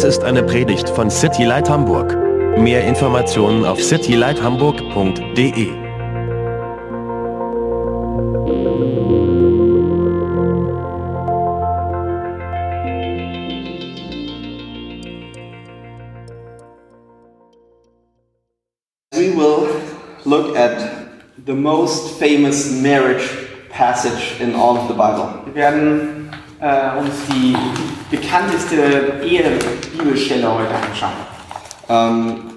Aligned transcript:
Dies 0.00 0.16
ist 0.16 0.24
eine 0.24 0.42
Predigt 0.42 0.88
von 0.88 1.10
City 1.10 1.44
Light 1.44 1.68
Hamburg. 1.68 2.16
Mehr 2.56 2.86
Informationen 2.86 3.66
auf 3.66 3.82
citylighthamburg.de. 3.82 5.66
We 19.12 19.36
will 19.36 19.68
look 20.24 20.56
at 20.56 20.78
the 21.44 21.52
most 21.52 22.18
famous 22.18 22.70
marriage 22.70 23.28
passage 23.68 24.40
in 24.40 24.54
all 24.54 24.78
of 24.78 24.88
the 24.88 24.94
Bible. 24.94 25.28
Wir 25.44 25.54
werden 25.54 26.30
äh, 26.62 26.98
uns 26.98 27.10
die 27.28 27.54
bekannteste 28.10 29.20
Ehe-Bibelstelle 30.00 30.52
heute 30.52 30.74
anschauen. 30.74 31.12
Um, 31.88 32.50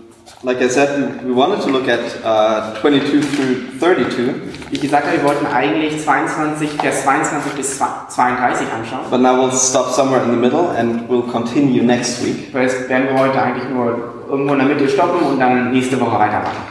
like 0.43 0.61
I 0.61 0.70
said, 0.70 1.25
we, 1.25 1.34
wanted 1.34 1.61
to 1.61 1.70
look 1.70 1.88
at 1.88 1.99
uh, 2.23 2.79
22 2.81 3.21
through 3.21 3.79
32, 3.79 4.34
Wie 4.70 4.75
ich 4.75 4.81
gesagt 4.81 5.07
wir 5.11 5.23
wollten 5.23 5.45
eigentlich 5.48 6.03
22, 6.03 6.71
Vers 6.73 7.03
22 7.03 7.53
bis 7.53 7.77
32 7.77 8.67
anschauen. 8.71 9.01
but 9.09 9.21
now 9.21 9.35
we'll 9.35 9.51
stop 9.51 9.89
somewhere 9.89 10.23
in 10.23 10.31
the 10.31 10.37
middle 10.37 10.70
and 10.77 11.09
we'll 11.09 11.29
continue 11.31 11.84
next 11.84 12.23
week. 12.23 12.53
Jetzt 12.53 12.87
werden 12.89 13.09
wir 13.09 13.20
heute 13.20 13.41
eigentlich 13.41 13.70
nur 13.70 14.25
irgendwo 14.29 14.53
in 14.53 14.59
der 14.59 14.67
Mitte 14.67 14.87
stoppen 14.87 15.25
und 15.25 15.39
dann 15.39 15.71
nächste 15.71 15.99
Woche 15.99 16.20
weitermachen. 16.20 16.63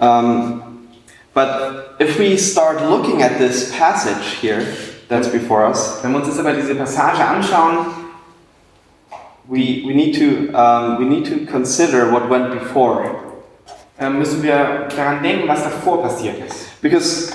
Um, 0.00 0.62
but 1.34 1.96
if 1.98 2.18
we 2.18 2.38
start 2.38 2.80
looking 2.88 3.22
at 3.22 3.36
this 3.38 3.70
passage 3.76 4.38
here 4.40 4.62
that's 5.08 5.28
before 5.28 5.66
us, 5.66 5.98
Wenn 6.02 6.12
wir 6.12 6.18
uns 6.20 6.28
jetzt 6.28 6.40
aber 6.40 6.54
diese 6.54 6.74
Passage 6.74 7.22
anschauen, 7.22 7.99
we, 9.50 9.82
we, 9.84 9.92
need 9.92 10.14
to, 10.14 10.52
um, 10.54 10.98
we 10.98 11.04
need 11.04 11.24
to 11.26 11.44
consider 11.46 12.10
what 12.10 12.28
went 12.28 12.52
before. 12.52 13.30
äh, 13.98 14.08
müssen 14.08 14.42
wir 14.42 14.88
daran 14.96 15.22
denken, 15.22 15.48
was 15.48 15.64
davor 15.64 16.02
passiert 16.02 16.36
ist. 16.46 16.80
Because 16.80 17.32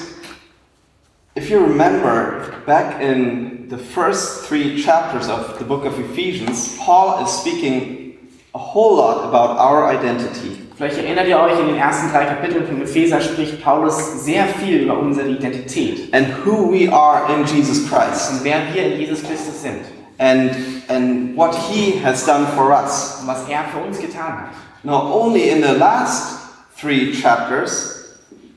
if 1.36 1.50
you 1.50 1.60
remember, 1.60 2.54
back 2.66 3.02
in 3.02 3.68
the 3.70 3.78
first 3.78 4.48
three 4.48 4.82
chapters 4.82 5.30
of 5.30 5.60
the 5.60 5.66
book 5.66 5.86
of 5.86 6.00
Ephesians, 6.00 6.78
Paul 6.80 7.24
is 7.24 7.30
speaking 7.30 8.18
a 8.54 8.60
whole 8.60 8.96
lot 8.96 9.26
about 9.26 9.60
our 9.60 9.92
identity. 9.92 10.62
Vielleicht 10.78 10.98
erinnert 10.98 11.28
ihr 11.28 11.40
euch, 11.40 11.60
in 11.60 11.68
den 11.68 11.78
ersten 11.78 12.12
drei 12.12 12.26
Kapiteln 12.26 12.66
von 12.66 12.82
Epheser 12.82 13.22
spricht 13.22 13.64
Paulus 13.64 14.26
sehr 14.26 14.46
viel 14.46 14.84
über 14.84 14.98
unsere 14.98 15.30
Identität 15.30 16.14
And 16.14 16.28
who 16.46 16.70
we 16.70 16.92
are 16.92 17.34
in 17.34 17.46
Jesus 17.46 17.90
Christ, 17.90 18.32
und 18.32 18.44
wer 18.44 18.58
wir 18.74 18.94
in 18.94 19.00
Jesus 19.00 19.24
Christus 19.24 19.62
sind 19.62 19.82
and, 20.18 20.52
and 20.90 21.36
what 21.36 21.56
He 21.56 22.00
has 22.04 22.26
done 22.26 22.46
for 22.56 22.72
us. 22.72 23.22
und 23.22 23.28
was 23.28 23.48
er 23.50 23.66
für 23.66 23.80
uns 23.80 24.00
getan 24.00 24.40
hat. 24.40 24.50
Now, 24.84 25.12
only 25.12 25.50
in 25.50 25.62
the 25.62 25.74
last 25.74 26.38
three 26.78 27.12
chapters, 27.12 27.96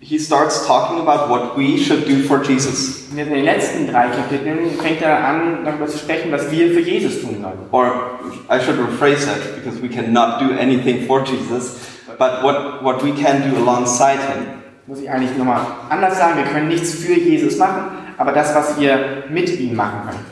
he 0.00 0.18
starts 0.18 0.66
talking 0.66 1.00
about 1.00 1.28
what 1.28 1.56
we 1.56 1.78
should 1.78 2.06
do 2.06 2.22
for 2.22 2.42
Jesus. 2.42 3.10
In 3.10 3.16
den 3.16 3.44
letzten 3.44 3.86
drei 3.86 4.08
Kapiteln 4.08 4.78
fängt 4.80 5.02
er 5.02 5.24
an, 5.26 5.64
darüber 5.64 5.86
zu 5.86 5.98
sprechen, 5.98 6.30
was 6.30 6.50
wir 6.50 6.70
für 6.72 6.80
Jesus 6.80 7.22
tun 7.22 7.42
sollen. 7.42 7.58
Or 7.72 8.18
I 8.50 8.60
should 8.60 8.78
rephrase 8.78 9.26
that 9.26 9.56
because 9.56 9.80
we 9.82 9.88
cannot 9.88 10.40
do 10.40 10.52
anything 10.58 11.06
for 11.06 11.24
Jesus, 11.24 11.78
but 12.18 12.42
what, 12.42 12.82
what 12.82 13.02
we 13.02 13.12
can 13.12 13.50
do 13.50 13.56
alongside 13.56 14.18
him. 14.18 14.62
Muss 14.86 15.00
ich 15.00 15.10
eigentlich 15.10 15.36
nochmal 15.36 15.60
anders 15.90 16.16
sagen, 16.18 16.36
wir 16.36 16.44
können 16.44 16.68
nichts 16.68 16.94
für 16.94 17.12
Jesus 17.12 17.58
machen, 17.58 17.90
aber 18.16 18.32
das, 18.32 18.54
was 18.54 18.80
wir 18.80 19.24
mit 19.28 19.58
ihm 19.60 19.74
machen 19.76 20.08
können. 20.08 20.24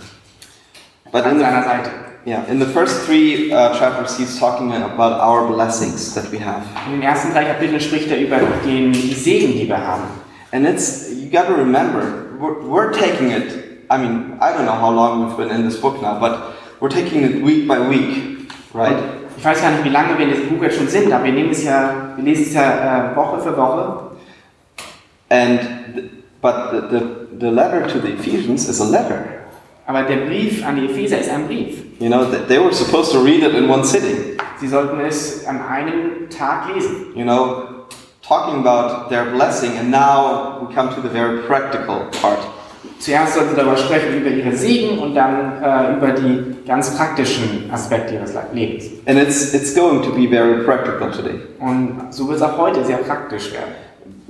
But 1.16 1.24
in 1.24 1.30
An 1.30 1.38
the, 1.38 1.44
seiner 1.44 1.62
Seite. 1.64 1.90
yeah, 2.26 2.44
in 2.46 2.58
the 2.58 2.66
first 2.66 3.06
three 3.06 3.50
uh, 3.50 3.72
chapters, 3.78 4.18
he's 4.18 4.38
talking 4.38 4.70
about 4.72 5.12
our 5.18 5.48
blessings 5.48 6.12
that 6.14 6.30
we 6.30 6.36
have. 6.38 6.62
In 6.86 7.00
den 7.00 7.02
ersten 7.08 7.32
drei 7.32 7.44
Kapiteln 7.44 7.80
spricht 7.80 8.10
er 8.10 8.18
über 8.18 8.36
den 8.66 8.92
Segen, 8.92 9.52
die 9.54 9.66
wir 9.66 9.78
haben. 9.78 10.04
And 10.52 10.66
it's, 10.66 11.08
you 11.10 11.30
got 11.30 11.46
to 11.48 11.54
remember, 11.54 12.36
we're, 12.38 12.60
we're 12.68 12.92
taking 12.92 13.30
it, 13.30 13.86
I 13.90 13.96
mean, 13.96 14.36
I 14.42 14.52
don't 14.52 14.66
know 14.66 14.76
how 14.78 14.90
long 14.90 15.24
we've 15.26 15.36
been 15.38 15.48
in 15.50 15.64
this 15.64 15.80
book 15.80 16.02
now, 16.02 16.20
but 16.20 16.52
we're 16.80 16.90
taking 16.90 17.22
it 17.24 17.42
week 17.42 17.66
by 17.66 17.78
week, 17.78 18.52
right? 18.74 18.98
Ich 19.38 19.44
weiß 19.44 19.62
gar 19.62 19.70
nicht, 19.70 19.84
wie 19.84 19.88
lange 19.90 20.18
wir 20.18 20.26
in 20.28 20.34
diesem 20.34 20.48
Buch 20.50 20.62
jetzt 20.64 20.76
schon 20.76 20.88
sind, 20.88 21.10
aber 21.10 21.24
wir 21.24 21.32
nehmen 21.32 21.50
es 21.52 21.64
ja, 21.64 22.12
wir 22.14 22.24
lesen 22.24 22.44
es 22.44 22.52
ja 22.52 23.12
äh, 23.12 23.16
Woche 23.16 23.38
für 23.40 23.56
Woche. 23.56 24.10
And, 25.30 25.60
th- 25.94 26.10
but 26.42 26.70
the, 26.72 26.80
the, 26.90 27.38
the 27.40 27.50
letter 27.50 27.86
to 27.86 28.00
the 28.00 28.12
Ephesians 28.12 28.68
is 28.68 28.80
a 28.82 28.84
letter. 28.84 29.35
Aber 29.86 30.02
der 30.02 30.26
Brief 30.26 30.66
an 30.66 30.76
die 30.76 30.86
Epheser 30.86 31.18
ist 31.20 31.30
ein 31.30 31.46
Brief. 31.46 31.78
You 32.00 32.08
know, 32.08 32.24
th- 32.24 32.46
they 32.48 32.58
were 32.58 32.72
supposed 32.72 33.12
to 33.12 33.22
read 33.22 33.42
it 33.42 33.54
in 33.54 33.68
one 33.70 33.84
sitting. 33.84 34.36
Sie 34.60 34.68
sollten 34.68 35.00
es 35.00 35.46
an 35.46 35.60
einem 35.62 36.28
Tag 36.28 36.74
lesen. 36.74 37.14
You 37.14 37.24
know, 37.24 37.86
talking 38.26 38.58
about 38.66 39.08
their 39.08 39.26
blessing, 39.26 39.78
and 39.78 39.90
now 39.90 40.58
we 40.60 40.74
come 40.74 40.92
to 40.94 41.00
the 41.00 41.08
very 41.08 41.38
practical 41.46 42.06
part. 42.20 42.38
Zuerst 42.98 43.34
sollten 43.34 43.50
sie 43.50 43.56
darüber 43.56 43.76
sprechen, 43.76 44.20
über 44.20 44.30
ihre 44.30 44.56
Segen 44.56 44.98
und 44.98 45.14
dann 45.14 45.62
äh, 45.62 45.96
über 45.96 46.08
die 46.12 46.56
ganz 46.66 46.96
praktischen 46.96 47.70
Aspekte 47.72 48.14
ihres 48.14 48.32
Lebens. 48.52 48.86
And 49.06 49.18
it's, 49.18 49.52
it's 49.54 49.74
going 49.74 50.02
to 50.02 50.10
be 50.12 50.26
very 50.28 50.64
practical 50.64 51.10
today. 51.10 51.40
Und 51.60 52.08
so 52.10 52.26
wird 52.28 52.38
es 52.38 52.42
auch 52.42 52.56
heute 52.56 52.84
sehr 52.84 52.98
praktisch 52.98 53.52
werden. 53.52 53.74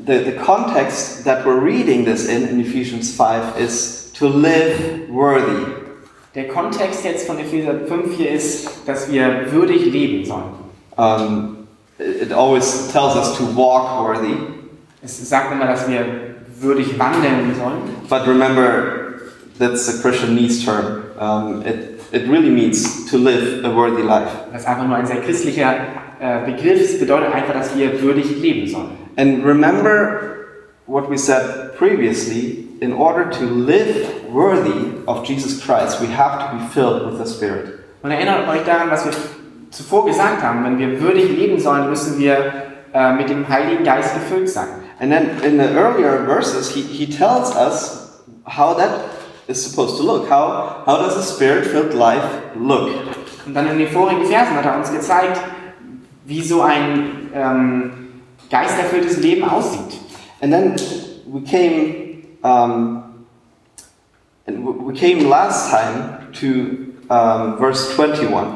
The, 0.06 0.30
the 0.30 0.36
context 0.36 1.24
that 1.24 1.44
we're 1.44 1.60
reading 1.60 2.04
this 2.04 2.26
in, 2.28 2.48
in 2.48 2.60
Ephesians 2.60 3.12
5, 3.12 3.58
is 3.58 4.05
to 4.18 4.28
live 4.28 5.08
worthy. 5.10 5.66
Der 6.34 6.48
Kontext 6.48 7.04
jetzt 7.04 7.26
von 7.26 7.38
Epheser 7.38 7.86
5 7.86 8.14
hier 8.16 8.30
ist, 8.30 8.68
dass 8.86 9.10
wir 9.10 9.50
würdig 9.52 9.86
leben 9.86 10.24
sollen. 10.24 10.54
Um, 10.96 11.66
it 11.98 12.32
always 12.32 12.88
tells 12.92 13.16
us 13.16 13.36
to 13.36 13.44
walk 13.54 14.00
worthy, 14.02 14.36
Es 15.02 15.28
sagt 15.28 15.52
immer, 15.52 15.66
dass 15.66 15.88
wir 15.88 16.04
würdig 16.60 16.98
wandeln 16.98 17.54
sollen. 17.58 17.78
but 18.08 18.26
remember, 18.26 19.20
that's 19.58 19.88
a 19.88 20.02
Christian 20.02 20.34
needs 20.34 20.64
term. 20.64 21.02
Um, 21.18 21.62
it, 21.66 22.00
it 22.12 22.28
really 22.28 22.50
means 22.50 23.06
to 23.10 23.16
live 23.18 23.64
a 23.64 23.74
worthy 23.74 24.02
life. 24.02 24.30
Das 24.52 24.62
ist 24.62 24.68
einfach 24.68 24.86
nur 24.86 24.96
ein 24.96 25.06
sehr 25.06 25.20
christlicher 25.20 25.74
äh, 26.20 26.44
Begriff. 26.50 26.80
Es 26.80 26.98
bedeutet 26.98 27.32
einfach, 27.34 27.54
dass 27.54 27.76
wir 27.76 28.00
würdig 28.00 28.40
leben 28.40 28.66
sollen. 28.66 28.90
And 29.16 29.44
remember 29.44 30.20
what 30.86 31.10
we 31.10 31.16
said 31.16 31.74
previously 31.78 32.65
in 32.80 32.92
order 32.92 33.30
to 33.30 33.44
live 33.44 34.24
worthy 34.32 35.02
of 35.06 35.26
Jesus 35.26 35.64
Christ, 35.64 36.00
we 36.00 36.08
have 36.08 36.38
to 36.38 36.56
be 36.56 36.68
filled 36.72 37.10
with 37.10 37.18
the 37.18 37.26
Spirit. 37.26 37.78
Und 38.02 38.10
erinnert 38.10 38.48
euch 38.48 38.64
daran, 38.64 38.90
was 38.90 39.04
wir 39.04 39.12
zuvor 39.70 40.06
gesagt 40.06 40.42
haben. 40.42 40.64
Wenn 40.64 40.78
wir 40.78 41.00
würdig 41.00 41.28
leben 41.30 41.58
sollen, 41.58 41.88
müssen 41.88 42.18
wir 42.18 42.52
äh, 42.92 43.12
mit 43.12 43.28
dem 43.28 43.48
Heiligen 43.48 43.84
Geist 43.84 44.14
gefüllt 44.14 44.48
sein. 44.48 44.68
And 44.98 45.10
then 45.10 45.40
in 45.42 45.58
the 45.58 45.74
earlier 45.74 46.24
verses, 46.24 46.70
he, 46.70 46.80
he 46.82 47.06
tells 47.06 47.54
us 47.54 48.22
how 48.44 48.74
that 48.76 49.10
is 49.48 49.62
supposed 49.62 49.98
to 49.98 50.02
look. 50.02 50.28
How, 50.30 50.82
how 50.86 50.96
does 50.96 51.16
a 51.16 51.22
spirit 51.22 51.66
filled 51.66 51.94
life 51.94 52.24
look? 52.58 52.88
Und 53.46 53.54
dann 53.54 53.68
in 53.68 53.78
den 53.78 53.88
vorigen 53.88 54.24
Versen 54.26 54.54
hat 54.54 54.64
er 54.64 54.76
uns 54.76 54.90
gezeigt, 54.90 55.40
wie 56.24 56.42
so 56.42 56.62
ein 56.62 57.30
ähm, 57.34 57.92
geisterfülltes 58.50 59.18
Leben 59.18 59.44
aussieht. 59.44 60.00
And 60.40 60.52
then 60.52 60.76
we 61.26 61.42
came, 61.42 62.05
um, 62.42 63.02
and 64.46 64.64
we- 64.64 64.92
we 64.92 64.94
came 64.94 65.28
last 65.28 65.70
time 65.70 66.28
to 66.40 66.92
um, 67.10 67.56
verse 67.58 67.92
21. 67.94 68.46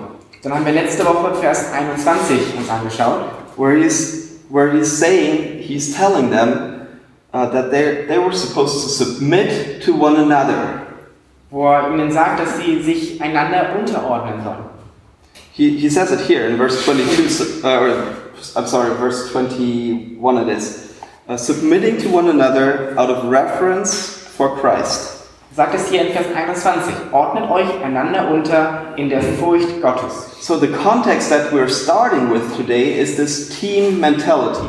Dann 0.43 0.55
haben 0.55 0.65
wir 0.65 0.73
letzte 0.73 1.05
Woche 1.05 1.35
Vers 1.35 1.73
21 1.73 2.57
uns 2.57 2.69
angeschaut, 2.71 3.25
where 3.57 3.77
he's 3.77 4.41
where 4.49 4.71
he's 4.73 4.91
saying 4.99 5.59
he's 5.63 5.95
telling 5.95 6.31
them 6.31 6.87
uh, 7.33 7.47
that 7.51 7.71
they 7.71 8.07
they 8.09 8.19
were 8.19 8.33
supposed 8.33 8.83
to 8.83 8.89
submit 8.89 9.83
to 9.85 9.93
one 9.93 10.17
another. 10.17 10.87
wo 11.51 11.67
er 11.69 11.91
ihnen 11.91 12.11
sagt, 12.13 12.39
dass 12.41 12.59
sie 12.59 12.81
sich 12.83 13.21
einander 13.21 13.77
unterordnen 13.79 14.43
sollen. 14.45 14.65
He, 15.53 15.77
he 15.77 15.91
says 15.91 16.11
it 16.13 16.21
here 16.21 16.47
in 16.49 16.57
verse 16.57 16.81
22. 16.85 17.63
Uh, 17.65 18.15
I'm 18.57 18.67
sorry, 18.67 18.95
verse 18.97 19.31
21. 19.33 20.39
It 20.49 20.57
is 20.57 20.90
uh, 21.31 21.37
submitting 21.37 21.97
to 21.99 22.09
one 22.09 22.29
another 22.29 22.99
out 22.99 23.09
of 23.09 23.25
reverence 23.27 24.09
for 24.37 24.57
Christ. 24.57 25.17
Sagt 25.55 25.75
es 25.75 25.89
hier 25.89 26.07
in 26.07 26.13
Vers 26.13 26.27
21. 26.35 27.13
Ordnet 27.13 27.51
euch 27.51 27.83
einander 27.85 28.31
unter 28.31 28.95
in 28.97 29.09
der 29.09 29.23
Furcht 29.23 29.81
Gottes. 29.81 30.37
So 30.41 30.59
the 30.59 30.69
context 30.69 31.29
that 31.31 31.53
we're 31.53 31.69
starting 31.69 32.31
with 32.31 32.57
today 32.57 32.99
is 32.99 33.17
this 33.17 33.49
team 33.61 34.01
mentality. 34.01 34.67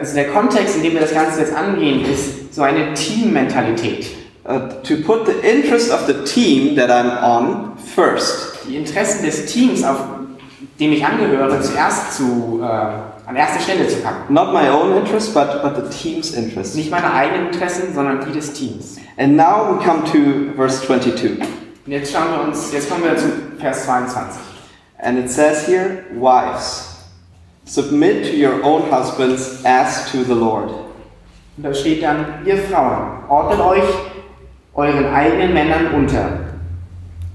Ist 0.00 0.14
der 0.14 0.30
Kontext, 0.30 0.76
in 0.76 0.82
dem 0.82 0.92
wir 0.92 1.00
das 1.00 1.14
Ganze 1.14 1.40
jetzt 1.40 1.54
angehen, 1.54 2.04
ist 2.04 2.54
so 2.54 2.62
eine 2.62 2.92
Teammentalität. 2.92 4.06
Uh, 4.44 4.68
to 4.82 4.96
put 5.04 5.26
the 5.26 5.46
interest 5.46 5.90
of 5.90 6.06
the 6.06 6.24
team 6.24 6.76
that 6.76 6.90
I'm 6.90 7.22
on 7.22 7.76
first. 7.78 8.66
Die 8.68 8.76
Interessen 8.76 9.24
des 9.24 9.46
Teams, 9.46 9.82
auf 9.84 9.98
dem 10.78 10.92
ich 10.92 11.04
angehöre, 11.04 11.60
zuerst 11.60 12.16
zu, 12.16 12.60
äh, 12.62 13.17
an 13.28 13.36
erste 13.36 13.62
Stelle 13.62 13.86
zu 13.86 14.00
packen. 14.00 14.32
Not 14.32 14.54
my 14.54 14.70
own 14.70 14.96
interest, 14.96 15.34
but, 15.34 15.62
but 15.62 15.76
the 15.76 15.90
team's 15.90 16.32
interest. 16.32 16.74
Nicht 16.74 16.90
meine 16.90 17.12
eigenen 17.12 17.48
Interessen, 17.48 17.94
sondern 17.94 18.24
die 18.24 18.32
des 18.32 18.54
Teams. 18.54 18.96
And 19.18 19.36
now 19.36 19.70
we 19.70 19.84
come 19.84 20.02
to 20.04 20.54
verse 20.56 20.80
22. 20.86 21.38
Und 21.38 21.92
jetzt 21.92 22.10
schauen 22.10 22.30
wir 22.32 22.40
uns, 22.40 22.72
jetzt 22.72 22.88
kommen 22.88 23.04
wir 23.04 23.16
zu 23.18 23.28
Vers 23.58 23.84
22. 23.84 24.40
And 25.00 25.18
it 25.18 25.30
says 25.30 25.66
here, 25.66 26.04
wives, 26.14 27.04
submit 27.66 28.24
to 28.30 28.34
your 28.34 28.64
own 28.64 28.90
husbands 28.90 29.62
as 29.64 30.10
to 30.10 30.24
the 30.24 30.34
Lord. 30.34 30.70
Und 31.58 31.64
da 31.64 31.74
steht 31.74 32.02
dann, 32.02 32.46
ihr 32.46 32.56
Frauen, 32.56 33.24
ordnet 33.28 33.60
euch 33.60 33.84
euren 34.72 35.04
eigenen 35.12 35.52
Männern 35.52 35.94
unter, 35.94 36.38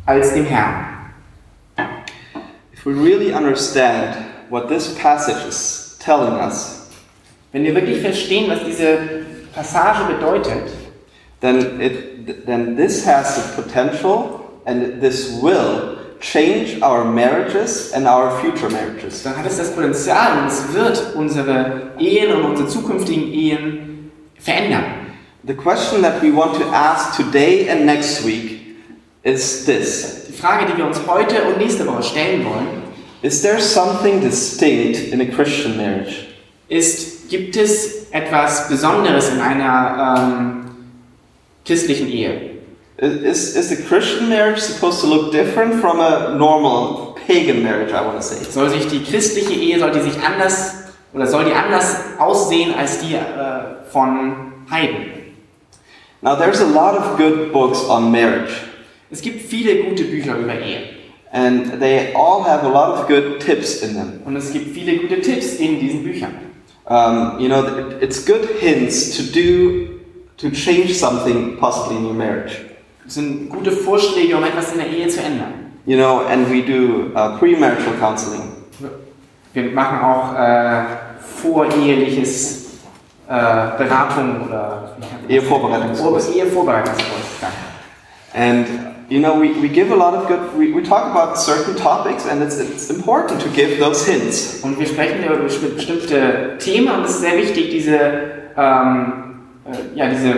als 0.08 0.34
dem 0.34 0.46
Herrn. 0.46 0.88
If 2.74 2.84
we 2.84 2.94
really 2.94 3.32
understand 3.32 4.18
what 4.50 4.68
this 4.68 4.96
passage 4.96 5.48
is 5.48 5.83
telling 6.04 6.34
us, 6.40 6.84
Wenn 7.54 7.64
wir 7.64 7.76
wirklich 7.76 8.02
verstehen, 8.02 8.50
was 8.50 8.64
diese 8.66 8.98
Passage 9.54 10.06
bedeutet, 10.12 10.72
then 11.40 11.80
it 11.80 12.46
then 12.46 12.76
this 12.76 13.06
has 13.06 13.36
the 13.36 13.62
potential 13.62 14.40
and 14.66 15.00
this 15.02 15.40
will 15.42 15.98
change 16.20 16.82
our 16.82 17.04
marriages 17.04 17.92
and 17.94 18.08
our 18.08 18.32
future 18.40 18.70
marriages. 18.72 19.24
dann 19.24 19.38
hat 19.38 19.46
es 19.46 19.58
das 19.58 19.72
Potenzial 19.72 20.40
und 20.40 20.48
es 20.48 20.74
wird 20.74 21.16
unsere 21.16 21.92
Ehen 22.00 22.34
und 22.34 22.44
unsere 22.46 22.68
zukünftigen 22.68 23.32
Ehen 23.32 24.12
verändern. 24.40 24.86
The 25.46 25.54
question 25.54 26.02
that 26.02 26.22
we 26.24 26.32
want 26.34 26.56
to 26.56 26.64
ask 26.72 27.16
today 27.18 27.70
and 27.70 27.86
next 27.86 28.26
week 28.26 28.78
is 29.24 29.66
this. 29.66 30.26
Die 30.30 30.34
Frage, 30.34 30.66
die 30.72 30.78
wir 30.78 30.86
uns 30.86 31.02
heute 31.06 31.44
und 31.44 31.58
nächste 31.58 31.86
Woche 31.86 32.02
stellen 32.02 32.46
wollen, 32.46 32.83
Is 33.24 33.42
there 33.42 33.60
something 33.60 34.20
distinct 34.20 35.00
in 35.14 35.22
a 35.22 35.26
Christian 35.26 35.78
marriage? 35.78 36.28
ist, 36.70 37.30
gibt 37.30 37.56
es 37.56 38.12
etwas 38.12 38.68
Besonderes 38.68 39.30
in 39.30 39.40
einer 39.40 40.18
ähm, 40.18 40.66
christlichen 41.66 42.10
Ehe? 42.10 42.52
Is, 42.98 43.56
is 43.56 43.70
the 43.70 43.76
Christian 43.76 44.30
marriage 44.30 44.60
supposed 44.60 45.02
to 45.02 45.08
look 45.08 45.32
different 45.32 45.82
from 45.82 46.00
a 46.00 46.36
normal 46.36 47.18
pagan 47.28 47.64
marriage, 47.64 47.92
I 47.92 48.02
want 48.06 48.18
to 48.18 48.22
say? 48.22 48.44
Soll 48.44 48.70
sich 48.70 48.88
die 48.88 49.04
christliche 49.04 49.54
Ehe, 49.54 49.80
soll 49.80 49.92
die 49.92 50.02
sich 50.02 50.22
anders 50.22 50.76
oder 51.14 51.28
soll 51.28 51.46
die 51.46 51.54
anders 51.54 51.96
aussehen 52.20 52.74
als 52.74 53.00
die 53.00 53.16
äh, 53.16 53.84
von 53.92 54.54
Heiden? 54.70 55.12
Now, 56.22 56.36
there's 56.36 56.62
a 56.62 56.66
lot 56.66 56.96
of 56.96 57.18
good 57.18 57.52
books 57.52 57.84
on 57.90 58.12
marriage, 58.12 58.54
Es 59.12 59.22
gibt 59.22 59.42
viele 59.42 59.84
gute 59.84 60.06
Bücher 60.06 60.38
über 60.38 60.54
Ehe 60.54 61.03
and 61.34 61.82
they 61.82 62.14
all 62.14 62.44
have 62.44 62.64
a 62.64 62.70
lot 62.70 62.98
of 62.98 63.08
good 63.08 63.42
tips 63.42 63.82
in 63.82 63.96
them. 63.96 64.22
und 64.24 64.36
es 64.38 64.54
gibt 64.54 64.74
viele 64.74 64.98
gute 64.98 65.20
Tipps 65.20 65.56
in 65.56 65.80
diesen 65.80 66.04
Büchern. 66.04 66.32
Um, 66.86 67.40
you 67.40 67.48
know, 67.48 67.64
it's 68.02 68.26
good 68.26 68.48
hints 68.60 69.18
to 69.18 69.24
do, 69.24 70.00
to 70.38 70.52
change 70.52 70.94
something 70.94 71.58
possibly 71.58 71.98
in 71.98 72.06
your 72.06 72.14
marriage. 72.14 72.62
Es 73.06 73.16
sind 73.16 73.50
gute 73.50 73.72
Vorschläge, 73.72 74.36
um 74.38 74.44
etwas 74.44 74.72
in 74.74 74.80
der 74.80 74.88
Ehe 74.88 75.08
zu 75.08 75.22
ändern. 75.22 75.72
You 75.86 75.98
know, 75.98 76.26
and 76.28 76.50
we 76.50 76.62
do 76.62 77.12
uh, 77.16 77.38
premarital 77.38 77.94
counseling. 78.00 78.42
Wir 79.54 79.72
machen 79.72 80.00
auch 80.00 80.38
äh, 80.38 80.84
voreheliches 81.20 82.64
äh, 83.28 83.34
Beratung 83.78 84.48
oder 84.48 84.96
Ehevorbereitungskurs. 85.28 86.30
Ehevorbereitungskurs. 86.30 87.26
danke. 87.42 87.58
And 88.34 88.93
you 89.10 89.20
know, 89.20 89.36
we, 89.40 89.52
we 89.62 89.68
give 89.70 89.92
a 89.92 89.96
lot 89.96 90.14
of 90.14 90.28
good. 90.28 90.40
We, 90.58 90.74
we 90.74 90.82
talk 90.84 91.12
about 91.12 91.38
certain 91.38 91.76
topics, 91.76 92.26
and 92.26 92.42
it's, 92.42 92.58
it's 92.60 92.90
important 92.90 93.42
to 93.42 93.50
give 93.50 93.80
those 93.80 94.06
hints. 94.06 94.62
Und 94.64 94.80
wir 94.80 94.86
sprechen 94.88 95.24
über 95.24 95.36
besti- 95.36 95.76
bestimmte 95.76 96.58
Themen 96.60 96.90
und 96.90 97.04
es 97.06 97.12
ist 97.12 97.22
sehr 97.22 97.38
wichtig, 97.38 97.70
diese, 97.72 97.98
ähm, 98.58 99.14
äh, 99.66 99.98
ja, 99.98 100.10
diese 100.10 100.34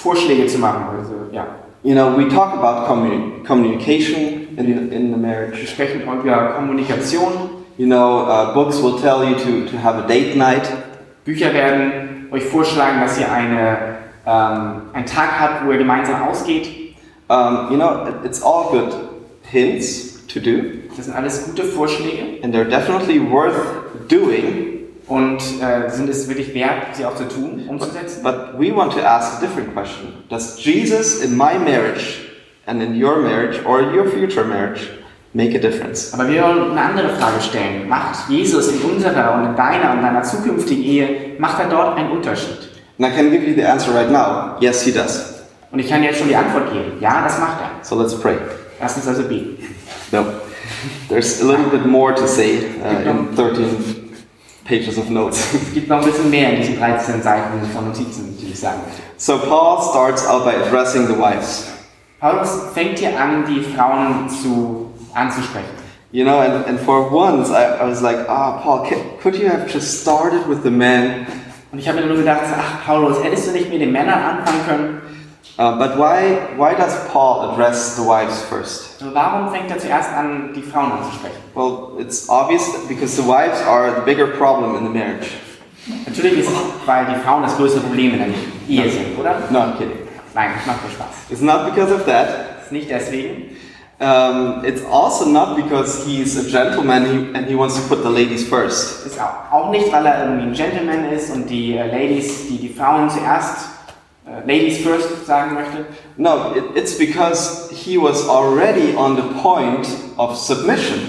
Vorschläge 0.00 0.46
zu 0.46 0.58
machen. 0.58 0.84
Also, 0.98 1.14
ja. 1.32 1.46
You 1.82 1.94
know, 1.94 2.16
we 2.16 2.28
talk 2.28 2.54
about 2.54 2.86
commu- 2.92 3.44
communication 3.46 4.48
in, 4.56 4.92
in 4.92 5.12
the 5.12 5.16
Wir 5.16 5.16
marriage. 5.16 5.66
sprechen 5.66 6.02
über 6.02 6.52
Kommunikation. 6.56 7.32
You 7.78 7.86
know, 7.86 8.24
uh, 8.26 8.52
books 8.54 8.82
will 8.82 8.98
tell 9.00 9.22
you 9.24 9.34
to, 9.36 9.70
to 9.70 9.78
have 9.82 9.96
a 10.02 10.06
date 10.06 10.36
night. 10.36 10.68
Bücher 11.24 11.52
werden 11.54 12.26
euch 12.32 12.42
vorschlagen, 12.44 13.00
dass 13.00 13.18
ihr 13.20 13.30
eine, 13.30 13.78
ähm, 14.26 14.82
einen 14.92 15.06
Tag 15.06 15.38
habt, 15.38 15.64
wo 15.66 15.70
ihr 15.70 15.78
gemeinsam 15.78 16.22
ausgeht. 16.28 16.87
Um, 17.28 17.68
you 17.70 17.76
know, 17.76 18.06
it- 18.08 18.24
it's 18.24 18.42
all 18.42 18.68
good 18.70 18.94
hints 19.42 20.26
to 20.28 20.40
do, 20.40 20.62
Das 20.96 21.06
sind 21.06 21.14
alles 21.16 21.44
gute 21.46 21.64
Vorschläge 21.64 22.42
and 22.42 22.54
they're 22.54 22.64
definitely 22.64 23.20
worth 23.30 23.54
doing. 24.08 24.74
und 25.08 25.38
äh, 25.62 25.88
sind 25.88 26.08
es 26.10 26.28
wirklich 26.28 26.52
wert, 26.54 26.94
sie 26.94 27.04
auch 27.06 27.14
zu 27.14 27.24
tun, 27.28 27.64
umzusetzen. 27.68 28.22
But 28.22 28.58
we 28.58 28.74
want 28.74 28.92
to 28.92 29.00
ask 29.00 29.38
a 29.38 29.40
different 29.40 29.72
question 29.74 30.12
Does 30.28 30.62
Jesus 30.62 31.22
in 31.22 31.34
my 31.36 31.58
marriage 31.58 32.28
and 32.66 32.82
in 32.82 32.94
your 33.02 33.16
marriage 33.22 33.58
or 33.64 33.80
your 33.80 34.04
future 34.06 34.44
marriage 34.44 34.88
make 35.32 35.54
a 35.56 35.58
difference? 35.58 36.12
Aber 36.12 36.28
wir 36.28 36.42
wollen 36.42 36.72
eine 36.72 36.80
andere 36.82 37.08
Frage 37.10 37.40
stellen. 37.40 37.88
Macht 37.88 38.28
Jesus 38.28 38.68
in 38.68 38.80
unserer 38.82 39.34
und 39.34 39.44
in 39.50 39.56
deiner 39.56 39.92
und 39.92 40.02
deiner 40.02 40.22
zukünftigen 40.22 40.84
Ehe, 40.84 41.08
macht 41.38 41.58
er 41.62 41.68
dort 41.70 41.96
einen 41.96 42.10
Unterschied? 42.10 42.68
And 42.98 43.06
I 43.10 43.16
can 43.16 43.30
give 43.30 43.44
you 43.46 43.54
the 43.54 43.64
answer 43.64 43.94
right 43.94 44.10
now 44.10 44.56
yes, 44.60 44.82
he 44.82 44.92
does. 44.92 45.27
Und 45.70 45.78
ich 45.78 45.88
kann 45.88 46.02
jetzt 46.02 46.18
schon 46.18 46.28
die 46.28 46.36
Antwort 46.36 46.72
geben. 46.72 46.92
Ja, 47.00 47.22
das 47.24 47.38
macht 47.38 47.60
er. 47.60 47.84
So 47.84 48.00
let's 48.00 48.18
pray. 48.18 48.36
Lass 48.80 48.96
uns 48.96 49.06
also 49.06 49.22
beten. 49.22 49.58
No. 50.12 50.24
There's 51.08 51.42
a 51.42 51.44
little 51.44 51.66
bit 51.70 51.84
more 51.86 52.14
to 52.14 52.26
say 52.26 52.58
uh, 52.82 53.08
in 53.10 53.34
13 53.34 54.14
pages 54.64 54.98
of 54.98 55.10
notes. 55.10 55.38
Es 55.54 55.74
gibt 55.74 55.88
noch 55.88 55.98
ein 56.00 56.04
bisschen 56.04 56.30
mehr 56.30 56.50
in 56.50 56.56
diesen 56.60 56.78
13 56.78 57.22
Seiten 57.22 57.66
von 57.74 57.86
Notizen, 57.86 58.36
die 58.40 58.52
ich 58.52 58.60
sagen 58.60 58.80
möchte. 58.86 59.02
so 59.16 59.38
Paul 59.38 59.82
starts 59.82 60.26
out 60.26 60.44
by 60.44 60.52
addressing 60.54 61.06
the 61.06 61.14
wives. 61.18 61.66
Paulus 62.20 62.50
fängt 62.74 62.98
hier 62.98 63.18
an, 63.18 63.44
die 63.46 63.60
Frauen 63.60 64.28
zu, 64.28 64.90
anzusprechen. 65.14 65.68
You 66.10 66.24
know, 66.24 66.38
and, 66.40 66.66
and 66.66 66.80
for 66.80 67.10
once 67.12 67.50
I, 67.50 67.82
I 67.82 67.86
was 67.88 68.00
like, 68.00 68.28
ah, 68.28 68.60
Paul, 68.62 68.84
ca- 68.88 68.96
could 69.22 69.36
you 69.36 69.48
have 69.48 69.68
just 69.72 70.00
started 70.02 70.48
with 70.48 70.62
the 70.62 70.70
men? 70.70 71.26
Und 71.70 71.78
ich 71.78 71.88
habe 71.88 72.00
mir 72.00 72.06
nur 72.06 72.16
gedacht, 72.16 72.40
ach 72.58 72.84
Paulus, 72.86 73.22
hättest 73.22 73.48
du 73.48 73.52
nicht 73.52 73.70
mit 73.70 73.80
den 73.80 73.92
Männern 73.92 74.18
anfangen 74.22 74.66
können? 74.66 75.02
Uh, 75.58 75.76
but 75.76 75.98
why, 75.98 76.54
why 76.56 76.72
does 76.72 76.94
Paul 77.08 77.50
address 77.50 77.96
the 77.96 78.02
wives 78.02 78.40
first? 78.44 79.02
Warum 79.12 79.50
fängt 79.50 79.68
er 79.68 79.78
zuerst 79.78 80.12
an, 80.12 80.52
die 80.54 80.62
Frauen 80.62 80.92
anzusprechen? 80.92 81.42
Well, 81.52 81.96
it's 81.98 82.28
obvious 82.28 82.86
because 82.86 83.16
the 83.16 83.26
wives 83.26 83.60
are 83.62 83.92
the 83.92 84.02
bigger 84.02 84.28
problem 84.36 84.76
in 84.76 84.84
the 84.84 84.90
marriage. 84.90 85.26
Natürlich 86.06 86.38
ist 86.38 86.50
es, 86.50 86.56
weil 86.86 87.06
die 87.06 87.20
Frauen 87.24 87.42
das 87.42 87.56
größere 87.56 87.80
Problem 87.80 88.12
in 88.12 88.18
der 88.18 88.28
Ehe 88.68 88.88
sind, 88.88 89.18
oder? 89.18 89.40
No, 89.50 89.58
I'm 89.58 89.76
kidding. 89.76 89.98
Nein, 90.32 90.50
das 90.54 90.64
macht 90.66 90.84
mir 90.84 90.90
Spaß. 90.90 91.30
It's 91.30 91.40
not 91.40 91.64
because 91.64 91.92
of 91.92 92.04
that. 92.06 92.28
Ist 92.62 92.70
nicht 92.70 92.88
deswegen. 92.88 93.56
Um, 94.00 94.64
it's 94.64 94.84
also 94.84 95.24
not 95.24 95.56
because 95.56 96.04
he's 96.06 96.38
a 96.38 96.48
gentleman 96.48 97.34
and 97.34 97.48
he 97.48 97.56
wants 97.56 97.74
to 97.74 97.82
put 97.88 98.04
the 98.04 98.08
ladies 98.08 98.46
first. 98.46 99.04
Ist 99.04 99.18
auch, 99.20 99.50
auch 99.50 99.70
nicht, 99.70 99.90
weil 99.90 100.06
er 100.06 100.22
irgendwie 100.22 100.46
ein 100.46 100.52
Gentleman 100.52 101.10
ist 101.10 101.34
und 101.34 101.50
die 101.50 101.76
äh, 101.76 101.90
Ladies, 101.90 102.46
die 102.46 102.58
die 102.58 102.68
Frauen 102.68 103.10
zuerst, 103.10 103.77
äh, 104.28 104.46
Ladies 104.46 104.78
first 104.78 105.26
sagen 105.26 105.54
möchte. 105.54 105.86
No, 106.16 106.52
it, 106.54 106.64
it's 106.76 106.96
because 106.98 107.70
he 107.72 107.96
was 107.98 108.28
already 108.28 108.94
on 108.96 109.16
the 109.16 109.22
point 109.42 109.86
of 110.16 110.36
submission. 110.36 111.00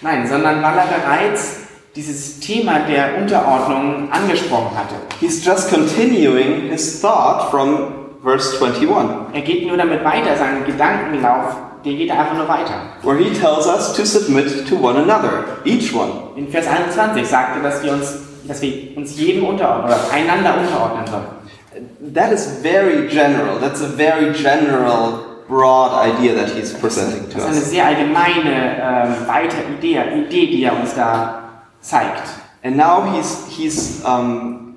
Nein, 0.00 0.26
sondern 0.26 0.62
weil 0.62 0.76
er 0.78 0.86
bereits 0.86 1.60
dieses 1.96 2.40
Thema 2.40 2.80
der 2.80 3.18
Unterordnung 3.18 4.08
angesprochen 4.10 4.76
hatte. 4.76 4.94
He's 5.20 5.44
just 5.44 5.70
continuing 5.70 6.68
his 6.70 7.00
thought 7.00 7.50
from 7.50 7.92
verse 8.22 8.56
21, 8.58 9.32
Er 9.34 9.40
geht 9.42 9.66
nur 9.66 9.76
damit 9.76 10.02
weiter, 10.04 10.36
sein 10.36 10.64
Gedankenlauf, 10.66 11.56
der 11.84 11.92
geht 11.92 12.10
einfach 12.10 12.34
nur 12.36 12.48
weiter. 12.48 12.74
where 13.02 13.16
he 13.18 13.30
tells 13.32 13.66
us 13.66 13.92
to 13.94 14.04
submit 14.04 14.66
to 14.68 14.76
one 14.76 14.96
another, 14.98 15.44
each 15.64 15.94
one. 15.94 16.10
In 16.36 16.48
Vers 16.48 16.66
21 16.66 17.26
sagt 17.26 17.56
er, 17.56 17.62
dass 17.62 17.82
wir 17.82 17.92
uns, 17.92 18.14
dass 18.48 18.60
wir 18.62 18.96
uns 18.96 19.16
jedem 19.16 19.44
unterordnen 19.44 19.86
oder 19.86 19.98
einander 20.12 20.54
unterordnen 20.58 21.06
sollen. 21.06 21.26
That 22.14 22.32
is 22.32 22.46
very 22.62 23.08
general. 23.08 23.58
That's 23.58 23.80
a 23.80 23.88
very 23.88 24.32
general, 24.32 25.42
broad 25.48 25.92
idea 25.92 26.34
that 26.34 26.50
he's 26.50 26.72
presenting 26.72 27.28
to 27.30 27.38
Das 27.38 27.44
ist 27.44 27.50
eine 27.50 27.60
us. 27.60 27.70
sehr 27.70 27.86
allgemeine, 27.86 28.76
ähm, 28.80 29.26
weite 29.28 29.56
Idee, 29.78 29.98
Idee, 30.14 30.46
die 30.46 30.64
er 30.64 30.78
uns 30.78 30.94
da 30.94 31.64
zeigt. 31.80 32.22
And 32.62 32.76
now 32.76 33.04
he's, 33.12 33.46
he's 33.48 34.02
um, 34.04 34.76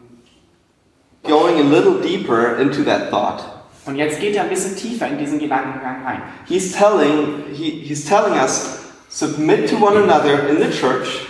going 1.23 1.59
a 1.59 1.63
little 1.63 2.01
deeper 2.01 2.57
into 2.59 2.83
that 2.83 3.09
thought. 3.09 3.43
Und 3.85 3.95
jetzt 3.95 4.19
geht 4.19 4.35
er 4.35 4.43
ein 4.43 4.49
bisschen 4.49 4.75
tiefer 4.75 5.07
in 5.07 5.17
diesen 5.17 5.39
Gedankengang 5.39 6.03
rein. 6.03 6.21
He's 6.45 6.73
telling, 6.73 7.45
he, 7.53 7.69
he's 7.71 8.05
telling 8.05 8.33
us, 8.33 8.79
submit 9.09 9.69
to 9.69 9.77
one 9.77 9.95
another 9.95 10.49
in 10.49 10.57
the 10.57 10.69
church. 10.69 11.25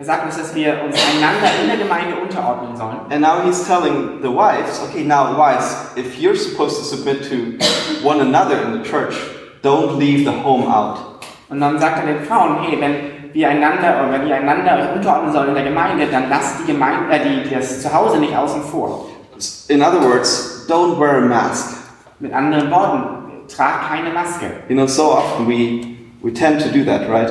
Er 0.00 0.06
sagt 0.06 0.24
uns, 0.24 0.38
dass 0.38 0.54
wir 0.54 0.82
uns 0.82 0.96
einander 1.14 1.46
in 1.62 1.68
der 1.68 1.76
Gemeinde 1.76 2.16
unterordnen 2.16 2.74
sollen. 2.74 3.00
And 3.10 3.20
now 3.20 3.42
he's 3.44 3.66
telling 3.66 4.22
the 4.22 4.30
wives, 4.30 4.80
okay, 4.82 5.04
now 5.04 5.36
wives, 5.36 5.76
if 5.94 6.18
you're 6.18 6.34
supposed 6.34 6.78
to 6.78 6.84
submit 6.84 7.28
to 7.28 7.62
one 8.02 8.22
another 8.22 8.62
in 8.62 8.72
the 8.72 8.88
church, 8.88 9.14
don't 9.62 9.98
leave 9.98 10.24
the 10.24 10.42
home 10.42 10.66
out. 10.66 10.96
Und 11.50 11.60
dann 11.60 11.78
sagt 11.78 11.98
er 11.98 12.14
den 12.14 12.24
Frauen, 12.24 12.62
hey, 12.62 12.80
wenn 12.80 13.34
wir 13.34 13.50
einander 13.50 14.00
oder 14.00 14.12
wenn 14.12 14.26
ihr 14.26 14.36
einander 14.36 14.78
euch 14.78 14.96
unterordnen 14.96 15.34
sollt 15.34 15.48
in 15.48 15.54
der 15.54 15.64
Gemeinde, 15.64 16.06
dann 16.06 16.30
lasst 16.30 16.60
die 16.60 16.72
Gemeinde, 16.72 17.14
äh, 17.14 17.20
die, 17.22 17.50
das 17.54 17.82
Zuhause 17.82 18.16
nicht 18.20 18.34
außen 18.34 18.62
vor. 18.62 19.06
In 19.68 19.82
other 19.82 20.00
words, 20.00 20.64
don't 20.66 20.98
wear 20.98 21.18
a 21.18 21.20
mask. 21.20 21.76
Mit 22.20 22.32
anderen 22.32 22.70
Worten, 22.70 23.46
tragt 23.54 23.90
keine 23.90 24.14
Maske. 24.14 24.46
You 24.70 24.76
know, 24.76 24.86
so 24.86 25.12
often 25.12 25.46
we, 25.46 25.98
we 26.22 26.32
tend 26.32 26.62
to 26.62 26.70
do 26.70 26.86
that, 26.86 27.06
right? 27.06 27.30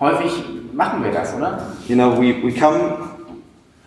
Häufig 0.00 0.32
machen 0.72 1.04
wir 1.04 1.12
das, 1.12 1.34
oder? 1.34 1.75
You 1.88 1.94
know, 1.94 2.18
we, 2.18 2.32
we 2.42 2.52
come, 2.52 3.42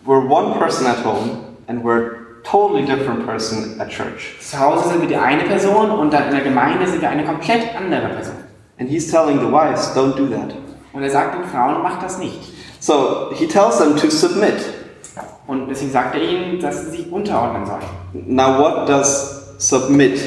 we're 0.06 0.26
one 0.26 0.58
person 0.58 0.88
at 0.88 1.00
home, 1.00 1.58
and 1.68 1.84
we're 1.84 2.42
totally 2.44 2.86
different 2.86 3.26
person 3.26 3.80
at 3.82 3.90
church. 3.90 4.38
Zu 4.40 4.58
Hause 4.58 4.90
sind 4.90 5.02
wir 5.02 5.08
die 5.08 5.18
eine 5.18 5.44
Person 5.44 5.92
und 5.92 6.14
in 6.14 6.32
der 6.32 6.42
Gemeinde 6.42 6.88
sind 6.88 7.02
wir 7.02 7.10
eine 7.10 7.26
komplett 7.26 7.76
andere 7.76 8.08
Person. 8.08 8.36
And 8.80 8.90
he's 8.90 9.12
telling 9.12 9.40
the 9.40 9.52
wives, 9.52 9.94
don't 9.94 10.16
do 10.16 10.28
that. 10.28 10.56
Und 10.94 11.04
er 11.04 11.10
sagt 11.10 11.36
den 11.36 11.44
Frauen, 11.44 11.84
macht 11.84 12.02
das 12.02 12.18
nicht. 12.20 12.40
So 12.80 13.32
he 13.34 13.46
tells 13.46 13.80
them 13.80 13.98
to 13.98 14.10
submit. 14.10 14.74
Und 15.46 15.68
deswegen 15.68 15.92
sagt 15.92 16.16
er 16.16 16.22
ihnen, 16.22 16.62
dass 16.62 16.86
sie 16.86 16.92
sich 16.92 17.12
unterordnen 17.12 17.66
sollen. 17.66 17.84
Now, 18.14 18.60
what 18.60 18.88
does 18.88 19.56
submit 19.58 20.22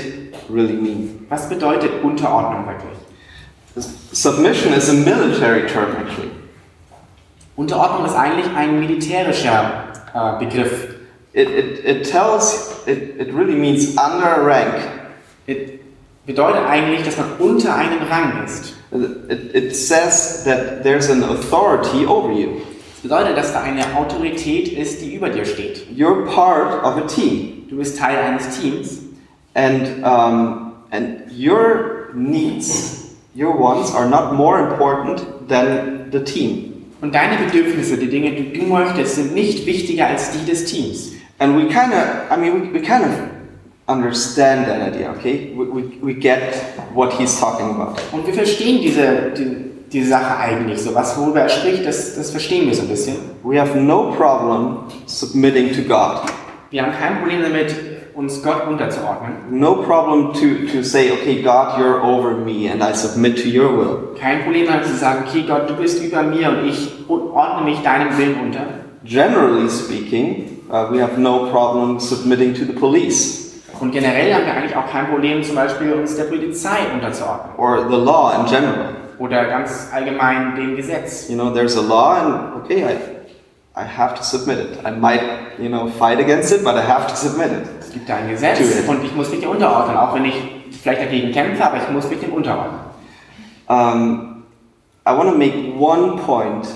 really 0.50 0.74
mean? 0.74 1.26
Was 1.30 1.48
bedeutet 1.48 2.02
Unterordnung 2.02 2.66
wirklich? 2.66 2.98
Submission 4.12 4.74
is 4.74 4.90
a 4.90 4.92
military 4.92 5.66
term, 5.66 5.96
actually. 5.96 6.31
Unterordnung 7.56 8.06
ist 8.06 8.16
eigentlich 8.16 8.54
ein 8.54 8.80
militärischer 8.80 9.88
äh, 10.14 10.44
Begriff. 10.44 10.96
It, 11.34 11.48
it, 11.48 11.84
it 11.84 12.10
tells, 12.10 12.82
it, 12.86 13.18
it 13.18 13.34
really 13.34 13.54
means 13.54 13.96
under 13.96 14.44
rank. 14.44 14.74
Es 15.46 15.56
bedeutet 16.26 16.62
eigentlich, 16.68 17.02
dass 17.04 17.16
man 17.16 17.32
unter 17.38 17.74
einem 17.74 18.02
Rang 18.10 18.44
ist. 18.44 18.74
It, 18.92 19.54
it 19.54 19.76
says 19.76 20.44
that 20.44 20.82
there's 20.82 21.10
an 21.10 21.24
authority 21.24 22.06
over 22.06 22.32
you. 22.32 22.60
Das 22.92 23.02
bedeutet, 23.02 23.36
dass 23.36 23.52
da 23.52 23.62
eine 23.62 23.82
Autorität 23.96 24.68
ist, 24.68 25.00
die 25.00 25.14
über 25.14 25.30
dir 25.30 25.44
steht. 25.44 25.86
You're 25.90 26.26
part 26.26 26.84
of 26.84 26.96
a 26.96 27.06
team, 27.06 27.66
Du 27.68 27.78
bist 27.78 27.98
Teil 27.98 28.18
eines 28.18 28.60
Teams 28.60 29.00
and, 29.54 30.04
um, 30.04 30.74
and 30.90 31.32
your 31.32 32.10
needs, 32.14 33.14
your 33.34 33.58
wants, 33.58 33.94
are 33.94 34.06
not 34.06 34.34
more 34.34 34.60
important 34.60 35.48
than 35.48 36.10
the 36.10 36.22
team. 36.22 36.71
Und 37.02 37.14
deine 37.14 37.36
Bedürfnisse, 37.36 37.98
die 37.98 38.08
Dinge, 38.08 38.30
die 38.30 38.58
du 38.58 38.64
möchtest, 38.64 39.16
sind 39.16 39.34
nicht 39.34 39.66
wichtiger 39.66 40.06
als 40.06 40.30
die 40.30 40.48
des 40.48 40.64
Teams. 40.64 41.12
And 41.38 41.56
we 41.56 41.66
kind 41.66 41.92
of, 41.92 42.30
I 42.30 42.40
mean, 42.40 42.54
we, 42.54 42.74
we 42.74 42.80
kind 42.80 43.04
of 43.04 43.10
understand 43.88 44.66
that 44.66 44.94
idea, 44.94 45.10
okay? 45.10 45.52
We, 45.56 45.64
we, 45.64 45.82
we 46.00 46.14
get 46.14 46.54
what 46.94 47.12
he's 47.12 47.38
talking 47.38 47.70
about. 47.70 48.00
Und 48.12 48.24
wir 48.24 48.32
verstehen 48.32 48.80
diese, 48.80 49.32
die, 49.36 49.56
diese 49.92 50.10
Sache 50.10 50.38
eigentlich 50.38 50.80
so. 50.80 50.94
Was, 50.94 51.18
worüber 51.18 51.40
er 51.40 51.48
spricht, 51.48 51.84
das, 51.84 52.14
das 52.14 52.30
verstehen 52.30 52.68
wir 52.68 52.74
so 52.74 52.82
ein 52.82 52.88
bisschen. 52.88 53.16
We 53.42 53.60
have 53.60 53.76
no 53.76 54.12
problem 54.12 54.84
submitting 55.06 55.72
to 55.72 55.82
God. 55.82 56.22
Wir 56.70 56.84
haben 56.84 56.92
kein 56.92 57.18
Problem 57.18 57.42
damit, 57.42 57.74
uns 58.14 58.42
Gott 58.42 58.66
unterzuordnen. 58.68 59.32
No 59.50 59.76
problem 59.82 60.32
to, 60.34 60.72
to 60.72 60.82
say, 60.82 61.10
okay, 61.12 61.42
God, 61.42 61.78
you're 61.78 62.02
over 62.02 62.32
me 62.36 62.68
and 62.70 62.82
I 62.82 62.94
submit 62.94 63.36
to 63.42 63.48
your 63.48 63.76
will. 63.76 64.14
Kein 64.20 64.42
Problem 64.44 64.66
damit 64.66 64.86
zu 64.86 64.94
sagen, 64.96 65.24
okay 65.28 65.42
Gott, 65.46 65.68
du 65.68 65.74
bist 65.74 66.02
über 66.02 66.22
mir 66.22 66.48
und 66.50 66.66
ich 66.68 66.90
ordne 67.08 67.64
mich 67.64 67.80
deinem 67.82 68.16
Willen 68.18 68.36
unter. 68.42 68.66
Generally 69.04 69.68
speaking, 69.68 70.60
uh, 70.70 70.86
we 70.90 71.00
have 71.02 71.18
no 71.18 71.50
problem 71.50 71.98
submitting 71.98 72.54
to 72.54 72.64
the 72.64 72.72
police 72.72 73.40
Und 73.80 73.90
generell 73.90 74.32
haben 74.32 74.46
wir 74.46 74.54
eigentlich 74.54 74.76
auch 74.76 74.88
kein 74.88 75.08
Problem, 75.08 75.42
zum 75.42 75.56
Beispiel 75.56 75.92
uns 75.94 76.14
der 76.16 76.24
Polizei 76.24 76.78
unterzuordnen. 76.94 77.56
or 77.56 77.88
the 77.90 77.96
law 77.96 78.32
in 78.38 78.46
general. 78.46 78.94
Oder 79.18 79.44
ganz 79.46 79.88
allgemein 79.92 80.54
dem 80.56 80.76
Gesetz. 80.76 81.28
You 81.28 81.36
know, 81.36 81.50
there's 81.50 81.76
a 81.76 81.80
law 81.80 82.14
and, 82.14 82.62
okay, 82.62 82.84
I, 82.84 82.96
I 83.74 83.84
have 83.84 84.14
to 84.16 84.22
submit 84.22 84.58
it. 84.58 84.84
I 84.84 84.90
might, 84.90 85.58
you 85.58 85.68
know, 85.68 85.88
fight 85.88 86.20
against 86.20 86.52
it, 86.52 86.62
but 86.62 86.76
I 86.76 86.82
have 86.82 87.08
to 87.08 87.16
submit 87.16 87.52
it. 87.52 87.68
Es 87.80 87.90
gibt 87.90 88.10
ein 88.10 88.28
Gesetz 88.28 88.60
und 88.86 89.04
ich 89.04 89.14
muss 89.14 89.30
mich 89.30 89.40
dem 89.40 89.50
unterordnen, 89.50 89.96
auch 89.96 90.14
wenn 90.14 90.26
ich 90.26 90.34
vielleicht 90.82 91.00
dagegen 91.02 91.32
kämpfe, 91.32 91.64
aber 91.64 91.78
ich 91.78 91.88
muss 91.88 92.08
mich 92.08 92.20
dem 92.20 92.32
unterordnen. 92.32 92.80
Um, 93.68 94.44
I 95.06 95.16
want 95.16 95.30
to 95.30 95.36
make 95.36 95.74
one 95.78 96.18
point 96.18 96.66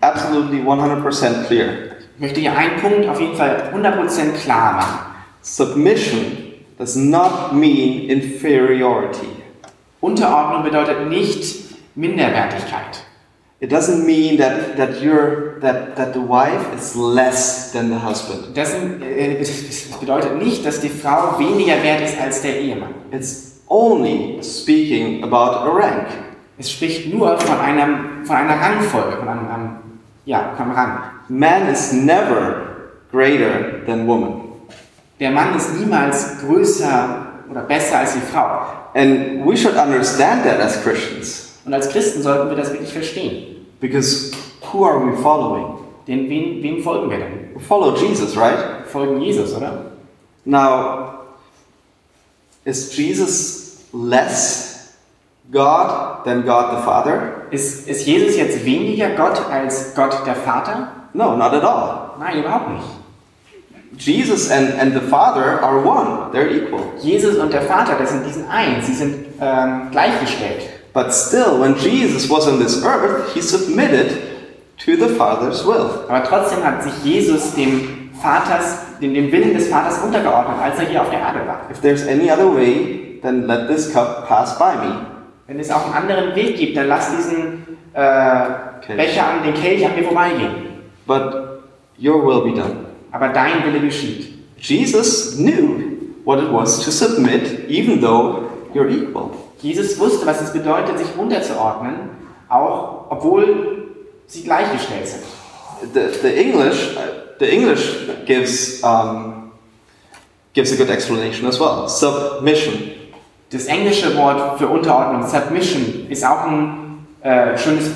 absolutely 0.00 0.60
100% 0.60 1.46
clear. 1.46 1.68
Ich 2.16 2.20
möchte 2.20 2.40
hier 2.40 2.56
einen 2.56 2.80
Punkt 2.80 3.08
auf 3.08 3.20
jeden 3.20 3.36
Fall 3.36 3.70
100% 3.72 4.32
klar 4.42 4.72
machen. 4.72 4.98
Submission 5.42 6.54
does 6.78 6.96
not 6.96 7.52
mean 7.52 8.08
inferiority. 8.08 9.28
Unterordnung 10.00 10.64
bedeutet 10.64 11.08
nicht 11.08 11.76
Minderwertigkeit. 11.94 13.05
It 13.58 13.70
doesn't 13.70 14.06
mean 14.06 14.36
that, 14.36 14.76
that 14.76 15.00
you're 15.00 15.58
that, 15.60 15.96
that 15.96 16.12
the 16.12 16.20
wife 16.20 16.74
is 16.74 16.94
less 16.94 17.72
than 17.72 17.88
the 17.88 17.98
husband. 17.98 18.54
Das, 18.54 18.74
äh, 18.74 19.38
das 19.38 19.98
bedeutet 19.98 20.36
nicht, 20.36 20.64
dass 20.66 20.80
die 20.80 20.90
Frau 20.90 21.38
weniger 21.38 21.82
wert 21.82 22.02
ist 22.02 22.20
als 22.20 22.42
der 22.42 22.60
Ehemann. 22.60 22.94
It's 23.12 23.62
only 23.68 24.42
speaking 24.42 25.24
about 25.24 25.66
a 25.66 25.70
rank. 25.70 26.06
Es 26.58 26.70
spricht 26.70 27.12
nur 27.12 27.38
von, 27.38 27.58
einem, 27.58 28.26
von 28.26 28.36
einer 28.36 28.60
Rangfolge, 28.60 29.16
von 29.18 29.28
einem, 29.28 29.48
einem 29.48 29.70
ja, 30.26 30.52
vom 30.56 30.70
Rang. 30.72 31.00
Man 31.28 31.68
is 31.68 31.92
never 31.92 32.90
greater 33.10 33.84
than 33.86 34.06
woman. 34.06 34.42
Der 35.18 35.30
Mann 35.30 35.56
ist 35.56 35.74
niemals 35.78 36.40
größer 36.40 37.26
oder 37.50 37.62
besser 37.62 38.00
als 38.00 38.12
die 38.12 38.20
Frau. 38.20 38.60
And 38.94 39.46
we 39.46 39.56
should 39.56 39.76
understand 39.76 40.44
that 40.44 40.60
as 40.60 40.82
Christians. 40.82 41.45
Und 41.66 41.74
als 41.74 41.88
Christen 41.88 42.22
sollten 42.22 42.48
wir 42.48 42.56
das 42.56 42.72
wirklich 42.72 42.92
verstehen. 42.92 43.66
Because 43.80 44.30
who 44.72 44.84
are 44.84 45.04
we 45.04 45.16
following? 45.16 45.78
Denn 46.06 46.30
wem, 46.30 46.62
wem 46.62 46.82
folgen 46.82 47.10
wir 47.10 47.18
denn? 47.18 47.50
We 47.54 47.60
follow 47.60 47.96
Jesus, 47.96 48.36
right? 48.36 48.58
Wir 48.84 48.86
folgen 48.86 49.20
Jesus, 49.20 49.52
oder? 49.52 49.86
Now, 50.44 51.24
is 52.64 52.96
Jesus 52.96 53.84
less 53.92 54.94
God 55.50 56.24
than 56.24 56.44
God 56.44 56.76
the 56.76 56.82
Father? 56.84 57.32
Ist, 57.50 57.88
ist 57.88 58.06
Jesus 58.06 58.36
jetzt 58.36 58.64
weniger 58.64 59.10
Gott 59.10 59.40
als 59.50 59.92
Gott 59.96 60.24
der 60.24 60.36
Vater? 60.36 60.92
No, 61.14 61.36
not 61.36 61.52
at 61.52 61.64
all. 61.64 62.10
Nein, 62.20 62.38
überhaupt 62.40 62.70
nicht. 62.70 62.84
Jesus 63.98 64.50
and, 64.50 64.72
and 64.78 64.94
the 64.94 65.00
Father 65.00 65.60
are 65.62 65.84
one, 65.84 66.30
they're 66.32 66.48
equal. 66.48 66.92
Jesus 67.00 67.38
und 67.38 67.52
der 67.52 67.62
Vater, 67.62 67.96
das 67.98 68.10
sind, 68.10 68.24
die 68.24 68.30
sind 68.30 68.48
eins, 68.48 68.86
sie 68.86 68.94
sind 68.94 69.26
ähm, 69.40 69.88
gleichgestellt. 69.90 70.75
But 70.96 71.12
still, 71.12 71.60
when 71.60 71.76
Jesus 71.76 72.30
was 72.30 72.48
on 72.48 72.58
this 72.58 72.82
earth, 72.82 73.34
he 73.34 73.42
submitted 73.42 74.16
to 74.78 74.96
the 74.96 75.10
Father's 75.10 75.62
will. 75.62 76.06
Aber 76.08 76.24
trotzdem 76.24 76.64
hat 76.64 76.82
sich 76.82 77.04
Jesus 77.04 77.54
dem 77.54 78.08
Vaters, 78.14 78.78
dem, 79.02 79.12
dem 79.12 79.30
Willen 79.30 79.52
des 79.52 79.68
Vaters 79.68 80.02
untergeordnet, 80.02 80.56
als 80.58 80.78
er 80.78 80.86
hier 80.86 81.02
auf 81.02 81.10
der 81.10 81.18
Erde 81.18 81.46
war. 81.46 81.68
If 81.70 81.82
there's 81.82 82.06
any 82.06 82.30
other 82.30 82.50
way, 82.50 83.20
then 83.20 83.46
let 83.46 83.68
this 83.68 83.92
cup 83.92 84.26
pass 84.26 84.58
by 84.58 84.74
me. 84.86 85.06
Wenn 85.46 85.60
es 85.60 85.70
auch 85.70 85.84
einen 85.84 86.08
anderen 86.08 86.34
Weg 86.34 86.56
gibt, 86.56 86.78
dann 86.78 86.88
lass 86.88 87.14
diesen 87.14 87.76
äh, 87.92 88.96
Becher 88.96 89.28
an 89.28 89.42
den 89.44 89.52
Kelch 89.52 89.84
an 89.84 89.94
mir 89.96 90.04
vorbeigehen. 90.04 90.80
But 91.06 91.60
your 91.98 92.24
will 92.24 92.50
be 92.50 92.58
done. 92.58 92.86
Aber 93.12 93.28
dein 93.28 93.62
Wille 93.66 93.80
geschieht. 93.80 94.32
Jesus 94.56 95.36
knew 95.36 95.98
what 96.24 96.38
it 96.38 96.50
was 96.50 96.82
to 96.86 96.90
submit, 96.90 97.68
even 97.68 98.00
though 98.00 98.46
you're 98.72 98.88
equal. 98.88 99.45
Jesus 99.66 99.98
wusste, 99.98 100.24
was 100.26 100.40
es 100.40 100.52
bedeutet, 100.52 100.98
sich 100.98 101.08
unterzuordnen, 101.18 102.10
auch 102.48 103.06
obwohl 103.10 103.88
sie 104.26 104.44
gleichgestellt 104.44 105.08
sind. 105.08 105.22
The, 105.92 106.18
the 106.22 106.34
English, 106.34 106.96
the 107.40 107.46
English 107.46 107.96
gives 108.26 108.80
um, 108.82 109.50
gives 110.54 110.72
a 110.72 110.76
good 110.76 110.88
explanation 110.88 111.48
as 111.48 111.58
well. 111.58 111.88
Submission. 111.88 112.92
Das 113.50 113.66
englische 113.66 114.16
Wort 114.16 114.58
für 114.58 114.68
Unterordnung, 114.68 115.26
Submission, 115.26 116.06
ist 116.08 116.24
auch 116.24 116.46
ein 116.46 117.06
äh, 117.22 117.58
schönes, 117.58 117.90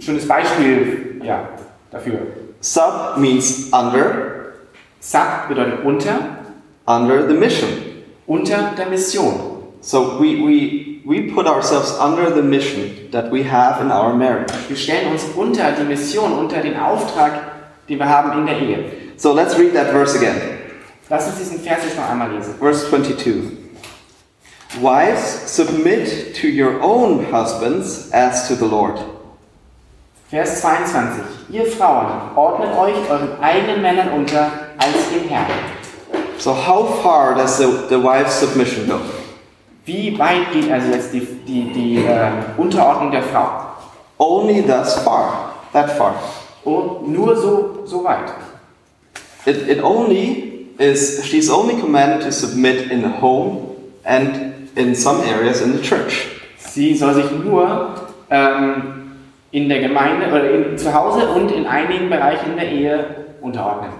schönes 0.00 0.28
Beispiel 0.28 1.20
ja, 1.24 1.48
dafür. 1.90 2.18
Sub 2.60 3.16
means 3.16 3.70
under, 3.72 4.52
Sub 5.00 5.48
bedeutet 5.48 5.84
unter, 5.84 6.18
under 6.86 7.26
the 7.26 7.34
mission. 7.34 7.68
unter 8.26 8.72
der 8.76 8.86
Mission. 8.86 9.53
So 9.84 10.16
we, 10.18 10.40
we, 10.40 11.02
we 11.04 11.30
put 11.30 11.46
ourselves 11.46 11.90
under 12.00 12.30
the 12.30 12.42
mission 12.42 13.10
that 13.10 13.30
we 13.30 13.42
have 13.42 13.82
in 13.82 13.92
our 13.92 14.16
marriage. 14.16 14.50
Wir 14.66 14.76
stellen 14.78 15.12
uns 15.12 15.24
unter 15.36 15.72
die 15.72 15.84
Mission, 15.84 16.32
unter 16.32 16.62
den 16.62 16.74
Auftrag, 16.74 17.86
den 17.86 17.98
wir 17.98 18.08
haben 18.08 18.32
in 18.38 18.46
der 18.46 18.58
Ehe. 18.58 18.90
So 19.18 19.34
let's 19.34 19.58
read 19.58 19.74
that 19.74 19.88
verse 19.90 20.16
again. 20.16 20.40
Lass 21.10 21.26
uns 21.26 21.36
diesen 21.36 21.60
Vers 21.60 21.84
jetzt 21.84 21.98
noch 21.98 22.08
einmal 22.08 22.32
lesen. 22.32 22.54
Verse 22.58 22.88
22. 22.88 23.58
Wives, 24.80 25.54
submit 25.54 26.34
to 26.34 26.46
your 26.46 26.80
own 26.82 27.30
husbands 27.30 28.10
as 28.10 28.48
to 28.48 28.54
the 28.54 28.64
Lord. 28.64 28.98
Vers 30.30 30.62
22. 30.62 31.24
Ihr 31.50 31.66
Frauen, 31.66 32.34
ordnet 32.34 32.74
euch 32.74 33.10
euren 33.10 33.38
eigenen 33.42 33.82
Männern 33.82 34.08
unter 34.14 34.50
als 34.78 35.10
dem 35.12 35.28
Herrn. 35.28 35.44
So 36.38 36.54
how 36.54 37.02
far 37.02 37.34
does 37.34 37.58
the, 37.58 37.86
the 37.90 38.02
wife's 38.02 38.40
submission 38.40 38.86
go? 38.88 39.00
Wie 39.84 40.18
weit 40.18 40.52
geht 40.52 40.70
also 40.70 40.92
jetzt 40.92 41.12
die, 41.12 41.20
die, 41.20 41.72
die 41.72 41.96
äh, 41.98 42.30
Unterordnung 42.56 43.10
der 43.10 43.22
Frau? 43.22 43.48
Only 44.18 44.62
thus 44.62 44.94
far. 45.00 45.54
That 45.72 45.90
far. 45.90 46.14
Und 46.64 47.12
nur 47.12 47.36
so, 47.36 47.82
so 47.84 48.04
weit. 48.04 48.32
It, 49.44 49.68
it 49.68 49.82
only 49.82 50.70
is, 50.78 51.24
she's 51.26 51.50
only 51.50 51.78
commanded 51.78 52.22
to 52.22 52.32
submit 52.32 52.90
in 52.90 53.02
the 53.02 53.20
home 53.20 53.76
and 54.04 54.68
in 54.76 54.94
some 54.94 55.20
areas 55.22 55.60
in 55.60 55.72
the 55.72 55.82
church. 55.82 56.28
Sie 56.58 56.94
soll 56.96 57.14
sich 57.14 57.30
nur 57.30 58.08
ähm, 58.30 59.12
in 59.50 59.68
der 59.68 59.80
Gemeinde 59.80 60.28
oder 60.28 60.50
in, 60.50 60.78
zu 60.78 60.92
Hause 60.94 61.28
und 61.28 61.52
in 61.52 61.66
einigen 61.66 62.08
Bereichen 62.08 62.52
in 62.52 62.56
der 62.56 62.70
Ehe 62.70 63.04
unterordnen. 63.40 63.92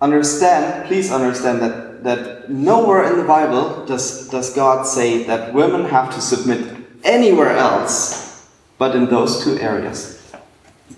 Understand, 0.00 0.84
please 0.86 1.14
understand 1.14 1.60
that, 1.60 1.81
that 2.04 2.50
nowhere 2.50 3.04
in 3.04 3.18
the 3.18 3.24
Bible 3.24 3.84
does, 3.86 4.28
does 4.28 4.52
God 4.54 4.86
say 4.86 5.24
that 5.24 5.54
women 5.54 5.84
have 5.86 6.14
to 6.14 6.20
submit 6.20 6.60
anywhere 7.04 7.56
else 7.56 8.22
but 8.78 8.96
in 8.96 9.06
those 9.06 9.44
two 9.44 9.58
areas. 9.60 10.18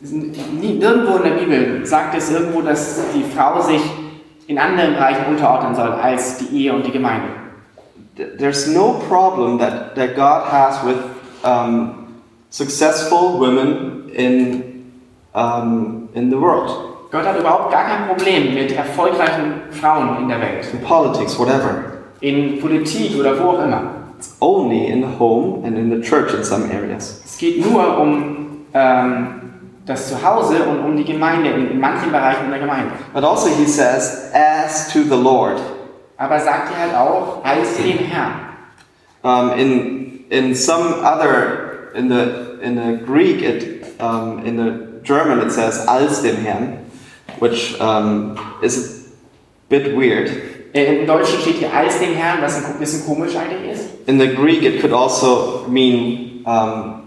Nirgendwo 0.02 1.16
in 1.16 1.22
der 1.22 1.36
Bibel 1.38 1.86
sagt 1.86 2.14
es 2.14 2.30
irgendwo, 2.30 2.62
dass 2.62 3.00
die 3.14 3.24
Frau 3.24 3.60
sich 3.60 3.82
in 4.46 4.58
anderen 4.58 4.94
Bereichen 4.94 5.26
unterordnen 5.26 5.74
soll 5.74 5.92
als 5.92 6.38
die 6.38 6.64
Ehe 6.64 6.72
und 6.74 6.84
die 6.86 6.90
Gemeinde. 6.90 7.28
There's 8.16 8.68
no 8.68 9.00
problem 9.08 9.58
that, 9.58 9.94
that 9.96 10.14
God 10.14 10.46
has 10.50 10.82
with 10.84 10.98
um, 11.42 12.22
successful 12.50 13.38
women 13.38 14.08
in, 14.10 14.92
um, 15.34 16.08
in 16.14 16.30
the 16.30 16.36
world, 16.36 16.93
Gott 17.14 17.26
hat 17.26 17.38
überhaupt 17.38 17.70
gar 17.70 17.84
kein 17.84 18.08
Problem 18.08 18.54
mit 18.54 18.72
erfolgreichen 18.72 19.62
Frauen 19.70 20.22
in 20.22 20.28
der 20.28 20.40
Welt. 20.40 20.66
in 20.72 20.80
politics, 20.80 21.38
whatever. 21.38 21.84
In 22.20 22.60
Politik 22.60 23.16
oder 23.20 23.38
wo 23.38 23.50
auch 23.50 23.62
immer. 23.62 23.82
It's 24.18 24.34
only 24.40 24.88
in 24.88 25.02
the 25.02 25.18
home 25.20 25.64
and 25.64 25.78
in 25.78 25.90
the 25.90 26.00
church 26.00 26.34
in 26.34 26.42
some 26.42 26.64
areas. 26.64 27.22
Es 27.24 27.38
geht 27.38 27.64
nur 27.64 27.98
um 27.98 28.66
ähm, 28.74 29.42
das 29.86 30.08
Zuhause 30.08 30.64
und 30.64 30.80
um 30.80 30.96
die 30.96 31.04
Gemeinde, 31.04 31.50
in, 31.50 31.78
manchen 31.78 32.10
Bereichen 32.10 32.46
in 32.46 32.50
der 32.50 32.58
Gemeinde. 32.58 32.90
But 33.12 33.22
also 33.22 33.48
he 33.48 33.64
says, 33.64 34.32
as 34.34 34.92
to 34.92 35.04
the 35.04 35.14
Lord. 35.14 35.60
Aber 36.16 36.40
sagt 36.40 36.72
ihr 36.72 36.80
halt 36.80 36.96
auch, 36.96 37.44
als 37.44 37.76
den 37.76 37.98
Herrn. 37.98 38.32
Um, 39.22 39.52
in 39.56 40.24
in 40.30 40.52
some 40.52 40.96
other 41.04 41.92
in 41.94 42.08
the 42.08 42.58
in 42.60 42.76
the 42.76 43.04
Greek 43.06 43.40
it 43.40 43.84
um, 44.00 44.44
in 44.44 44.56
the 44.56 45.00
German 45.04 45.40
it 45.40 45.52
says 45.52 45.86
als 45.86 46.20
dem 46.22 46.38
Herrn, 46.38 46.83
which 47.40 47.78
um, 47.80 48.36
is 48.62 48.78
a 48.78 49.10
bit 49.68 49.96
weird. 49.96 50.30
Äh, 50.74 51.00
Im 51.00 51.06
Deutschen 51.06 51.38
steht 51.40 51.56
hier 51.56 51.72
als 51.72 52.00
den 52.00 52.14
Herrn, 52.14 52.42
was 52.42 52.64
ein 52.64 52.78
bisschen 52.78 53.06
komisch 53.06 53.36
eigentlich 53.36 53.72
ist. 53.72 53.84
In 54.06 54.18
the 54.18 54.28
Greek 54.28 54.62
it 54.62 54.80
could 54.80 54.92
also 54.92 55.66
mean 55.68 56.42
um, 56.44 57.02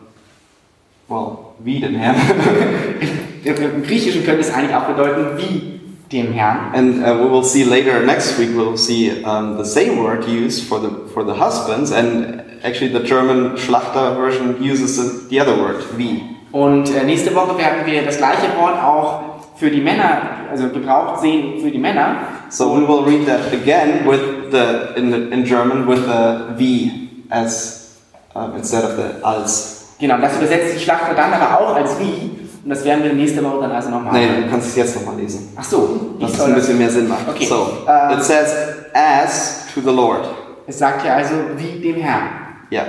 well 1.07 1.39
wie 1.59 1.79
dem 1.79 1.95
Herrn, 1.95 2.15
Im 3.43 3.83
Griechischen 3.83 4.23
könnte 4.23 4.41
es 4.41 4.53
eigentlich 4.53 4.75
auch 4.75 4.85
bedeuten, 4.85 5.37
wie 5.37 5.79
dem 6.11 6.31
Herrn. 6.31 6.73
and 6.73 7.03
uh, 7.03 7.17
we 7.17 7.29
will 7.29 7.43
see 7.43 7.63
later 7.63 7.99
next 8.01 8.39
week 8.39 8.49
we'll 8.55 8.77
see 8.77 9.23
um, 9.23 9.57
the 9.57 9.65
same 9.65 9.97
word 10.01 10.25
used 10.27 10.63
for 10.67 10.79
the 10.79 10.89
for 11.13 11.23
the 11.25 11.33
husbands, 11.33 11.91
and 11.91 12.41
actually 12.63 12.91
the 12.91 13.03
German 13.03 13.57
Schlachter 13.57 14.15
version 14.15 14.55
uses 14.61 14.95
the, 14.95 15.27
the 15.29 15.41
other 15.41 15.57
word 15.57 15.83
wie. 15.97 16.21
Und 16.51 16.89
äh, 16.95 17.03
nächste 17.03 17.35
Woche 17.35 17.57
werden 17.57 17.85
wir 17.85 18.03
das 18.03 18.17
gleiche 18.17 18.55
Wort 18.57 18.81
auch 18.81 19.36
für 19.57 19.71
die 19.71 19.81
Männer, 19.81 20.21
also 20.51 20.69
gebraucht 20.69 21.21
sehen 21.21 21.61
für 21.61 21.71
die 21.71 21.79
Männer. 21.79 22.15
So 22.49 22.75
we 22.75 22.87
will 22.87 23.03
read 23.03 23.27
that 23.27 23.51
again 23.51 24.05
with 24.07 24.51
the 24.51 24.99
in, 24.99 25.11
the, 25.11 25.17
in 25.33 25.43
German 25.43 25.87
with 25.87 26.05
the 26.05 26.55
V 26.57 26.91
as 27.29 27.97
um, 28.33 28.55
instead 28.55 28.83
of 28.83 28.91
the 28.95 29.23
als. 29.23 29.95
Genau, 29.99 30.17
das 30.19 30.37
übersetzt 30.37 30.75
die 30.75 30.79
Schlachter 30.79 31.13
dann 31.15 31.33
aber 31.33 31.59
auch 31.59 31.75
als 31.75 31.99
wie. 31.99 32.37
Und 32.63 32.69
das 32.69 32.83
werden 32.83 33.03
wir 33.03 33.13
nächste 33.13 33.43
Woche 33.43 33.61
dann 33.61 33.71
also 33.71 33.89
nochmal. 33.89 34.13
Nee, 34.13 34.43
du 34.43 34.49
kannst 34.49 34.67
es 34.67 34.75
jetzt 34.75 34.95
nochmal 34.95 35.15
lesen. 35.19 35.53
Ach 35.55 35.63
so, 35.63 36.15
Dass 36.19 36.33
es 36.33 36.41
ein 36.41 36.53
bisschen 36.53 36.77
mehr 36.77 36.89
Sinn 36.89 37.07
macht. 37.07 37.27
Okay. 37.27 37.45
So 37.45 37.67
Ähm, 37.87 38.17
it 38.17 38.23
says 38.23 38.53
as 38.93 39.65
to 39.73 39.81
the 39.81 39.89
Lord. 39.95 40.25
Es 40.67 40.77
sagt 40.77 41.05
ja 41.05 41.15
also 41.15 41.33
wie 41.55 41.79
dem 41.79 41.95
Herrn. 41.95 42.29
Yeah. 42.71 42.85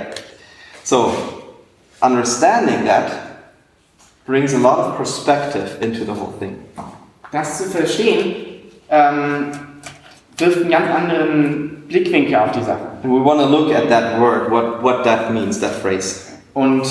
So 0.83 1.13
understanding 2.01 2.85
that 2.85 3.28
brings 4.29 4.53
a 4.53 4.59
lot 4.59 4.77
of 4.77 4.95
perspective 4.95 5.81
into 5.81 6.05
the 6.05 6.13
whole 6.13 6.31
thing. 6.37 6.55
Das 7.31 7.57
zu 7.57 7.63
verstehen, 7.63 8.35
ähm, 8.89 9.51
wirft 10.37 10.61
einen 10.61 10.69
ganz 10.69 10.87
anderen 10.87 11.83
Blickwinkel 11.87 12.35
auf 12.35 12.51
die 12.51 12.61
Sache. 12.61 12.79
And 13.03 13.11
we 13.11 13.25
want 13.25 13.39
to 13.41 13.47
look 13.47 13.73
at 13.73 13.89
that 13.89 14.19
word, 14.21 14.51
what 14.51 14.83
what 14.83 15.03
that 15.03 15.33
means, 15.33 15.59
that 15.61 15.71
phrase. 15.71 16.27
Und 16.53 16.83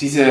diese, 0.00 0.24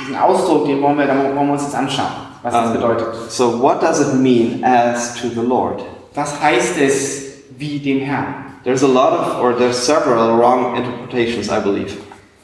diesen 0.00 0.16
Ausdruck, 0.16 0.66
den 0.66 0.80
wollen 0.80 0.96
wir, 0.96 1.06
da 1.06 1.16
wollen 1.16 1.34
wir 1.34 1.52
uns 1.52 1.64
jetzt 1.64 1.74
anschauen, 1.74 2.12
was 2.44 2.52
das 2.54 2.66
Ähm, 2.66 2.72
bedeutet. 2.74 3.08
So 3.28 3.60
what 3.60 3.82
does 3.82 4.00
it 4.00 4.14
mean 4.14 4.62
as 4.62 5.14
to 5.20 5.28
the 5.28 5.44
Lord? 5.44 5.82
Was 6.14 6.40
heißt 6.40 6.78
es 6.78 7.32
wie 7.58 7.80
dem 7.80 8.00
Herrn? 8.00 8.34
There's 8.62 8.84
a 8.84 8.86
lot 8.86 9.12
of, 9.18 9.42
or 9.42 9.56
there's 9.56 9.76
several 9.76 10.38
wrong 10.38 10.76
interpretations, 10.76 11.50
I 11.50 11.58
believe. 11.60 11.96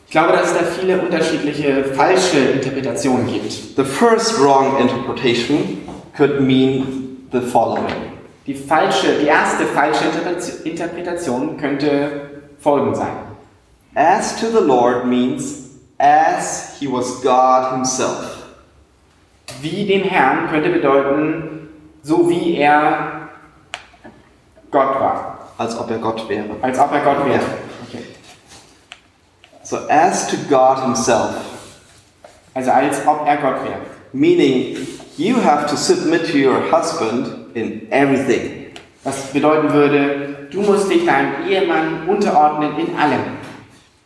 Ich 0.07 0.13
glaube, 0.13 0.33
dass 0.33 0.53
es 0.53 0.55
da 0.59 0.65
viele 0.65 1.01
unterschiedliche 1.01 1.85
falsche 1.85 2.39
Interpretationen 2.39 3.27
gibt. 3.27 3.53
The 3.77 3.85
first 3.85 4.41
wrong 4.41 4.79
interpretation 4.79 5.79
could 6.17 6.41
mean 6.41 7.27
the 7.33 7.41
following 7.41 7.85
Die 8.47 8.55
falsche, 8.55 9.19
die 9.21 9.27
erste 9.27 9.65
falsche 9.67 10.05
Interpre- 10.05 10.63
Interpretation 10.65 11.57
könnte 11.57 12.31
folgend 12.61 12.97
sein. 12.97 13.17
As 13.97 14.37
to 14.41 14.47
the 14.47 14.65
Lord 14.65 15.07
means 15.07 15.71
as 15.99 16.77
he 16.79 16.87
was 16.87 17.21
God 17.23 17.73
himself. 17.73 18.45
Wie 19.61 19.87
dem 19.87 20.03
Herrn 20.05 20.49
könnte 20.49 20.69
bedeuten, 20.69 21.69
so 22.03 22.29
wie 22.31 22.57
er 22.57 23.29
Gott 24.71 25.01
war. 25.01 25.39
Als 25.59 25.77
ob 25.79 25.91
er 25.91 25.99
Gott 25.99 26.29
wäre. 26.29 26.45
Als 26.63 26.79
ob 26.79 26.93
er 26.93 27.01
Gott 27.01 27.27
wäre. 27.27 27.41
So, 29.67 29.79
as 29.89 30.29
to 30.29 30.37
God 30.49 30.81
himself, 30.85 31.35
Also 32.55 32.71
als 32.71 33.05
ob 33.05 33.27
er 33.27 33.37
Gott 33.39 33.65
wäre. 33.65 33.81
meaning 34.13 34.77
you 35.19 35.35
have 35.43 35.67
to 35.69 35.77
submit 35.77 36.25
to 36.31 36.39
your 36.39 36.61
husband 36.71 37.55
in 37.57 37.89
everything. 37.91 38.67
Was 39.03 39.33
bedeuten 39.33 39.73
würde, 39.73 40.49
du 40.53 40.63
musst 40.63 40.89
dich 40.89 41.05
deinem 41.05 41.49
Ehemann 41.49 42.09
unterordnen 42.09 42.79
in 42.79 42.97
allem. 42.97 43.21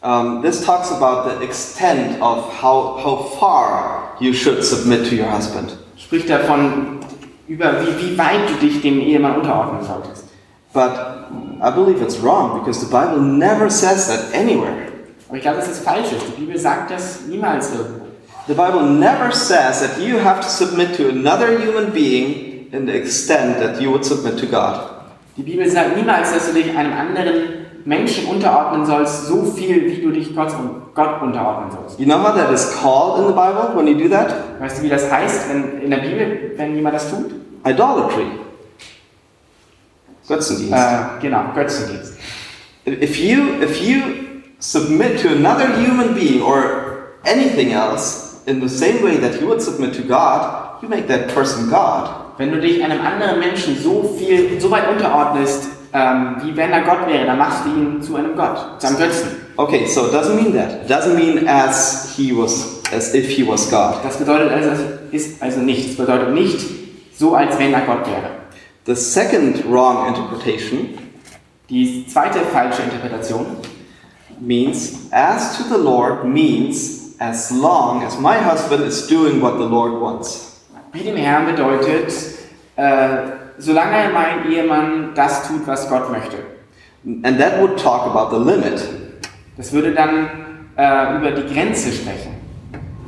Um, 0.02 0.40
this 0.40 0.64
talks 0.64 0.90
about 0.90 1.28
the 1.28 1.44
extent 1.44 2.22
of 2.22 2.50
how, 2.62 2.96
how 3.04 3.16
far 3.38 4.16
you 4.18 4.32
should 4.32 4.64
submit 4.64 5.06
to 5.10 5.14
your 5.14 5.30
husband. 5.30 5.76
Spricht 5.98 6.30
davon, 6.30 7.00
über 7.48 7.82
wie, 7.82 8.02
wie 8.02 8.16
weit 8.18 8.48
du 8.48 8.66
dich 8.66 8.80
dem 8.80 8.98
Ehemann 8.98 9.36
unterordnen 9.36 9.84
solltest. 9.84 10.24
But 10.72 10.92
I 11.60 11.70
believe 11.70 12.00
it's 12.02 12.18
wrong 12.22 12.60
because 12.60 12.80
the 12.80 12.90
Bible 12.90 13.20
never 13.20 13.68
says 13.68 14.08
that 14.08 14.32
anywhere. 14.34 14.89
Aber 15.30 15.36
ich 15.36 15.42
glaube, 15.42 15.58
dass 15.58 15.68
das 15.68 15.78
falsch 15.78 16.10
ist. 16.10 16.22
Die 16.36 16.40
Bibel 16.40 16.58
sagt 16.58 16.90
das 16.90 17.20
niemals 17.28 17.70
irgendwo. 17.70 18.06
The 18.48 18.54
Bible 18.54 18.82
never 18.82 19.30
says 19.30 19.78
that 19.80 19.96
you 20.00 20.18
have 20.18 20.40
to 20.40 20.48
submit 20.48 20.96
to 20.96 21.08
another 21.08 21.46
human 21.56 21.92
being 21.92 22.66
in 22.72 22.84
the 22.84 22.92
extent 22.92 23.60
that 23.60 23.80
you 23.80 23.92
would 23.92 24.04
submit 24.04 24.40
to 24.40 24.46
God. 24.46 24.90
Die 25.36 25.42
Bibel 25.42 25.70
sagt 25.70 25.96
niemals, 25.96 26.34
dass 26.34 26.48
du 26.48 26.54
dich 26.54 26.76
einem 26.76 26.92
anderen 26.92 27.66
Menschen 27.84 28.26
unterordnen 28.26 28.84
sollst, 28.84 29.28
so 29.28 29.44
viel 29.44 29.84
wie 29.86 30.02
du 30.02 30.10
dich 30.10 30.34
Gott, 30.34 30.52
Gott 30.96 31.22
unterordnen 31.22 31.70
sollst. 31.70 32.00
You 32.00 32.06
know 32.06 32.18
how 32.20 32.34
that 32.34 32.50
is 32.52 32.76
called 32.82 33.20
in 33.20 33.28
the 33.28 33.32
Bible 33.32 33.70
when 33.76 33.86
you 33.86 33.94
do 33.94 34.08
that? 34.12 34.34
Weißt 34.58 34.78
du, 34.78 34.82
wie 34.82 34.88
das 34.88 35.08
heißt 35.08 35.48
wenn, 35.48 35.80
in 35.82 35.90
der 35.90 35.98
Bibel, 35.98 36.54
wenn 36.56 36.74
jemand 36.74 36.96
das 36.96 37.08
tut? 37.08 37.30
Idolatry. 37.64 38.26
Götzendienst. 40.26 40.72
Äh, 40.72 41.22
genau, 41.22 41.44
Götzendienst. 41.54 42.14
If 42.84 43.16
you 43.20 43.62
if 43.62 43.80
you 43.80 44.29
submit 44.60 45.18
to 45.20 45.28
another 45.28 45.66
human 45.80 46.14
being 46.14 46.42
or 46.42 47.14
anything 47.24 47.72
else 47.72 48.42
in 48.46 48.60
the 48.60 48.68
same 48.68 49.02
way 49.02 49.16
that 49.16 49.40
you 49.40 49.46
would 49.46 49.60
submit 49.60 49.94
to 49.94 50.02
God, 50.02 50.82
you 50.82 50.88
make 50.88 51.08
that 51.08 51.28
person 51.34 51.68
God. 51.68 52.36
Wenn 52.38 52.52
du 52.52 52.60
dich 52.60 52.82
einem 52.82 53.00
anderen 53.00 53.38
Menschen 53.38 53.76
so 53.76 54.16
viel, 54.18 54.60
so 54.60 54.70
weit 54.70 54.88
unterordnest, 54.88 55.68
ähm, 55.92 56.36
wie 56.42 56.56
wenn 56.56 56.70
er 56.70 56.82
Gott 56.82 57.06
wäre, 57.06 57.26
dann 57.26 57.38
machst 57.38 57.64
du 57.64 57.70
ihn 57.70 58.02
zu 58.02 58.16
einem 58.16 58.36
Gott, 58.36 58.80
zu 58.80 58.86
einem 58.86 58.96
Götzen. 58.96 59.28
Okay, 59.56 59.86
so 59.86 60.06
it 60.06 60.14
doesn't 60.14 60.36
mean 60.36 60.54
that. 60.54 60.84
It 60.84 60.90
doesn't 60.90 61.14
mean 61.14 61.46
as 61.46 62.14
he 62.16 62.32
was 62.32 62.80
as 62.92 63.14
if 63.14 63.28
he 63.28 63.46
was 63.46 63.68
God. 63.70 63.96
Das 64.02 64.16
bedeutet 64.16 64.52
also, 64.52 64.70
ist 65.10 65.42
also 65.42 65.60
nicht. 65.60 65.98
Bedeutet 65.98 66.32
nicht 66.32 66.60
so, 67.12 67.34
als 67.34 67.58
wenn 67.58 67.74
er 67.74 67.82
Gott 67.82 68.06
wäre. 68.06 68.30
The 68.86 68.94
second 68.94 69.64
wrong 69.70 70.08
interpretation 70.08 70.98
Die 71.68 72.04
zweite 72.08 72.40
falsche 72.40 72.82
Interpretation 72.82 73.46
means 74.40 75.08
as 75.12 75.56
to 75.56 75.64
the 75.64 75.78
Lord 75.78 76.24
means 76.24 77.16
as 77.20 77.50
long 77.52 78.02
as 78.02 78.18
my 78.18 78.38
husband 78.38 78.84
is 78.84 79.06
doing 79.06 79.40
what 79.40 79.58
the 79.58 79.66
Lord 79.66 80.00
wants. 80.00 80.62
Wie 80.92 81.04
dem 81.04 81.16
Herrn 81.16 81.46
bedeutet, 81.46 82.12
äh, 82.76 83.16
solange 83.58 84.10
mein 84.12 84.50
Ehemann 84.50 85.12
das 85.14 85.46
tut, 85.46 85.66
was 85.66 85.88
Gott 85.88 86.10
möchte. 86.10 86.38
And 87.04 87.38
that 87.38 87.60
would 87.60 87.78
talk 87.78 88.06
about 88.06 88.30
the 88.30 88.42
limit. 88.42 88.82
Das 89.56 89.72
würde 89.72 89.92
dann 89.92 90.28
äh, 90.76 91.16
über 91.16 91.30
die 91.32 91.52
Grenze 91.52 91.92
sprechen. 91.92 92.40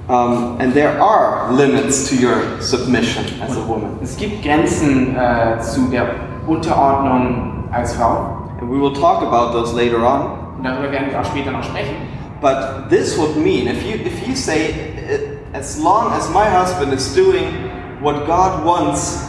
Um, 0.09 0.61
and 0.61 0.75
there 0.75 1.01
are 1.01 1.53
limits 1.53 2.09
to 2.09 2.17
your 2.17 2.61
submission 2.61 3.25
as 3.41 3.57
a 3.57 3.67
woman. 3.67 3.99
Es 4.03 4.17
gibt 4.17 4.43
Grenzen 4.43 5.17
äh, 5.17 5.61
zu 5.61 5.89
der 5.91 6.09
Unterordnung 6.47 7.69
als 7.73 7.95
Frau. 7.95 8.49
And 8.61 8.71
we 8.71 8.79
will 8.79 8.93
talk 8.93 9.23
about 9.23 9.53
those 9.53 9.75
later 9.75 10.05
on. 10.05 10.42
Und 10.63 10.69
darüber 10.69 10.93
werden 10.93 11.11
wir 11.11 11.21
auch 11.21 11.25
später 11.25 11.51
noch 11.51 11.65
sprechen. 11.65 11.97
But 12.41 12.89
this 12.89 13.19
would 13.19 13.37
mean 13.37 13.67
if 13.67 13.83
you 13.85 13.95
if 13.95 14.25
you 14.25 14.37
say 14.37 14.71
uh, 15.11 15.59
as 15.59 15.77
long 15.81 16.13
as 16.13 16.29
my 16.31 16.45
husband 16.45 16.93
is 16.93 17.13
doing 17.15 17.69
what 18.01 18.27
God 18.27 18.65
wants, 18.65 19.27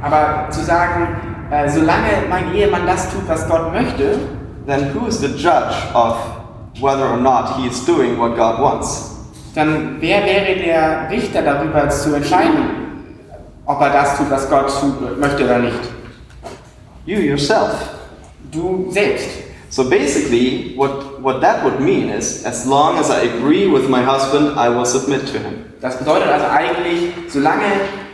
Aber 0.00 0.48
zu 0.50 0.62
sagen, 0.62 1.16
äh, 1.50 1.68
solange 1.68 2.28
mein 2.30 2.54
Ehemann 2.54 2.86
das 2.86 3.10
tut, 3.10 3.26
was 3.26 3.48
Gott 3.48 3.72
möchte, 3.72 4.20
then 4.66 4.94
who 4.94 5.08
is 5.08 5.18
the 5.18 5.28
judge 5.28 5.74
of 5.94 6.16
whether 6.80 7.10
or 7.10 7.16
not 7.16 7.56
he 7.56 7.66
is 7.66 7.84
doing 7.84 8.16
what 8.16 8.36
God 8.36 8.60
wants? 8.60 9.10
dann 9.56 9.96
wer 10.00 10.24
wäre 10.24 10.56
der 10.56 11.10
Richter 11.10 11.42
darüber 11.42 11.88
zu 11.88 12.14
entscheiden, 12.14 13.14
ob 13.66 13.80
er 13.80 13.90
das 13.90 14.16
tut, 14.16 14.30
was 14.30 14.48
Gott 14.48 14.72
tut, 14.80 15.18
möchte 15.18 15.44
oder 15.44 15.58
nicht? 15.58 15.80
You 17.04 17.18
yourself. 17.18 17.72
Du 18.52 18.86
selbst. 18.90 19.43
So 19.74 19.82
basically, 19.82 20.72
what, 20.76 21.20
what 21.20 21.40
that 21.40 21.64
would 21.64 21.80
mean 21.80 22.08
is 22.08 22.44
as 22.46 22.64
long 22.64 22.96
as 22.96 23.10
I 23.10 23.22
agree 23.22 23.66
with 23.66 23.90
my 23.90 24.02
husband, 24.02 24.56
I 24.56 24.68
will 24.68 24.84
submit 24.86 25.26
to 25.32 25.38
him. 25.40 25.64
Das 25.80 25.96
bedeutet 25.98 26.28
also 26.28 26.46
eigentlich, 26.46 27.10
solange 27.28 27.64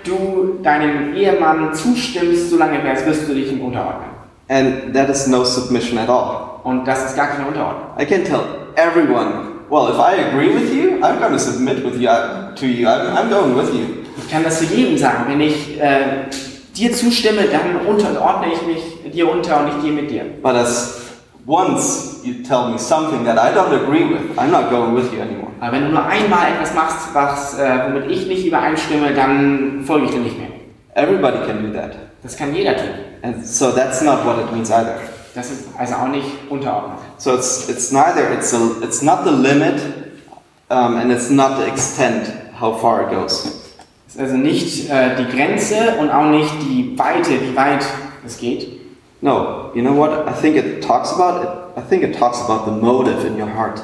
du 0.03 0.59
deinem 0.62 1.14
Ehemann 1.14 1.75
zustimmst, 1.75 2.49
solange 2.49 2.83
wirst 2.83 3.29
du 3.29 3.35
dich 3.35 3.53
ihm 3.53 3.61
unterordnen. 3.61 4.09
And 4.49 4.94
that 4.94 5.11
is 5.11 5.27
no 5.27 5.44
submission 5.44 5.99
at 5.99 6.09
all. 6.09 6.61
Und 6.64 6.88
das 6.88 7.05
ist 7.11 7.16
gar 7.16 7.27
keine 7.27 7.46
Unterordnung. 7.46 7.88
I 8.01 8.07
can 8.07 8.25
tell 8.25 8.40
everyone, 8.77 9.61
well, 9.68 9.90
if 9.90 9.99
I 9.99 10.14
agree 10.31 10.55
with 10.55 10.73
you, 10.73 10.99
I'm 11.03 11.18
going 11.18 11.33
to 11.33 11.38
submit 11.38 11.85
with 11.85 12.01
you, 12.01 12.09
I- 12.09 12.55
to 12.57 12.66
you. 12.66 12.87
I'm, 12.88 13.14
I'm 13.14 13.29
going 13.29 13.55
with 13.55 13.75
you. 13.75 13.99
Ich 14.16 14.31
kann 14.31 14.44
das 14.44 14.61
zu 14.61 14.64
jedem 14.64 14.96
sagen. 14.96 15.25
Wenn 15.29 15.42
ich 15.42 15.79
äh, 15.79 16.25
dir 16.75 16.90
zustimme, 16.94 17.42
dann 17.53 17.87
unterordne 17.87 18.46
ich 18.51 18.66
mich 18.66 19.12
dir 19.12 19.31
unter 19.31 19.61
und 19.61 19.68
ich 19.77 19.83
gehe 19.83 19.92
mit 19.92 20.11
dir. 20.11 20.25
But 20.42 20.55
as 20.55 21.00
once 21.46 22.20
you 22.24 22.42
tell 22.42 22.68
me 22.70 22.79
something 22.79 23.24
that 23.24 23.38
I 23.38 23.53
don't 23.53 23.72
agree 23.72 24.05
with, 24.05 24.38
I'm 24.38 24.50
not 24.50 24.70
going 24.70 24.94
with 24.94 25.12
you 25.12 25.20
anymore. 25.20 25.50
Aber 25.61 25.72
wenn 25.72 25.85
du 25.85 25.90
nur 25.90 26.05
einmal 26.05 26.53
etwas 26.53 26.74
machst, 26.74 27.14
was, 27.14 27.59
äh, 27.59 27.85
womit 27.87 28.11
ich 28.11 28.26
nicht 28.26 28.46
übereinstimme, 28.46 29.12
dann 29.14 29.85
folge 29.85 30.07
ich 30.07 30.12
dir 30.12 30.20
nicht 30.20 30.38
mehr. 30.38 30.48
Everybody 30.94 31.46
can 31.46 31.62
do 31.62 31.79
that. 31.79 31.96
Das 32.22 32.37
kann 32.37 32.55
jeder 32.55 32.76
tun. 32.76 32.88
And 33.22 33.46
so 33.46 33.70
that's 33.70 34.03
not 34.03 34.24
what 34.24 34.38
it 34.38 34.53
means 34.53 34.70
either. 34.70 34.96
Das 35.35 35.50
ist 35.50 35.68
also 35.79 35.94
auch 35.94 36.09
nicht 36.09 36.26
Unterordnung. 36.48 36.98
So 37.18 37.35
it's, 37.35 37.68
it's 37.68 37.92
neither, 37.92 38.33
it's, 38.33 38.53
a, 38.53 38.59
it's 38.83 39.03
not 39.03 39.24
the 39.24 39.31
limit, 39.31 39.81
um, 40.70 40.96
and 40.96 41.12
it's 41.12 41.31
not 41.31 41.59
the 41.59 41.66
extent 41.66 42.33
how 42.61 42.81
far 42.81 43.03
it 43.03 43.11
goes. 43.11 43.61
Es 44.09 44.16
ist 44.16 44.20
also 44.20 44.37
nicht 44.37 44.90
äh, 44.90 45.16
die 45.16 45.37
Grenze 45.37 45.94
und 46.00 46.11
auch 46.11 46.26
nicht 46.31 46.53
die 46.62 46.98
Weite, 46.98 47.31
wie 47.40 47.55
weit 47.55 47.85
es 48.26 48.38
geht. 48.38 48.81
No, 49.20 49.60
you 49.75 49.83
know 49.83 49.93
what? 49.95 50.27
I 50.29 50.33
think 50.33 50.57
it 50.57 50.83
talks 50.83 51.13
about 51.13 51.43
it. 51.43 51.49
I 51.79 51.83
think 51.83 52.03
it 52.03 52.17
talks 52.19 52.41
about 52.41 52.65
the 52.67 52.73
motive 52.73 53.25
in 53.27 53.37
your 53.39 53.49
heart. 53.49 53.81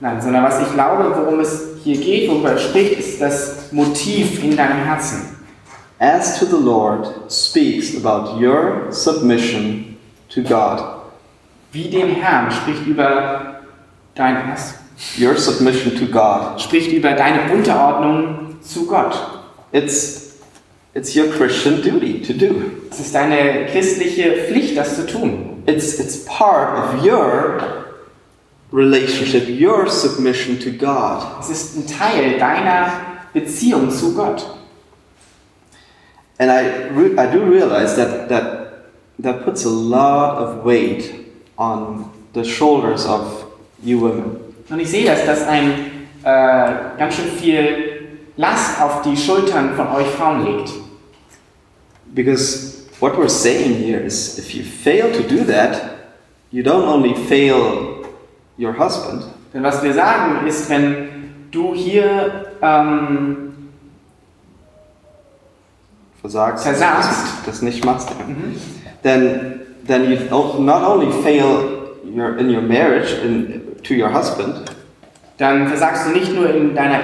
Nein, 0.00 0.20
sondern 0.20 0.42
was 0.44 0.60
ich 0.60 0.72
glaube, 0.74 1.14
worum 1.16 1.40
es 1.40 1.76
hier 1.84 1.96
geht, 1.96 2.28
worüber 2.30 2.54
es 2.54 2.62
spricht, 2.62 2.98
ist 2.98 3.20
das 3.20 3.70
Motiv 3.72 4.42
in 4.42 4.56
deinem 4.56 4.84
Herzen. 4.84 5.36
As 6.00 6.38
to 6.40 6.46
the 6.46 6.56
Lord 6.56 7.06
speaks 7.30 7.94
about 7.96 8.36
your 8.40 8.90
submission 8.90 9.96
to 10.28 10.42
God, 10.42 10.82
Wie 11.70 11.88
dem 11.88 12.10
Herrn 12.10 12.50
spricht 12.50 12.86
über 12.86 13.60
dein 14.14 14.36
was? 14.52 14.74
your 15.18 15.36
submission 15.36 15.96
to 15.96 16.06
God. 16.06 16.60
Spricht 16.60 16.92
über 16.92 17.12
deine 17.12 17.52
Unterordnung 17.52 18.56
zu 18.60 18.86
Gott. 18.86 19.16
It's 19.72 20.31
it's 20.94 21.14
your 21.16 21.28
Christian 21.32 21.80
duty 21.80 22.20
to 22.20 22.32
do. 22.32 22.70
Es 22.90 23.00
ist 23.00 23.14
deine 23.14 23.66
christliche 23.66 24.46
Pflicht, 24.46 24.76
das 24.76 24.96
zu 24.96 25.06
tun. 25.06 25.62
It's 25.66 25.98
it's 25.98 26.24
part 26.24 26.78
of 26.78 27.04
your 27.04 27.86
relationship, 28.72 29.48
your 29.48 29.88
submission 29.88 30.58
to 30.60 30.70
God. 30.70 31.22
Es 31.40 31.50
ist 31.50 31.76
ein 31.76 31.86
Teil 31.86 32.38
deiner 32.38 32.92
Beziehung 33.32 33.90
zu 33.90 34.14
Gott. 34.14 34.46
And 36.38 36.50
I 36.50 36.90
I 37.18 37.26
do 37.26 37.44
realize 37.44 37.96
that 37.96 38.28
that 38.28 38.88
that 39.22 39.44
puts 39.44 39.64
a 39.64 39.70
lot 39.70 40.38
of 40.38 40.64
weight 40.64 41.12
on 41.56 42.10
the 42.34 42.44
shoulders 42.44 43.06
of 43.06 43.46
you 43.82 44.00
women. 44.00 44.36
Und 44.68 44.80
ich 44.80 44.90
sehe, 44.90 45.06
dass 45.06 45.24
das 45.26 45.46
ein 45.46 46.08
äh, 46.24 46.98
ganz 46.98 47.14
schön 47.16 47.26
viel 47.38 47.91
Last 48.42 48.82
auf 48.82 49.02
die 49.02 49.16
Schultern 49.16 49.76
von 49.76 49.86
euch 49.92 50.08
Frauen 50.08 50.44
legt. 50.44 50.72
Because 52.12 52.88
what 52.98 53.16
we're 53.16 53.28
saying 53.28 53.74
here 53.74 54.00
is 54.00 54.36
if 54.36 54.52
you 54.52 54.64
fail 54.64 55.12
to 55.12 55.22
do 55.22 55.44
that, 55.44 55.80
you 56.50 56.64
don't 56.64 56.84
only 56.84 57.14
fail 57.14 58.04
your 58.58 58.76
husband, 58.76 59.22
Denn 59.54 59.62
was 59.62 59.80
wir 59.84 59.94
sagen 59.94 60.44
ist, 60.44 60.68
wenn 60.68 61.08
du 61.52 61.72
hier 61.72 62.46
ähm, 62.60 63.68
versagst, 66.20 66.64
Versagst. 66.64 67.46
das, 67.46 67.62
nicht 67.62 67.84
machst, 67.84 68.08
then 69.04 69.60
then 69.86 70.10
you 70.10 70.18
not 70.60 70.82
only 70.82 71.12
fail 71.22 71.94
your 72.04 72.36
in 72.38 72.50
your 72.50 72.62
marriage 72.62 73.14
in, 73.24 73.62
to 73.84 73.94
your 73.94 74.12
husband. 74.12 74.64
dann 75.38 75.68
versagst 75.68 76.08
du 76.08 76.10
nicht 76.10 76.34
nur 76.34 76.52
in 76.52 76.74
deiner 76.74 76.98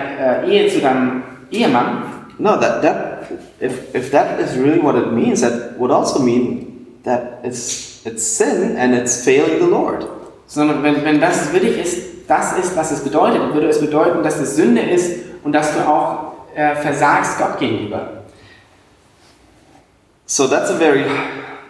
äh, 0.44 0.50
Ehe 0.50 0.68
zu 0.68 0.80
deinem 0.80 1.22
Ehemann, 1.50 2.18
No, 2.38 2.56
that 2.60 2.82
that 2.82 3.32
if 3.60 3.94
if 3.94 4.12
that 4.12 4.38
is 4.40 4.56
really 4.56 4.78
what 4.78 4.94
it 4.94 5.12
means, 5.12 5.40
that 5.40 5.76
would 5.76 5.90
also 5.90 6.20
mean 6.20 6.86
that 7.02 7.40
it's 7.42 8.06
it's 8.06 8.22
sin 8.22 8.76
and 8.76 8.94
it's 8.94 9.24
failing 9.24 9.58
the 9.58 9.66
Lord. 9.66 10.06
sondern 10.46 10.82
wenn, 10.82 11.04
wenn 11.04 11.20
das 11.20 11.52
wirklich 11.52 11.78
ist, 11.78 12.26
das 12.26 12.56
ist, 12.58 12.74
was 12.74 12.90
es 12.90 13.00
bedeutet, 13.04 13.52
würde 13.52 13.68
es 13.68 13.80
bedeuten, 13.80 14.22
dass 14.22 14.38
es 14.38 14.56
Sünde 14.56 14.80
ist 14.80 15.20
und 15.44 15.52
dass 15.52 15.74
du 15.74 15.80
auch 15.80 16.32
äh, 16.54 16.74
versagst 16.74 17.38
Gott 17.38 17.58
gegenüber. 17.58 18.22
So 20.26 20.46
that's 20.46 20.70
a 20.70 20.74
very 20.74 21.04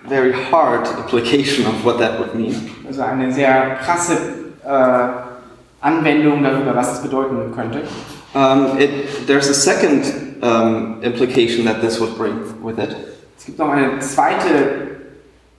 very 0.08 0.32
hard 0.32 0.86
application 0.86 1.66
of 1.66 1.84
what 1.84 1.98
that 1.98 2.18
would 2.18 2.34
mean. 2.34 2.70
Also 2.86 3.02
eine 3.02 3.32
sehr 3.32 3.76
krasse 3.76 4.14
äh, 4.64 5.08
Anwendung 5.80 6.42
darüber, 6.42 6.74
was 6.74 6.94
es 6.94 7.02
bedeuten 7.02 7.52
könnte. 7.54 7.82
Um, 8.34 8.78
it, 8.78 9.26
there's 9.26 9.48
a 9.48 9.54
second 9.54 10.42
um, 10.42 11.02
implication 11.02 11.64
that 11.64 11.80
this 11.80 11.98
would 11.98 12.16
bring 12.16 12.62
with 12.62 12.78
it. 12.78 12.94
Es 13.38 13.46
gibt 13.46 13.58
noch 13.58 13.70
eine 13.70 13.98
zweite 14.00 14.96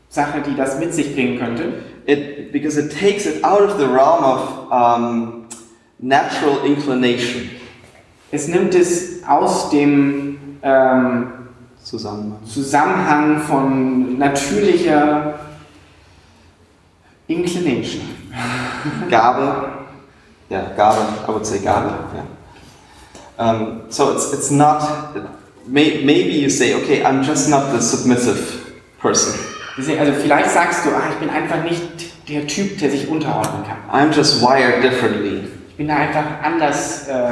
Sache, 0.09 0.41
die 0.41 0.55
das 0.55 0.79
mit 0.79 0.93
sich 0.93 1.13
bringen 1.15 1.39
könnte. 1.39 1.73
It 2.05 2.51
because 2.51 2.77
it 2.77 2.91
takes 2.91 3.25
it 3.25 3.43
out 3.43 3.61
of 3.61 3.77
the 3.77 3.87
realm 3.87 4.23
of 4.23 4.71
um, 4.71 5.47
natural 5.99 6.63
inclination. 6.65 7.49
Es 8.31 8.47
nimmt 8.47 8.75
es 8.75 9.23
aus 9.27 9.69
dem 9.71 10.59
ähm, 10.61 11.33
Zusammenhang. 11.83 12.45
Zusammenhang 12.45 13.39
von 13.39 14.17
natürlicher 14.17 15.39
Inclination. 17.27 18.01
Gabe. 19.09 19.87
Yeah, 20.49 20.73
Gabe. 20.75 21.01
I 21.27 21.31
would 21.31 21.45
say 21.45 21.59
Gabe. 21.59 21.89
Yeah. 22.13 22.25
Um, 23.39 23.83
so 23.89 24.11
it's 24.13 24.33
it's 24.33 24.51
not. 24.51 24.83
May, 25.65 26.03
maybe 26.03 26.33
you 26.33 26.49
say, 26.49 26.73
okay, 26.83 27.03
I'm 27.05 27.23
just 27.23 27.49
not 27.49 27.71
the 27.71 27.79
submissive 27.81 28.73
person. 28.99 29.39
Deswegen, 29.77 29.99
Also 29.99 30.13
vielleicht 30.13 30.49
sagst 30.51 30.83
du, 30.85 30.89
ah, 30.89 31.03
ich 31.11 31.19
bin 31.19 31.29
einfach 31.29 31.63
nicht 31.63 31.81
der 32.27 32.47
Typ, 32.47 32.79
der 32.79 32.89
sich 32.91 33.07
unterordnen 33.07 33.63
kann. 33.65 33.77
I'm 33.91 34.11
just 34.13 34.41
wired 34.41 34.83
differently. 34.83 35.43
Ich 35.69 35.77
bin 35.77 35.87
da 35.87 35.95
einfach 35.95 36.25
anders 36.43 37.07
äh, 37.07 37.31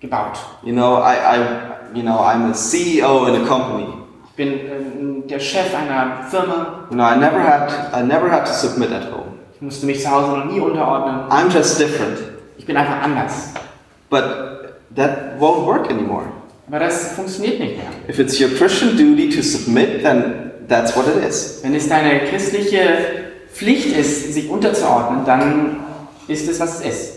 gebaut. 0.00 0.38
You 0.62 0.72
know, 0.72 0.98
I, 0.98 1.14
I, 1.14 1.96
you 1.96 2.02
know, 2.02 2.18
I'm 2.20 2.50
a 2.50 2.52
CEO 2.52 3.26
in 3.26 3.42
a 3.42 3.46
company. 3.46 3.86
Ich 4.30 4.36
bin 4.36 4.48
ähm, 4.52 5.26
der 5.28 5.38
Chef 5.40 5.72
einer 5.74 6.24
Firma. 6.28 6.86
You 6.90 6.96
know, 6.96 7.04
I 7.04 7.16
never 7.16 7.40
had, 7.40 7.70
I 7.94 8.02
never 8.02 8.30
had 8.30 8.44
to 8.46 8.52
submit 8.52 8.90
at 8.92 9.04
home. 9.10 9.38
Ich 9.54 9.62
musste 9.62 9.86
mich 9.86 10.02
zu 10.02 10.10
Hause 10.10 10.32
noch 10.32 10.44
nie 10.44 10.60
unterordnen. 10.60 11.30
I'm 11.30 11.50
just 11.50 11.78
different. 11.80 12.18
Ich 12.58 12.66
bin 12.66 12.76
einfach 12.76 13.00
anders. 13.02 13.54
But 14.10 14.43
that 14.96 15.38
won't 15.38 15.66
work 15.66 15.90
anymore. 15.90 16.24
Aber 16.66 16.78
das 16.78 17.12
funktioniert 17.12 17.60
nicht 17.60 17.76
mehr. 17.76 17.86
If 18.08 18.18
it's 18.18 18.40
your 18.40 18.48
Christian 18.48 18.96
duty 18.96 19.28
to 19.30 19.42
submit, 19.42 20.02
then 20.02 20.52
that's 20.68 20.96
what 20.96 21.06
it 21.06 21.22
is. 21.22 21.60
Wenn 21.62 21.74
es 21.74 21.88
deine 21.88 22.20
christliche 22.20 22.80
Pflicht 23.52 23.96
ist, 23.96 24.32
sich 24.32 24.48
unterzuordnen, 24.48 25.24
dann 25.24 25.84
ist 26.26 26.48
es, 26.48 26.58
was 26.60 26.80
es 26.80 26.86
ist. 26.86 27.12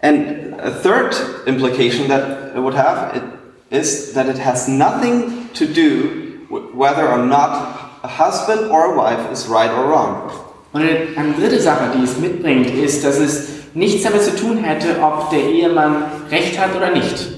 And 0.00 0.54
a 0.60 0.70
third 0.70 1.16
implication 1.46 2.08
that 2.08 2.54
it 2.54 2.62
would 2.62 2.76
have 2.76 3.16
it 3.16 3.22
is 3.70 4.12
that 4.12 4.28
it 4.28 4.38
has 4.38 4.68
nothing 4.68 5.48
to 5.54 5.64
do 5.66 6.38
with 6.50 6.74
whether 6.74 7.08
or 7.08 7.18
not 7.18 7.90
a 8.02 8.08
husband 8.08 8.70
or 8.70 8.92
a 8.92 8.96
wife 8.96 9.32
is 9.32 9.48
right 9.48 9.70
or 9.70 9.88
wrong. 9.88 10.30
Und 10.72 10.82
eine 10.82 11.32
dritte 11.38 11.60
Sache, 11.60 11.92
die 11.96 12.04
es 12.04 12.18
mitbringt, 12.18 12.70
ist, 12.70 13.04
dass 13.04 13.18
es 13.18 13.63
nichts 13.74 14.02
damit 14.02 14.22
zu 14.22 14.34
tun 14.36 14.58
hätte, 14.58 15.02
ob 15.02 15.30
der 15.30 15.40
Ehemann 15.40 16.04
Recht 16.30 16.58
hat 16.58 16.74
oder 16.76 16.90
nicht. 16.90 17.28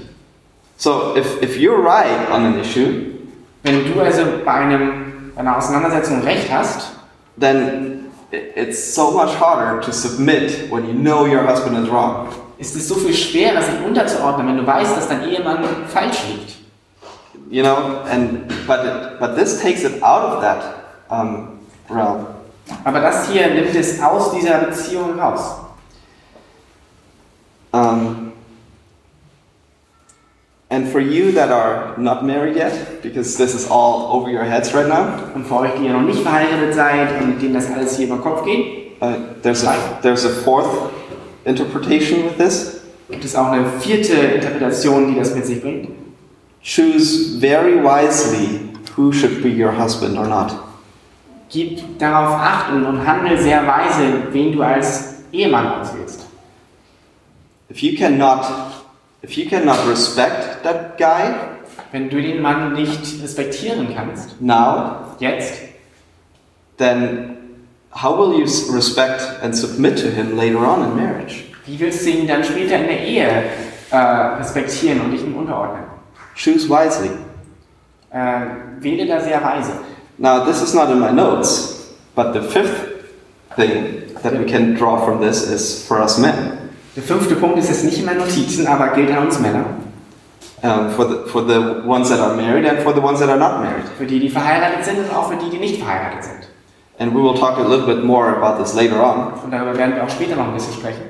So 0.77 1.15
if, 1.15 1.41
if 1.41 1.57
you're 1.57 1.83
right 1.83 2.29
on 2.31 2.45
an 2.45 2.59
issue, 2.59 3.17
Wenn 3.63 3.91
du 3.91 3.99
also 3.99 4.21
bei, 4.45 4.53
einem, 4.53 5.31
einer 5.35 5.57
Auseinandersetzung 5.57 6.21
Recht 6.21 6.49
hast, 6.51 6.91
then 7.37 8.05
it's 8.31 8.95
so 8.95 9.11
much 9.11 9.37
harder 9.39 9.81
to 9.81 9.91
submit 9.91 10.71
when 10.71 10.87
you 10.87 10.93
know 10.93 11.25
your 11.25 11.45
husband 11.45 11.77
is 11.77 11.91
wrong. 11.91 12.27
ist 12.57 12.75
es 12.75 12.87
so 12.87 12.95
viel 12.95 13.13
schwerer, 13.13 13.61
sich 13.61 13.75
unterzuordnen, 13.85 14.47
wenn 14.47 14.57
du 14.57 14.65
weißt, 14.65 14.97
dass 14.97 15.07
dein 15.07 15.29
Ehemann 15.29 15.63
falsch 15.87 16.23
liegt. 16.29 16.55
You 17.49 17.63
know, 17.63 18.01
and 18.09 18.47
but 18.65 18.79
it, 18.83 19.19
but 19.19 19.35
this 19.35 19.61
takes 19.61 19.83
it 19.83 20.01
out 20.03 20.23
of 20.23 20.41
that 20.41 20.75
um, 21.09 21.59
realm. 21.89 22.25
Aber 22.83 22.99
das 22.99 23.29
hier 23.29 23.47
nimmt 23.47 23.73
es 23.75 24.01
aus 24.01 24.31
dieser 24.31 24.59
Beziehung 24.59 25.17
raus. 25.19 25.55
Um, 27.73 28.33
and 30.69 30.87
for 30.87 30.99
you 30.99 31.31
that 31.33 31.51
are 31.51 31.97
not 31.97 32.25
married 32.25 32.55
yet, 32.55 33.01
because 33.01 33.37
this 33.37 33.53
is 33.53 33.67
all 33.69 34.11
over 34.13 34.29
your 34.29 34.43
heads 34.43 34.73
right 34.73 34.87
now, 34.87 35.31
Und 35.35 35.45
für 35.45 35.55
euch, 35.57 35.71
die 35.77 35.85
ihr 35.85 35.93
noch 35.93 36.01
nicht 36.01 36.21
verheiratet 36.21 36.73
seid 36.73 37.21
und 37.21 37.41
denen 37.41 37.53
das 37.53 37.71
alles 37.71 37.97
hier 37.97 38.07
über 38.07 38.17
den 38.17 38.23
Kopf 38.23 38.43
geht, 38.45 39.01
uh, 39.01 39.13
there's 39.41 39.63
a 39.63 39.73
there's 40.01 40.25
a 40.25 40.29
fourth 40.29 40.91
interpretation 41.45 42.25
with 42.25 42.37
this. 42.37 42.81
gibt 43.09 43.23
es 43.23 43.35
auch 43.35 43.51
eine 43.51 43.65
vierte 43.79 44.13
Interpretation, 44.13 45.13
die 45.13 45.19
das 45.19 45.33
mit 45.33 45.45
sich 45.45 45.61
bringt. 45.61 45.89
Choose 46.61 47.39
very 47.39 47.81
wisely 47.81 48.59
who 48.97 49.11
should 49.13 49.41
be 49.41 49.49
your 49.49 49.71
husband 49.71 50.17
or 50.17 50.27
not. 50.27 50.51
Gib 51.49 51.97
darauf 51.97 52.35
Acht 52.35 52.73
und, 52.73 53.07
handel 53.07 53.37
sehr 53.37 53.65
weise, 53.65 54.23
wen 54.31 54.51
du 54.51 54.61
als 54.61 55.23
Ehemann 55.31 55.79
auswählst. 55.79 56.26
If 57.69 57.83
you 57.83 57.97
cannot 57.97 58.45
if 59.21 59.37
you 59.37 59.49
cannot 59.49 59.87
respect 59.87 60.63
that 60.63 60.97
guy 60.97 61.33
Wenn 61.91 62.09
du 62.09 62.21
den 62.21 62.41
Mann 62.41 62.73
nicht 62.73 63.23
respektieren 63.23 63.87
kannst, 63.95 64.41
now, 64.41 65.15
jetzt, 65.19 65.53
then 66.77 67.37
how 67.91 68.17
will 68.17 68.37
you 68.37 68.45
respect 68.73 69.21
and 69.41 69.55
submit 69.55 69.97
to 69.97 70.09
him 70.09 70.35
later 70.35 70.65
on 70.65 70.83
in 70.83 70.95
marriage? 70.95 71.45
wie 71.67 71.79
willst 71.79 72.05
du 72.05 72.09
ihn 72.09 72.27
dann 72.27 72.43
später 72.43 72.77
in 72.77 72.87
der 72.87 73.03
Ehe 73.03 73.43
äh, 73.91 73.97
respektieren 73.97 75.01
und 75.01 75.11
dich 75.11 75.21
ihm 75.21 75.35
unterordnen? 75.35 75.83
Choose 76.35 76.69
wisely. 76.69 77.11
Äh, 78.11 78.81
wähle 78.81 79.05
da 79.05 79.19
sehr 79.19 79.43
weise. 79.43 79.71
Now, 80.17 80.45
this 80.45 80.61
is 80.61 80.73
not 80.73 80.89
in 80.89 80.99
my 80.99 81.11
notes, 81.11 81.93
but 82.15 82.33
the 82.33 82.41
fifth 82.41 83.03
thing 83.55 84.03
that 84.23 84.33
we 84.33 84.45
can 84.45 84.75
draw 84.75 84.97
from 85.05 85.21
this 85.21 85.43
is 85.43 85.85
for 85.85 86.01
us 86.01 86.17
men. 86.17 86.66
Der 86.97 87.03
fünfte 87.03 87.35
Punkt 87.35 87.59
ist 87.59 87.69
jetzt 87.69 87.83
nicht 87.83 87.99
in 87.99 88.05
meinen 88.05 88.21
Notizen, 88.21 88.65
aber 88.65 88.87
gilt 88.87 89.11
an 89.11 89.27
uns 89.27 89.39
Männer. 89.39 89.65
Um, 90.63 90.89
for, 90.89 91.07
the, 91.07 91.29
for 91.29 91.47
the 91.47 91.87
ones 91.87 92.09
that 92.09 92.19
are 92.19 92.35
married 92.35 92.65
and 92.67 92.79
for 92.79 92.91
the 92.91 92.99
ones 92.99 93.19
that 93.19 93.29
are 93.29 93.37
not 93.37 93.61
married. 93.61 93.85
Für 93.99 94.07
die, 94.07 94.19
die 94.19 94.29
verheiratet 94.29 94.83
sind 94.83 94.97
und 94.97 95.15
auch 95.15 95.29
für 95.29 95.37
die, 95.37 95.51
die 95.51 95.59
nicht 95.59 95.77
verheiratet 95.77 96.23
sind. 96.23 96.47
And 96.97 97.13
we 97.13 97.21
will 97.21 97.35
talk 97.35 97.59
a 97.59 97.61
little 97.61 97.85
bit 97.85 98.03
more 98.03 98.35
about 98.35 98.59
this 98.59 98.73
later 98.73 98.99
on. 98.99 99.33
Und 99.43 99.51
darüber 99.51 99.77
werden 99.77 99.93
wir 99.93 100.03
auch 100.03 100.09
später 100.09 100.35
noch 100.35 100.47
ein 100.47 100.55
bisschen 100.55 100.73
sprechen. 100.73 101.03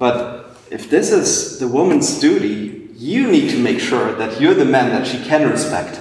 But 0.00 0.46
if 0.72 0.90
this 0.90 1.12
is 1.12 1.60
the 1.60 1.72
woman's 1.72 2.18
duty, 2.18 2.90
you 2.98 3.28
need 3.28 3.52
to 3.52 3.58
make 3.60 3.78
sure 3.78 4.16
that 4.18 4.40
you're 4.40 4.58
the 4.58 4.64
man 4.64 4.90
that 4.90 5.06
she 5.06 5.18
can 5.18 5.48
respect. 5.48 6.00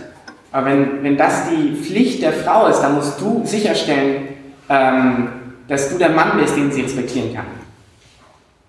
Aber 0.51 0.65
wenn, 0.65 1.03
wenn 1.03 1.17
das 1.17 1.49
die 1.51 1.75
Pflicht 1.75 2.23
der 2.23 2.33
Frau 2.33 2.65
ist, 2.65 2.79
dann 2.79 2.95
musst 2.95 3.21
du 3.21 3.43
sicherstellen, 3.45 4.29
ähm, 4.69 5.29
dass 5.67 5.89
du 5.89 5.99
der 5.99 6.09
Mann 6.09 6.39
bist, 6.39 6.57
den 6.57 6.71
sie 6.71 6.81
respektieren 6.81 7.35
kann. 7.35 7.45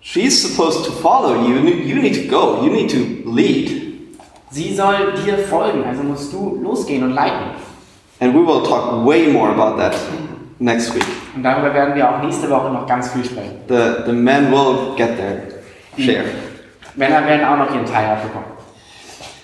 She's 0.05 0.39
supposed 0.39 0.85
to 0.85 0.91
follow 0.91 1.47
you. 1.47 1.55
You 1.83 1.99
need 1.99 2.13
to 2.13 2.27
go. 2.27 2.63
You 2.63 2.71
need 2.71 2.89
to 2.91 3.23
lead. 3.25 3.81
Sie 4.51 4.75
soll 4.75 5.13
dir 5.25 5.39
folgen, 5.39 5.83
also 5.83 6.03
musst 6.03 6.31
du 6.31 6.59
losgehen 6.61 7.03
und 7.03 7.15
leiten. 7.15 7.55
And 8.21 8.35
we 8.35 8.45
will 8.45 8.61
talk 8.61 9.03
way 9.03 9.27
more 9.27 9.49
about 9.49 9.77
that 9.77 9.95
next 10.59 10.93
week. 10.93 11.03
Und 11.35 11.41
darüber 11.41 11.73
werden 11.73 11.95
wir 11.95 12.07
auch 12.07 12.21
nächste 12.21 12.47
Woche 12.51 12.69
noch 12.69 12.85
ganz 12.85 13.11
viel 13.11 13.25
sprechen. 13.25 13.57
The, 13.67 14.05
the 14.05 14.13
men 14.13 14.51
will 14.51 14.95
get 14.95 15.17
their 15.17 15.41
share. 15.97 16.25
Männer 16.95 17.25
werden 17.25 17.43
auch 17.43 17.57
noch 17.57 17.73
ihren 17.73 17.87
Teil 17.87 18.07
abbekommen. 18.07 18.47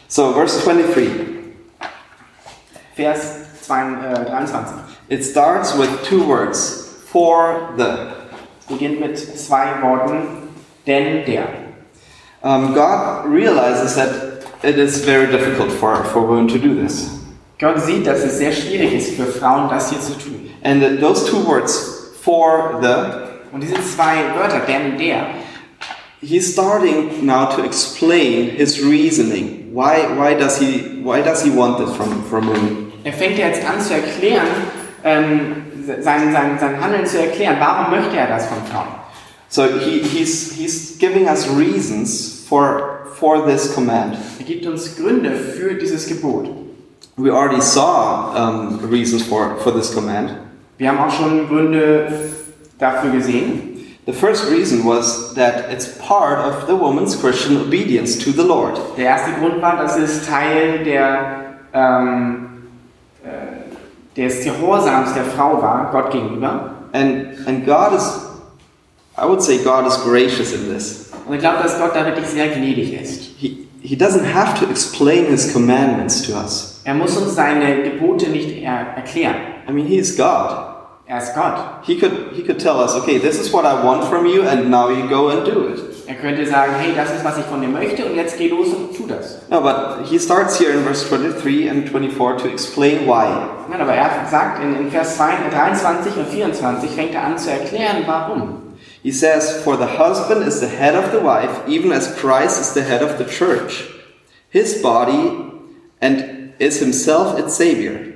So, 0.08 0.32
verse 0.32 0.62
23. 0.64 1.10
Vers 2.96 3.62
2, 3.64 3.82
äh, 3.82 4.26
23. 4.30 4.76
It 5.10 5.26
starts 5.26 5.76
with 5.78 5.90
two 6.08 6.28
words 6.28 7.02
for 7.12 7.74
the. 7.78 8.14
Beginnt 8.70 9.02
mit 9.02 9.18
zwei 9.18 9.82
Worten, 9.82 10.41
denn 10.86 11.26
der. 11.26 11.48
Um, 12.44 12.74
God 12.74 13.28
realizes 13.28 13.96
that 13.96 14.44
it 14.64 14.78
is 14.78 15.06
very 15.06 15.28
difficult 15.28 15.72
for, 15.72 16.04
for 16.06 16.28
women 16.28 16.48
to 16.48 16.58
do 16.58 16.74
this. 16.74 17.10
Gott 17.60 17.80
sieht, 17.80 18.08
dass 18.08 18.24
es 18.24 18.38
sehr 18.38 18.52
schwierig 18.52 18.94
ist 18.94 19.16
für 19.16 19.26
Frauen, 19.26 19.70
das 19.70 19.92
hier 19.92 20.00
zu 20.00 20.14
tun. 20.14 20.50
And 20.64 20.82
that 20.82 21.00
those 21.00 21.30
two 21.30 21.46
words, 21.46 22.16
for 22.22 22.80
the, 22.82 23.30
Und 23.54 23.62
diese 23.62 23.76
zwei 23.76 24.24
Wörter, 24.36 24.62
denn 24.62 24.98
der, 24.98 25.28
he's 26.22 26.52
starting 26.54 27.26
now 27.26 27.46
to 27.46 27.64
explain 27.64 28.50
his 28.50 28.84
reasoning. 28.84 29.70
Why, 29.74 30.08
why, 30.18 30.34
does, 30.34 30.60
he, 30.60 31.02
why 31.04 31.22
does 31.22 31.44
he 31.44 31.52
want 31.52 31.78
this 31.78 31.96
from, 31.96 32.24
from 32.24 32.48
women? 32.48 32.92
er 33.04 33.14
fängt 33.14 33.38
jetzt 33.38 33.66
an 33.68 33.80
zu 33.80 33.94
erklären, 33.94 34.48
ähm, 35.04 35.64
sein, 36.02 36.32
sein, 36.32 36.58
sein 36.60 36.82
Handeln 36.82 37.06
zu 37.06 37.20
erklären. 37.20 37.58
Warum 37.60 37.92
möchte 37.92 38.18
er 38.18 38.28
das 38.28 38.46
von 38.46 38.58
Frauen? 38.72 39.01
So 39.52 39.68
he, 39.80 40.00
he's, 40.00 40.54
he's 40.54 40.98
giving 40.98 41.28
us 41.28 41.46
reasons 41.50 42.48
for, 42.48 43.06
for 43.16 43.46
this 43.46 43.76
command. 43.76 44.18
Er 44.40 44.46
gibt 44.46 44.66
uns 44.66 44.96
Gründe 44.96 45.36
für 45.36 45.74
dieses 45.76 46.08
Gebot. 46.08 46.50
We 47.18 47.30
already 47.30 47.62
saw 47.62 48.34
um, 48.34 48.80
reasons 48.90 49.24
for, 49.24 49.58
for 49.58 49.72
this 49.72 49.94
command. 49.94 50.32
Wir 50.78 50.90
haben 50.90 51.00
auch 51.00 51.12
schon 51.12 51.50
Gründe 51.50 52.32
dafür 52.80 53.12
gesehen. 53.12 53.98
The 54.06 54.14
first 54.14 54.50
reason 54.50 54.86
was 54.86 55.34
that 55.36 55.70
it's 55.70 55.98
part 56.00 56.40
of 56.40 56.68
the 56.68 56.76
woman's 56.76 57.16
Christian 57.20 57.58
obedience 57.58 58.18
to 58.20 58.32
the 58.32 58.44
Lord. 58.44 58.80
Der 58.96 59.06
erste 59.06 59.34
Grund 59.34 59.62
war, 59.62 59.76
dass 59.76 59.98
es 59.98 60.26
Teil 60.26 60.86
der, 60.86 61.60
ähm, 61.74 62.64
äh, 63.22 64.16
des 64.16 64.46
Gehorsams 64.46 65.14
der 65.14 65.26
Frau 65.26 65.62
war, 65.62 65.90
Gott 65.92 66.10
gegenüber. 66.12 66.72
And, 66.94 67.46
and 67.46 67.66
God 67.66 67.94
is, 67.94 68.31
I 69.22 69.26
would 69.26 69.44
say, 69.44 69.64
God 69.64 69.86
is 69.86 69.98
gracious 69.98 70.52
in 70.52 70.74
this. 70.74 71.12
Und 71.28 71.36
ich 71.36 71.42
glaube, 71.42 71.62
dass 71.62 71.78
Gott 71.78 71.96
da 71.96 72.04
wirklich 72.04 72.26
sehr 72.26 72.48
gnädig 72.48 73.00
ist. 73.00 73.30
He, 73.38 73.68
he 73.84 73.96
doesn't 73.96 74.26
have 74.34 74.60
to 74.60 74.70
explain 74.70 75.28
his 75.28 75.54
commandments 75.54 76.24
to 76.24 76.34
us. 76.34 76.82
Er 76.86 76.96
muss 76.96 77.16
uns 77.16 77.36
seine 77.36 77.84
Gebote 77.84 78.30
nicht 78.30 78.64
er 78.64 78.96
erklären. 78.96 79.36
I 79.70 79.72
mean, 79.72 79.86
he 79.86 80.00
is 80.00 80.18
God. 80.18 80.72
Er 81.06 81.20
ist 81.20 81.36
Gott. 81.36 81.54
He 81.84 82.00
could, 82.00 82.32
he 82.34 82.42
could 82.42 82.58
tell 82.58 82.78
us, 82.78 82.96
okay, 82.96 83.20
this 83.20 83.40
is 83.40 83.54
what 83.54 83.64
I 83.64 83.86
want 83.86 84.06
from 84.06 84.26
you, 84.26 84.42
and 84.42 84.72
now 84.72 84.90
you 84.90 85.08
go 85.08 85.30
and 85.30 85.46
do 85.46 85.68
it. 85.68 85.80
Er 86.08 86.16
könnte 86.16 86.44
sagen, 86.48 86.72
hey, 86.80 86.94
das 86.96 87.12
ist, 87.12 87.24
was 87.24 87.38
ich 87.38 87.46
von 87.46 87.62
dir 87.62 87.68
möchte 87.68 88.04
und 88.06 88.16
jetzt 88.16 88.40
geh 88.40 88.50
los 88.50 88.70
und 88.70 88.98
tu 88.98 89.06
das. 89.06 89.40
No, 89.52 89.62
but 89.62 90.06
he 90.10 90.18
starts 90.18 90.60
here 90.60 90.72
in 90.72 90.84
verse 90.84 91.08
23 91.08 91.70
and 91.70 91.88
24 91.88 92.42
to 92.42 92.48
explain 92.48 93.06
why. 93.06 93.28
Nein, 93.70 93.82
aber 93.82 93.94
er 93.94 94.10
sagt 94.30 94.64
in, 94.64 94.76
in 94.78 94.90
Vers 94.90 95.18
2, 95.18 95.50
23 95.52 96.18
und 96.18 96.28
24, 96.28 96.90
fängt 96.90 97.14
er 97.14 97.24
an 97.24 97.38
zu 97.38 97.52
erklären, 97.52 98.04
warum. 98.08 98.71
He 99.04 99.12
says, 99.12 99.64
For 99.64 99.78
the 99.78 99.98
husband 99.98 100.44
is 100.48 100.60
the 100.60 100.68
head 100.68 100.96
of 100.96 101.12
the 101.12 101.20
wife, 101.20 101.68
even 101.68 101.92
as 101.92 102.14
Christ 102.16 102.62
is 102.62 102.74
the 102.74 102.84
head 102.84 103.02
of 103.02 103.18
the 103.18 103.26
church, 103.26 103.88
his 104.50 104.82
body, 104.82 105.42
and 106.00 106.54
is 106.60 106.80
himself 106.80 107.40
its 107.40 107.56
Savior. 107.56 108.08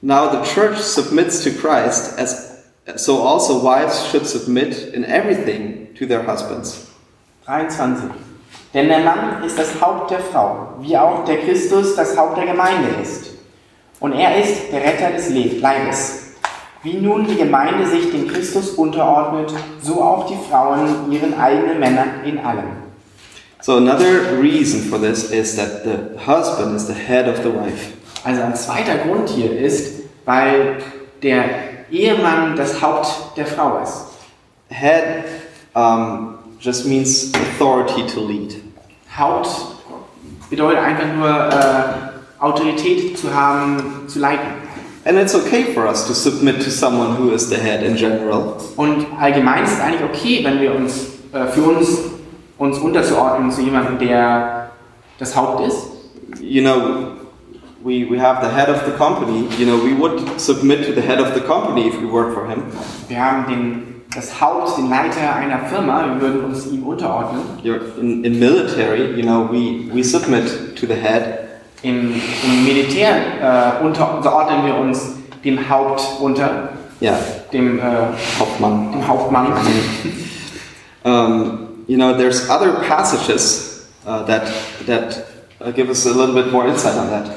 Now 0.00 0.28
the 0.28 0.42
church 0.42 0.78
submits 0.78 1.44
to 1.44 1.50
Christ, 1.52 2.18
as 2.18 2.64
so 2.96 3.18
also 3.18 3.62
wives 3.62 4.04
should 4.08 4.26
submit 4.26 4.92
in 4.92 5.04
everything 5.04 5.94
to 5.94 6.06
their 6.06 6.22
husbands. 6.24 6.88
23. 7.46 8.10
Denn 8.74 8.88
der 8.88 9.00
Mann 9.04 9.44
ist 9.44 9.56
das 9.58 9.80
Haupt 9.80 10.10
der 10.10 10.18
Frau, 10.20 10.74
wie 10.80 10.96
auch 10.96 11.24
der 11.24 11.38
Christus 11.38 11.94
das 11.94 12.16
Haupt 12.16 12.36
der 12.38 12.46
Gemeinde 12.46 12.88
ist. 13.00 13.26
Und 14.00 14.14
er 14.14 14.40
ist 14.42 14.72
der 14.72 14.82
Retter 14.82 15.12
des 15.12 15.28
Le- 15.28 15.60
Leibes. 15.60 16.21
Wie 16.82 16.94
nun 16.94 17.26
die 17.26 17.36
Gemeinde 17.36 17.86
sich 17.86 18.10
dem 18.10 18.26
Christus 18.26 18.70
unterordnet, 18.70 19.52
so 19.80 20.02
auch 20.02 20.26
die 20.26 20.36
Frauen 20.50 21.12
ihren 21.12 21.38
eigenen 21.38 21.78
Männern 21.78 22.24
in 22.24 22.38
allem. 22.38 22.64
So 23.60 23.76
another 23.76 24.40
reason 24.40 24.80
for 24.80 24.98
this 24.98 25.30
is 25.30 25.54
that 25.54 25.84
the 25.84 26.18
husband 26.26 26.74
is 26.74 26.88
the 26.88 26.94
head 26.94 27.28
of 27.28 27.44
the 27.44 27.50
wife. 27.50 27.92
Also 28.24 28.42
ein 28.42 28.56
zweiter 28.56 28.96
Grund 28.96 29.28
hier 29.28 29.56
ist, 29.56 30.02
weil 30.24 30.78
der 31.22 31.44
Ehemann 31.92 32.56
das 32.56 32.82
Haupt 32.82 33.36
der 33.36 33.46
Frau 33.46 33.80
ist. 33.80 34.06
Head 34.68 35.24
um, 35.74 36.34
just 36.58 36.86
means 36.86 37.30
authority 37.34 38.04
to 38.12 38.26
lead. 38.26 38.56
Haupt 39.16 39.48
bedeutet 40.50 40.82
einfach 40.82 41.06
nur 41.14 41.28
äh, 41.28 42.42
Autorität 42.42 43.16
zu 43.16 43.32
haben, 43.32 44.08
zu 44.08 44.18
leiten. 44.18 44.61
And 45.04 45.18
it's 45.18 45.34
okay 45.34 45.74
for 45.74 45.88
us 45.88 46.06
to 46.06 46.14
submit 46.14 46.60
to 46.62 46.70
someone 46.70 47.16
who 47.16 47.32
is 47.32 47.48
the 47.48 47.56
head 47.56 47.82
in 47.82 47.96
general. 47.96 48.56
Und 48.76 49.06
allgemein 49.18 49.64
ist 49.64 49.72
es 49.72 49.80
eigentlich 49.80 50.04
okay, 50.04 50.44
wenn 50.44 50.60
wir 50.60 50.74
uns 50.74 51.08
äh, 51.32 51.46
für 51.46 51.62
uns 51.62 52.12
uns 52.58 52.78
unterzuordnen 52.78 53.50
zu 53.50 53.62
jemandem, 53.62 53.98
der 53.98 54.70
das 55.18 55.34
Haupt 55.34 55.66
ist. 55.66 55.88
You 56.40 56.62
know, 56.62 57.16
we, 57.82 58.08
we 58.08 58.18
have 58.20 58.42
the 58.42 58.54
head 58.54 58.68
of 58.68 58.84
the 58.86 58.92
company. 58.92 59.48
You 59.58 59.66
know, 59.66 59.76
we 59.76 59.92
would 59.92 60.40
submit 60.40 60.86
to 60.86 60.92
the 60.92 61.00
head 61.02 61.20
of 61.20 61.34
the 61.34 61.40
company 61.40 61.88
if 61.88 62.00
we 62.00 62.06
work 62.06 62.32
for 62.32 62.46
him. 62.46 62.62
Wir 63.08 63.18
haben 63.18 63.46
den 63.48 63.92
das 64.14 64.40
Haupt, 64.40 64.76
den 64.76 64.90
Leiter 64.90 65.34
einer 65.34 65.60
Firma, 65.60 66.04
wir 66.06 66.20
würden 66.20 66.44
uns 66.44 66.66
ihm 66.66 66.82
unterordnen. 66.84 67.42
You're, 67.64 67.80
in, 67.98 68.24
in 68.24 68.38
military, 68.38 69.16
you 69.16 69.22
know, 69.22 69.48
we, 69.50 69.88
we 69.92 70.04
submit 70.04 70.76
to 70.76 70.86
the 70.86 70.94
head. 70.94 71.41
Im, 71.82 72.14
im 72.44 72.64
Militär 72.64 73.80
äh, 73.80 73.84
unter, 73.84 74.16
unterordnen 74.16 74.66
wir 74.66 74.76
uns 74.76 75.16
dem 75.44 75.68
Haupt 75.68 76.02
unter, 76.20 76.68
Yeah, 77.00 77.18
dem, 77.52 77.80
äh, 77.80 77.82
Hauptmann. 78.38 78.92
dem 78.92 79.08
Hauptmann. 79.08 79.52
Um, 81.04 81.68
you 81.88 81.96
know, 81.96 82.16
there's 82.16 82.48
other 82.48 82.74
passages 82.86 83.88
uh, 84.06 84.22
that, 84.24 84.46
that 84.86 85.26
uh, 85.60 85.72
give 85.72 85.90
us 85.90 86.06
a 86.06 86.12
little 86.12 86.34
bit 86.34 86.52
more 86.52 86.68
insight 86.68 86.96
on 86.96 87.10
that. 87.10 87.30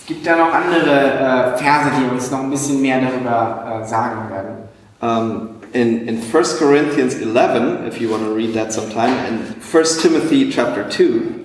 Es 0.00 0.06
gibt 0.06 0.26
da 0.26 0.36
noch 0.36 0.52
andere 0.52 1.54
äh, 1.54 1.58
Verse, 1.58 1.90
die 2.00 2.10
uns 2.10 2.30
noch 2.30 2.40
ein 2.40 2.50
bisschen 2.50 2.80
mehr 2.80 3.00
darüber 3.00 3.82
äh, 3.82 3.86
sagen 3.86 4.30
werden. 4.30 4.68
Um, 5.00 5.50
in, 5.72 6.08
in 6.08 6.20
1 6.20 6.58
Corinthians 6.58 7.14
11, 7.14 7.86
if 7.86 8.00
you 8.00 8.08
want 8.08 8.24
to 8.24 8.34
read 8.34 8.54
that 8.54 8.72
sometime, 8.72 9.12
and 9.28 9.62
1 9.62 9.84
Timothy 10.00 10.50
chapter 10.50 10.88
2, 10.88 11.37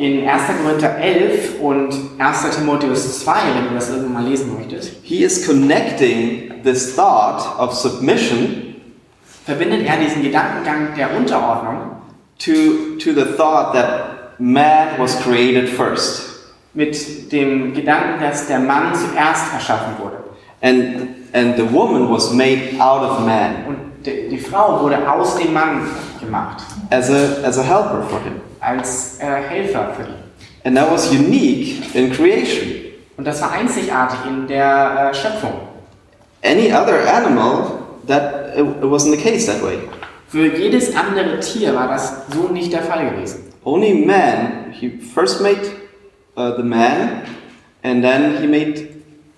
In 0.00 0.26
1. 0.26 0.42
Korinther 0.64 0.96
11 0.96 1.60
und 1.60 1.94
1. 2.16 2.56
Timotheus 2.56 3.22
2, 3.22 3.32
wenn 3.54 3.68
du 3.68 3.74
das 3.74 3.90
irgendwann 3.90 4.14
mal 4.14 4.24
lesen 4.24 4.56
möchtest, 4.56 4.92
he 5.02 5.22
is 5.22 5.46
connecting 5.46 6.62
this 6.62 6.96
thought 6.96 7.42
of 7.58 7.74
submission 7.74 8.76
verbindet 9.44 9.86
er 9.86 9.98
diesen 9.98 10.22
Gedankengang 10.22 10.94
der 10.96 11.14
Unterordnung 11.14 11.96
to, 12.38 12.96
to 12.98 13.12
the 13.12 13.36
thought 13.36 13.74
that 13.74 14.38
man 14.38 14.98
was 14.98 15.20
created 15.20 15.68
first. 15.68 16.30
mit 16.72 17.30
dem 17.30 17.74
Gedanken, 17.74 18.22
dass 18.22 18.46
der 18.46 18.58
Mann 18.58 18.94
zuerst 18.94 19.52
erschaffen 19.52 20.02
wurde. 20.02 20.16
And, 20.62 21.10
and 21.34 21.58
the 21.58 21.70
woman 21.70 22.10
was 22.10 22.32
made 22.32 22.70
out 22.78 23.02
of 23.02 23.20
man 23.26 23.66
Und 23.68 23.76
die, 24.06 24.30
die 24.30 24.38
Frau 24.38 24.80
wurde 24.80 24.96
aus 25.12 25.36
dem 25.36 25.52
Mann 25.52 25.82
gemacht, 26.18 26.64
as 26.88 27.10
a, 27.10 27.46
as 27.46 27.58
a 27.58 27.62
helper 27.62 28.02
for 28.08 28.18
him. 28.20 28.40
Als 28.70 29.18
äh, 29.20 29.24
Helfer 29.24 29.92
für 29.96 30.02
ihn. 30.02 30.14
And 30.64 30.76
that 30.76 30.90
was 30.90 31.10
unique 31.10 31.94
in 31.94 32.12
creation. 32.12 32.68
Und 33.16 33.26
das 33.26 33.40
war 33.42 33.52
einzigartig 33.52 34.18
in 34.26 34.46
der 34.46 35.10
äh, 35.10 35.14
Schöpfung. 35.14 35.52
Any 36.42 36.72
other 36.72 37.06
animal, 37.06 37.80
that 38.06 38.56
it, 38.56 38.64
it 38.64 38.84
wasn't 38.84 39.16
the 39.16 39.22
case 39.22 39.46
that 39.46 39.62
way. 39.62 39.78
Für 40.28 40.46
jedes 40.46 40.94
andere 40.94 41.40
Tier 41.40 41.74
war 41.74 41.88
das 41.88 42.26
so 42.32 42.52
nicht 42.52 42.72
der 42.72 42.82
Fall 42.82 43.10
gewesen. 43.10 43.52
Only 43.64 44.06
man, 44.06 44.72
he 44.72 44.88
first 44.88 45.40
made 45.42 45.60
uh, 46.36 46.56
the 46.56 46.62
man, 46.62 47.22
and 47.82 48.02
then 48.02 48.38
he 48.40 48.46
made 48.46 48.88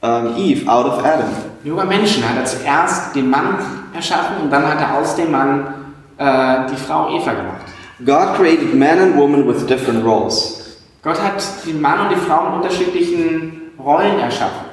um, 0.03 0.37
Eve 0.37 0.68
out 0.68 0.87
of 0.87 1.05
Adam. 1.05 1.29
Nur 1.64 1.77
bei 1.77 1.85
Menschen 1.87 2.29
hat 2.29 2.37
er 2.37 2.45
zuerst 2.45 3.16
den 3.16 3.31
Mann 3.31 3.57
erschaffen 3.95 4.42
und 4.42 4.51
dann 4.51 4.66
hat 4.66 4.81
er 4.81 4.99
aus 4.99 5.16
dem 5.16 5.31
Mann 5.31 5.75
äh, 6.18 6.71
die 6.71 6.77
Frau 6.77 7.09
Eva 7.16 7.33
gemacht. 7.33 7.71
God 8.05 8.37
created 8.37 8.75
man 8.75 8.99
and 8.99 9.17
woman 9.17 9.47
with 9.47 9.67
different 9.67 10.05
roles. 10.05 10.79
Gott 11.03 11.19
hat 11.21 11.43
den 11.67 11.81
Mann 11.81 12.07
und 12.07 12.11
die 12.11 12.21
Frau 12.21 12.47
in 12.47 12.53
unterschiedlichen 12.55 13.73
Rollen 13.79 14.19
erschaffen. 14.19 14.67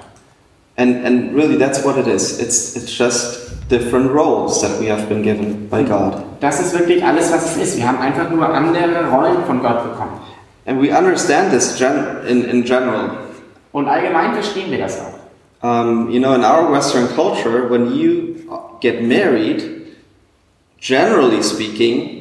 And, 0.77 1.05
and 1.05 1.35
really, 1.35 1.57
that's 1.57 1.83
what 1.83 1.97
it 1.97 2.07
is. 2.07 2.39
It's, 2.39 2.75
it's 2.75 2.91
just 2.91 3.51
different 3.67 4.11
roles 4.11 4.61
that 4.61 4.79
we 4.79 4.87
have 4.87 5.09
been 5.09 5.21
given 5.21 5.67
by 5.67 5.83
God. 5.83 6.23
Das 6.39 6.59
ist 6.59 6.77
wirklich 6.77 7.03
alles, 7.03 7.31
was 7.33 7.55
es 7.55 7.57
ist. 7.57 7.77
Wir 7.77 7.87
haben 7.87 7.99
einfach 7.99 8.29
nur 8.29 8.47
andere 8.47 9.09
Rollen 9.09 9.43
von 9.45 9.61
Gott 9.61 9.83
bekommen. 9.83 10.19
And 10.65 10.81
we 10.81 10.89
understand 10.95 11.51
this 11.51 11.77
gen- 11.77 12.25
in, 12.27 12.45
in 12.45 12.63
general. 12.63 13.09
Und 13.71 13.87
allgemein 13.87 14.33
verstehen 14.33 14.71
wir 14.71 14.77
das 14.77 14.99
auch. 14.99 15.19
Um, 15.61 16.09
you 16.09 16.19
know, 16.19 16.33
in 16.35 16.43
our 16.45 16.71
Western 16.71 17.07
culture, 17.15 17.69
when 17.69 17.91
you 17.93 18.35
get 18.79 19.03
married, 19.03 19.97
generally 20.79 21.43
speaking, 21.43 22.18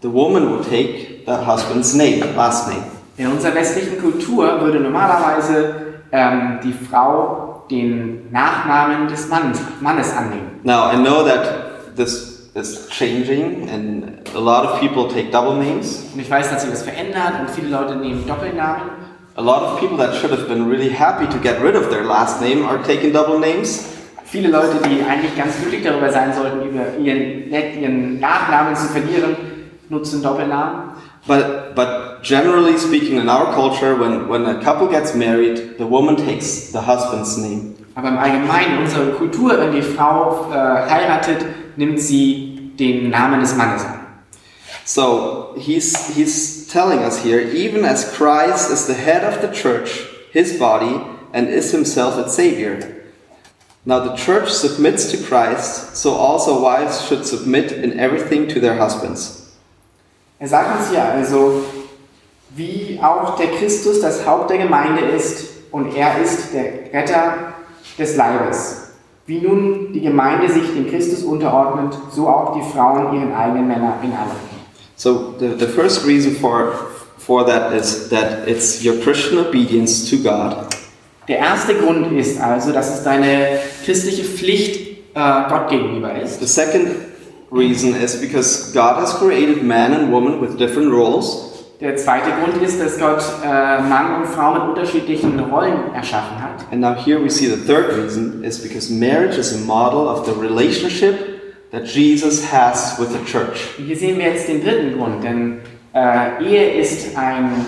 the 0.00 0.08
woman 0.08 0.50
will 0.50 0.64
take 0.64 1.26
the 1.26 1.36
husband's 1.36 1.94
name, 1.94 2.20
last 2.36 2.68
name. 2.68 2.84
In 3.16 3.26
unserer 3.26 3.54
westlichen 3.54 4.00
Kultur 4.00 4.60
würde 4.60 4.78
normalerweise 4.78 5.74
ähm, 6.12 6.60
die 6.62 6.72
Frau 6.72 7.64
den 7.70 8.30
Nachnamen 8.30 9.08
des 9.08 9.28
Mannes, 9.28 9.60
Mannes 9.80 10.12
annehmen. 10.12 10.60
Now, 10.62 10.90
I 10.90 10.96
know 10.96 11.24
that 11.24 11.96
this 11.96 12.48
is 12.54 12.88
changing, 12.90 13.68
and 13.68 14.28
a 14.34 14.38
lot 14.40 14.64
of 14.64 14.80
people 14.80 15.08
take 15.08 15.30
double 15.30 15.54
names. 15.54 16.04
Und 16.14 16.20
ich 16.20 16.30
weiß, 16.30 16.50
dass 16.50 16.62
sich 16.62 16.70
das 16.70 16.82
verändert 16.82 17.40
und 17.40 17.50
viele 17.50 17.68
Leute 17.68 17.96
nehmen 17.96 18.26
Doppelnamen. 18.26 18.90
A 19.36 19.42
lot 19.42 19.62
of 19.62 19.78
people 19.78 19.96
that 19.98 20.14
should 20.14 20.32
have 20.32 20.48
been 20.48 20.68
really 20.68 20.90
happy 20.90 21.26
to 21.26 21.38
get 21.38 21.62
rid 21.62 21.76
of 21.76 21.90
their 21.90 22.04
last 22.04 22.40
name 22.40 22.64
are 22.66 22.82
taking 22.82 23.12
double 23.12 23.38
names. 23.38 23.84
Viele 24.24 24.48
Leute, 24.48 24.78
die 24.84 25.02
eigentlich 25.02 25.36
ganz 25.36 25.58
glücklich 25.60 25.82
darüber 25.82 26.10
sein 26.10 26.34
sollten, 26.34 26.68
über 26.68 26.96
ihren, 26.98 27.50
ihren 27.50 28.20
Nachnamen 28.20 28.76
zu 28.76 28.86
verlieren, 28.88 29.36
nutzen 29.90 30.22
Doppelnamen. 30.22 30.94
But, 31.26 31.74
but 31.74 32.22
generally 32.22 32.78
speaking, 32.78 33.16
in 33.18 33.28
our 33.28 33.52
culture, 33.54 33.96
when, 33.96 34.28
when 34.28 34.46
a 34.46 34.62
couple 34.62 34.88
gets 34.88 35.14
married, 35.14 35.78
the 35.78 35.86
woman 35.86 36.16
takes 36.16 36.72
the 36.72 36.82
husband's 36.82 37.36
name. 37.36 37.74
Aber 37.94 38.08
im 38.08 38.18
Allgemeinen, 38.18 38.76
in 38.76 38.82
unserer 38.84 39.10
Kultur, 39.16 39.58
wenn 39.58 39.72
die 39.72 39.82
Frau 39.82 40.50
äh, 40.52 40.54
heiratet, 40.54 41.44
nimmt 41.76 42.00
sie 42.00 42.72
den 42.78 43.10
Namen 43.10 43.40
des 43.40 43.56
Mannes 43.56 43.84
an. 43.84 43.98
So 44.84 45.54
he's, 45.58 46.14
he's 46.14 46.68
telling 46.68 47.00
us 47.00 47.22
here 47.22 47.40
even 47.40 47.84
as 47.84 48.10
Christ 48.10 48.70
is 48.70 48.86
the 48.86 48.94
head 48.94 49.22
of 49.22 49.42
the 49.42 49.52
church, 49.52 50.06
his 50.32 50.58
body, 50.58 51.04
and 51.32 51.48
is 51.48 51.72
himself 51.72 52.18
its 52.18 52.34
Savior. 52.34 53.04
Now 53.84 54.00
the 54.00 54.16
church 54.16 54.50
submits 54.50 55.10
to 55.10 55.18
Christ, 55.18 55.96
so 55.96 56.12
also 56.12 56.62
wives 56.62 57.06
should 57.06 57.26
submit 57.26 57.72
in 57.72 57.98
everything 57.98 58.46
to 58.48 58.60
their 58.60 58.76
husbands. 58.76 59.47
Er 60.40 60.46
sagt 60.46 60.78
uns 60.78 60.90
hier 60.90 61.02
also, 61.02 61.64
wie 62.50 63.00
auch 63.02 63.36
der 63.36 63.48
Christus 63.48 64.00
das 64.00 64.24
Haupt 64.24 64.50
der 64.50 64.58
Gemeinde 64.58 65.02
ist 65.02 65.48
und 65.72 65.96
er 65.96 66.22
ist 66.22 66.54
der 66.54 66.92
Retter 66.92 67.54
des 67.98 68.16
Leibes. 68.16 68.92
Wie 69.26 69.40
nun 69.40 69.92
die 69.92 70.00
Gemeinde 70.00 70.48
sich 70.50 70.62
dem 70.74 70.88
Christus 70.88 71.24
unterordnet, 71.24 71.92
so 72.12 72.28
auch 72.28 72.54
die 72.56 72.72
Frauen 72.72 73.14
ihren 73.14 73.34
eigenen 73.34 73.66
Männern 73.66 73.94
in 74.02 74.12
allem. 74.12 74.36
So 74.94 75.34
the, 75.38 75.50
the 75.58 75.66
first 75.66 76.06
reason 76.06 76.36
for, 76.36 76.72
for 77.18 77.44
that 77.44 77.72
is 77.72 78.08
that 78.08 78.46
it's 78.46 78.84
your 78.84 78.94
Christian 79.00 79.38
obedience 79.44 80.08
to 80.08 80.16
God. 80.18 80.66
Der 81.26 81.38
erste 81.38 81.74
Grund 81.74 82.16
ist 82.16 82.40
also, 82.40 82.72
dass 82.72 82.94
es 82.94 83.04
deine 83.04 83.58
christliche 83.84 84.22
Pflicht 84.22 84.98
äh, 85.14 85.48
Gott 85.48 85.68
gegenüber 85.68 86.14
ist. 86.14 86.40
The 86.40 86.46
second 86.46 86.88
reason 87.50 87.94
is 87.94 88.20
because 88.20 88.72
God 88.72 89.00
has 89.00 89.14
created 89.14 89.62
man 89.62 89.92
and 89.92 90.12
woman 90.12 90.40
with 90.40 90.58
different 90.58 90.92
roles. 90.92 91.46
Der 91.80 91.96
zweite 91.96 92.30
Grund 92.32 92.60
ist, 92.60 92.80
dass 92.80 92.98
Gott 92.98 93.22
äh, 93.44 93.46
Mann 93.82 94.20
und 94.20 94.26
Frau 94.26 94.52
mit 94.52 94.62
unterschiedlichen 94.62 95.38
Rollen 95.38 95.94
erschaffen 95.94 96.42
hat. 96.42 96.64
And 96.72 96.80
now 96.80 96.94
here 96.94 97.22
we 97.22 97.30
see 97.30 97.46
the 97.46 97.56
third 97.56 97.96
reason 97.96 98.42
is 98.42 98.58
because 98.58 98.90
marriage 98.90 99.38
is 99.38 99.54
a 99.54 99.64
model 99.64 100.08
of 100.08 100.26
the 100.26 100.32
relationship 100.32 101.70
that 101.70 101.84
Jesus 101.84 102.52
has 102.52 102.98
with 102.98 103.10
the 103.12 103.24
church. 103.24 103.68
Hier 103.76 103.96
sehen 103.96 104.18
wir 104.18 104.26
jetzt 104.26 104.48
den 104.48 104.60
dritten 104.60 104.98
Grund, 104.98 105.22
denn 105.22 105.60
äh, 105.94 106.42
Ehe 106.44 106.80
ist 106.80 107.16
ein 107.16 107.64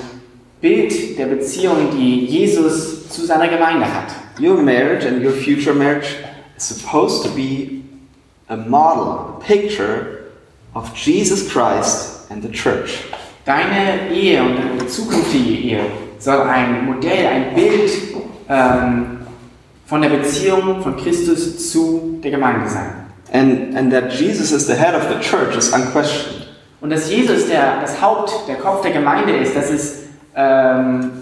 Bild 0.61 1.17
der 1.17 1.27
Beziehung, 1.27 1.91
die 1.97 2.25
Jesus 2.27 3.09
zu 3.11 3.25
seiner 3.25 3.47
Gemeinde 3.47 3.87
hat. 3.87 4.09
Your 4.41 4.61
marriage 4.61 5.07
and 5.07 5.25
your 5.25 5.33
future 5.33 5.75
marriage 5.75 6.17
is 6.57 6.65
supposed 6.65 7.23
to 7.23 7.31
be 7.31 7.80
a 8.51 8.57
model, 8.57 9.37
a 9.37 9.41
picture 9.41 10.33
of 10.75 10.93
Jesus 10.95 11.51
Christ 11.51 12.31
and 12.31 12.43
the 12.43 12.51
church. 12.51 13.05
Deine 13.45 14.11
Ehe 14.13 14.43
und 14.43 14.57
deine 14.57 14.87
zukünftige 14.87 15.51
Ehe 15.51 15.81
soll 16.19 16.43
ein 16.43 16.85
Modell, 16.85 17.27
ein 17.27 17.55
Bild 17.55 17.91
ähm, 18.49 19.19
von 19.87 20.03
der 20.03 20.11
Beziehung 20.11 20.83
von 20.83 20.97
Christus 20.97 21.71
zu 21.71 22.21
der 22.23 22.33
Gemeinde 22.33 22.69
sein. 22.69 23.07
And, 23.33 23.77
and 23.77 23.93
that 23.93 24.13
Jesus 24.13 24.51
is 24.51 24.67
the 24.67 24.75
head 24.75 24.95
of 24.95 25.05
the 25.09 25.21
church 25.21 25.57
is 25.57 25.73
unquestioned. 25.73 26.49
Und 26.81 26.91
dass 26.91 27.09
Jesus 27.11 27.47
der, 27.47 27.81
das 27.81 28.01
Haupt, 28.01 28.33
der 28.49 28.57
Kopf 28.57 28.83
der 28.83 28.91
Gemeinde 28.91 29.37
ist, 29.37 29.55
das 29.55 29.71
ist, 29.71 30.05
ähm, 30.35 31.13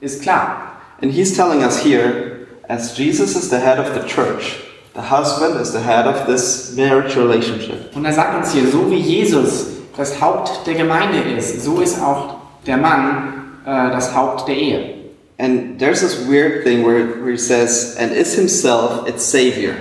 ist 0.00 0.22
klar. 0.22 0.72
And 1.00 1.12
he's 1.12 1.36
telling 1.36 1.62
us 1.62 1.78
here, 1.84 2.46
as 2.68 2.96
Jesus 2.96 3.36
is 3.36 3.50
the 3.50 3.58
head 3.58 3.78
of 3.78 3.92
the 3.94 4.00
church, 4.06 4.71
the 4.94 5.00
husband 5.00 5.60
is 5.60 5.72
the 5.72 5.80
head 5.80 6.06
of 6.06 6.26
this 6.26 6.74
marriage 6.76 7.16
relationship. 7.16 7.94
Und 7.94 8.04
er 8.04 8.12
sagt 8.12 8.36
uns 8.36 8.52
hier, 8.52 8.66
so 8.68 8.90
wie 8.90 8.98
Jesus 8.98 9.66
das 9.96 10.20
Haupt 10.20 10.66
der 10.66 10.74
Gemeinde 10.74 11.18
ist, 11.36 11.62
so 11.62 11.80
ist 11.80 12.00
auch 12.00 12.36
der 12.66 12.76
Mann 12.76 13.58
äh, 13.64 13.90
das 13.90 14.14
Haupt 14.14 14.48
der 14.48 14.56
Ehe. 14.56 14.94
And 15.38 15.78
there's 15.78 16.00
this 16.00 16.26
weird 16.28 16.64
thing 16.64 16.84
where, 16.84 17.06
where 17.22 17.32
he 17.32 17.38
says, 17.38 17.96
and 17.98 18.12
is 18.12 18.34
himself 18.34 19.08
its 19.08 19.24
savior. 19.24 19.74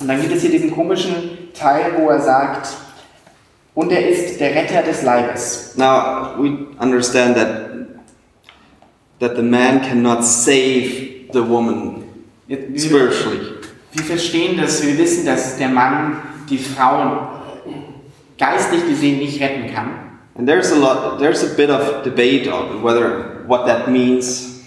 Und 0.00 0.08
dann 0.08 0.20
gibt 0.20 0.34
es 0.34 0.42
hier 0.42 0.50
diesen 0.50 0.74
komischen 0.74 1.52
Teil, 1.54 1.92
wo 1.96 2.08
er 2.08 2.20
sagt, 2.20 2.68
und 3.74 3.92
er 3.92 4.08
ist 4.08 4.40
der 4.40 4.54
Retter 4.54 4.82
des 4.82 5.02
Leibes. 5.02 5.74
Now, 5.76 6.34
we 6.36 6.66
understand 6.80 7.36
that, 7.36 7.70
that 9.20 9.36
the 9.36 9.42
man 9.42 9.80
cannot 9.80 10.24
save 10.24 11.30
the 11.32 11.40
woman 11.40 12.04
spiritually. 12.76 13.57
Wir 13.92 14.04
verstehen 14.04 14.58
das, 14.60 14.84
wir 14.84 14.98
wissen, 14.98 15.24
dass 15.24 15.56
der 15.56 15.68
Mann 15.68 16.16
die 16.48 16.58
Frauen 16.58 17.18
geistlich 18.38 18.86
gesehen 18.86 19.18
nicht 19.18 19.40
retten 19.40 19.72
kann. 19.74 19.90
And 20.36 20.46
there's 20.46 20.72
a 20.72 20.76
lot, 20.76 21.18
there's 21.18 21.42
a 21.42 21.56
bit 21.56 21.68
of 21.68 22.04
debate 22.04 22.46
on 22.48 22.82
whether 22.82 23.44
what 23.46 23.66
that 23.66 23.88
means. 23.88 24.60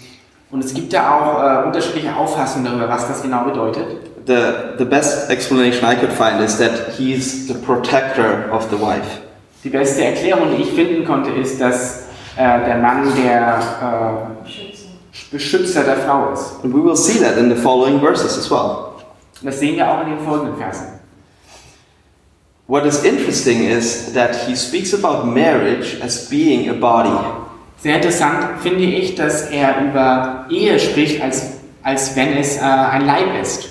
Und 0.50 0.62
es 0.62 0.74
gibt 0.74 0.92
da 0.92 1.18
auch 1.18 1.64
äh, 1.64 1.66
unterschiedliche 1.66 2.14
Auffassungen 2.14 2.66
darüber, 2.66 2.88
was 2.88 3.08
das 3.08 3.22
genau 3.22 3.44
bedeutet. 3.44 3.86
The, 4.26 4.76
the 4.78 4.84
best 4.84 5.30
explanation 5.30 5.90
I 5.90 5.96
could 5.96 6.12
find 6.12 6.40
is 6.44 6.58
that 6.58 6.92
he's 6.98 7.48
the 7.48 7.54
protector 7.54 8.52
of 8.52 8.68
the 8.70 8.78
wife. 8.78 9.22
Die 9.64 9.70
beste 9.70 10.04
Erklärung, 10.04 10.54
die 10.56 10.62
ich 10.62 10.72
finden 10.72 11.06
konnte, 11.06 11.30
ist, 11.30 11.58
dass 11.58 12.08
äh, 12.36 12.64
der 12.66 12.76
Mann 12.76 13.10
der 13.16 13.58
äh, 14.44 15.32
Beschützer 15.32 15.84
der 15.84 15.96
Frau 15.96 16.32
ist. 16.32 16.62
And 16.62 16.74
we 16.74 16.84
will 16.84 16.96
see 16.96 17.18
that 17.20 17.38
in 17.38 17.48
the 17.48 17.56
following 17.56 17.98
verses 17.98 18.36
as 18.36 18.50
well. 18.50 18.91
Und 19.42 19.48
das 19.48 19.58
sehen 19.58 19.76
wir 19.76 19.90
auch 19.90 20.02
in 20.02 20.10
den 20.10 20.20
folgenden 20.20 20.56
Versen. 20.56 20.86
What 22.68 22.86
is 22.86 23.02
interesting 23.02 23.68
is 23.68 24.12
that 24.14 24.36
he 24.46 24.54
speaks 24.54 24.94
about 24.94 25.26
marriage 25.26 26.00
as 26.02 26.28
being 26.28 26.70
a 26.70 26.72
body. 26.72 27.10
Sehr 27.78 27.96
interessant 27.96 28.60
finde 28.62 28.84
ich, 28.84 29.16
dass 29.16 29.50
er 29.50 29.80
über 29.80 30.46
Ehe 30.48 30.78
spricht, 30.78 31.20
als, 31.20 31.54
als 31.82 32.14
wenn 32.14 32.36
es 32.36 32.56
äh, 32.56 32.60
ein 32.60 33.04
Leib 33.04 33.40
ist. 33.42 33.68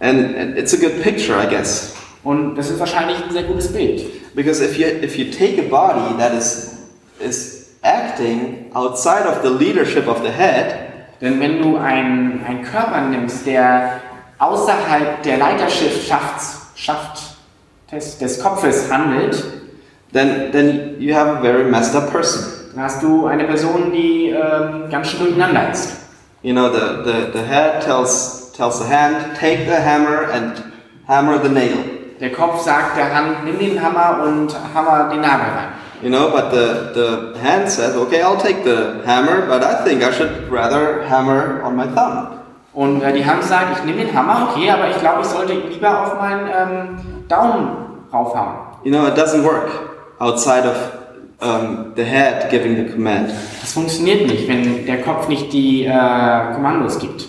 And, 0.00 0.58
it's 0.58 0.74
a 0.74 0.76
good 0.76 1.02
picture, 1.02 1.42
I 1.42 1.48
guess. 1.48 1.94
Und 2.22 2.56
das 2.56 2.68
ist 2.68 2.78
wahrscheinlich 2.78 3.16
ein 3.24 3.32
sehr 3.32 3.44
gutes 3.44 3.72
Bild. 3.72 4.34
Because 4.34 4.62
if 4.62 4.76
you, 4.78 4.86
if 4.86 5.16
you 5.16 5.30
take 5.30 5.58
a 5.58 5.68
body 5.68 6.16
that 6.18 6.34
is, 6.34 6.76
is 7.18 7.70
acting 7.80 8.70
outside 8.74 9.26
of 9.26 9.42
the 9.42 9.48
leadership 9.48 10.06
of 10.06 10.22
the 10.22 10.30
head, 10.30 10.92
Denn 11.22 11.38
wenn 11.38 11.62
du 11.62 11.76
einen, 11.76 12.44
einen 12.44 12.64
Körper 12.64 13.00
nimmst, 13.02 13.46
der 13.46 14.00
außerhalb 14.42 15.22
der 15.22 15.38
Leiterschaft 15.38 17.22
des, 17.90 18.18
des 18.18 18.42
Kopfes 18.42 18.90
handelt, 18.90 19.44
then, 20.12 20.50
then 20.50 20.96
you 20.98 21.14
have 21.14 21.28
a 21.28 21.40
very 21.40 21.64
messed 21.64 21.94
up 21.94 22.10
person. 22.10 22.42
dann 22.74 22.84
hast 22.84 23.02
du 23.02 23.26
eine 23.26 23.44
Person, 23.44 23.92
die 23.92 24.30
ähm, 24.30 24.90
ganz 24.90 25.08
schön 25.08 25.20
durcheinander 25.20 25.70
ist. 25.70 25.98
You 26.42 26.52
know, 26.52 26.68
the, 26.72 27.04
the, 27.04 27.32
the 27.32 27.44
head 27.46 27.82
tells, 27.84 28.52
tells 28.56 28.80
the 28.80 28.86
hand, 28.86 29.36
take 29.38 29.66
the 29.66 29.76
hammer 29.76 30.28
and 30.32 30.62
hammer 31.06 31.38
the 31.40 31.48
nail. 31.48 31.76
Der 32.18 32.32
Kopf 32.32 32.62
sagt 32.62 32.96
der 32.96 33.14
Hand, 33.14 33.44
nimm 33.44 33.58
den 33.58 33.82
Hammer 33.82 34.24
und 34.24 34.54
hammer 34.74 35.08
den 35.10 35.20
Nagel 35.20 35.46
rein. 35.46 35.72
You 36.02 36.08
know, 36.08 36.30
but 36.30 36.50
the, 36.50 36.92
the 36.94 37.38
hand 37.40 37.68
says, 37.68 37.96
okay, 37.96 38.22
I'll 38.22 38.36
take 38.36 38.64
the 38.64 39.02
hammer, 39.04 39.46
but 39.46 39.62
I 39.62 39.84
think 39.84 40.02
I 40.02 40.12
should 40.12 40.50
rather 40.50 41.04
hammer 41.08 41.62
on 41.62 41.76
my 41.76 41.86
thumb. 41.86 42.41
Und 42.74 43.02
äh, 43.02 43.12
die 43.12 43.24
Hand 43.24 43.44
sagt, 43.44 43.78
ich 43.78 43.84
nehme 43.84 44.04
den 44.04 44.14
Hammer, 44.14 44.48
okay, 44.50 44.70
aber 44.70 44.88
ich 44.88 44.98
glaube, 44.98 45.20
ich 45.22 45.26
sollte 45.26 45.52
lieber 45.52 46.02
auf 46.02 46.18
meinen 46.18 46.48
ähm, 46.48 47.28
Daumen 47.28 47.68
raufhauen. 48.12 48.56
You 48.84 48.90
know, 48.90 49.06
it 49.06 49.14
doesn't 49.14 49.44
work 49.44 49.68
outside 50.18 50.66
of 50.66 50.76
um, 51.42 51.92
the 51.96 52.04
head 52.04 52.50
giving 52.50 52.76
the 52.76 52.92
command. 52.92 53.30
Das 53.60 53.72
funktioniert 53.72 54.26
nicht, 54.26 54.48
wenn 54.48 54.86
der 54.86 55.02
Kopf 55.02 55.28
nicht 55.28 55.52
die 55.52 55.84
äh, 55.84 56.54
Kommandos 56.54 56.98
gibt. 56.98 57.28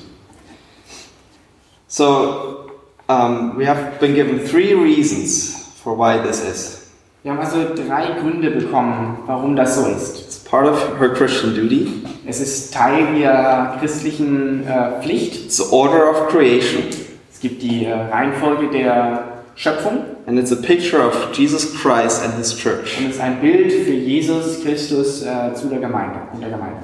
So, 1.87 2.69
um, 3.07 3.57
we 3.57 3.67
have 3.67 3.99
been 3.99 4.15
given 4.15 4.39
three 4.39 4.73
reasons 4.73 5.73
for 5.83 5.95
why 5.97 6.17
this 6.17 6.41
is. 6.41 6.82
Wir 7.23 7.31
haben 7.31 7.39
also 7.39 7.57
drei 7.73 8.19
Gründe 8.19 8.51
bekommen, 8.51 9.19
warum 9.27 9.55
das 9.55 9.75
so 9.77 9.85
ist. 9.87 10.19
It's 10.25 10.39
part 10.39 10.67
of 10.67 10.99
her 10.99 11.09
Christian 11.13 11.55
duty, 11.55 11.87
Es 12.25 12.41
ist 12.41 12.73
Teil 12.73 13.15
ihrer 13.17 13.77
christlichen 13.79 14.67
äh, 14.67 15.01
Pflicht. 15.01 15.45
it's 15.45 15.55
the 15.57 15.73
order 15.73 16.09
of 16.09 16.27
creation, 16.27 16.83
Es 17.31 17.39
gibt 17.39 17.61
die 17.61 17.85
äh, 17.85 17.93
Reihenfolge 17.93 18.67
der 18.69 19.23
Schöpfung 19.55 19.99
and 20.27 20.37
it's 20.37 20.51
a 20.51 20.55
picture 20.57 20.99
of 21.05 21.31
Jesus 21.33 21.73
Christ 21.81 22.23
and 22.25 22.33
his 22.35 22.53
church. 22.57 22.97
und 22.99 23.09
es 23.09 23.15
ist 23.15 23.21
ein 23.21 23.39
Bild 23.39 23.71
für 23.71 23.93
Jesus 23.93 24.61
Christus 24.61 25.23
äh, 25.23 25.53
zu 25.53 25.67
der 25.67 25.79
Gemeinde 25.79 26.19
und 26.33 26.41
der 26.41 26.49
Gemeinde. 26.49 26.79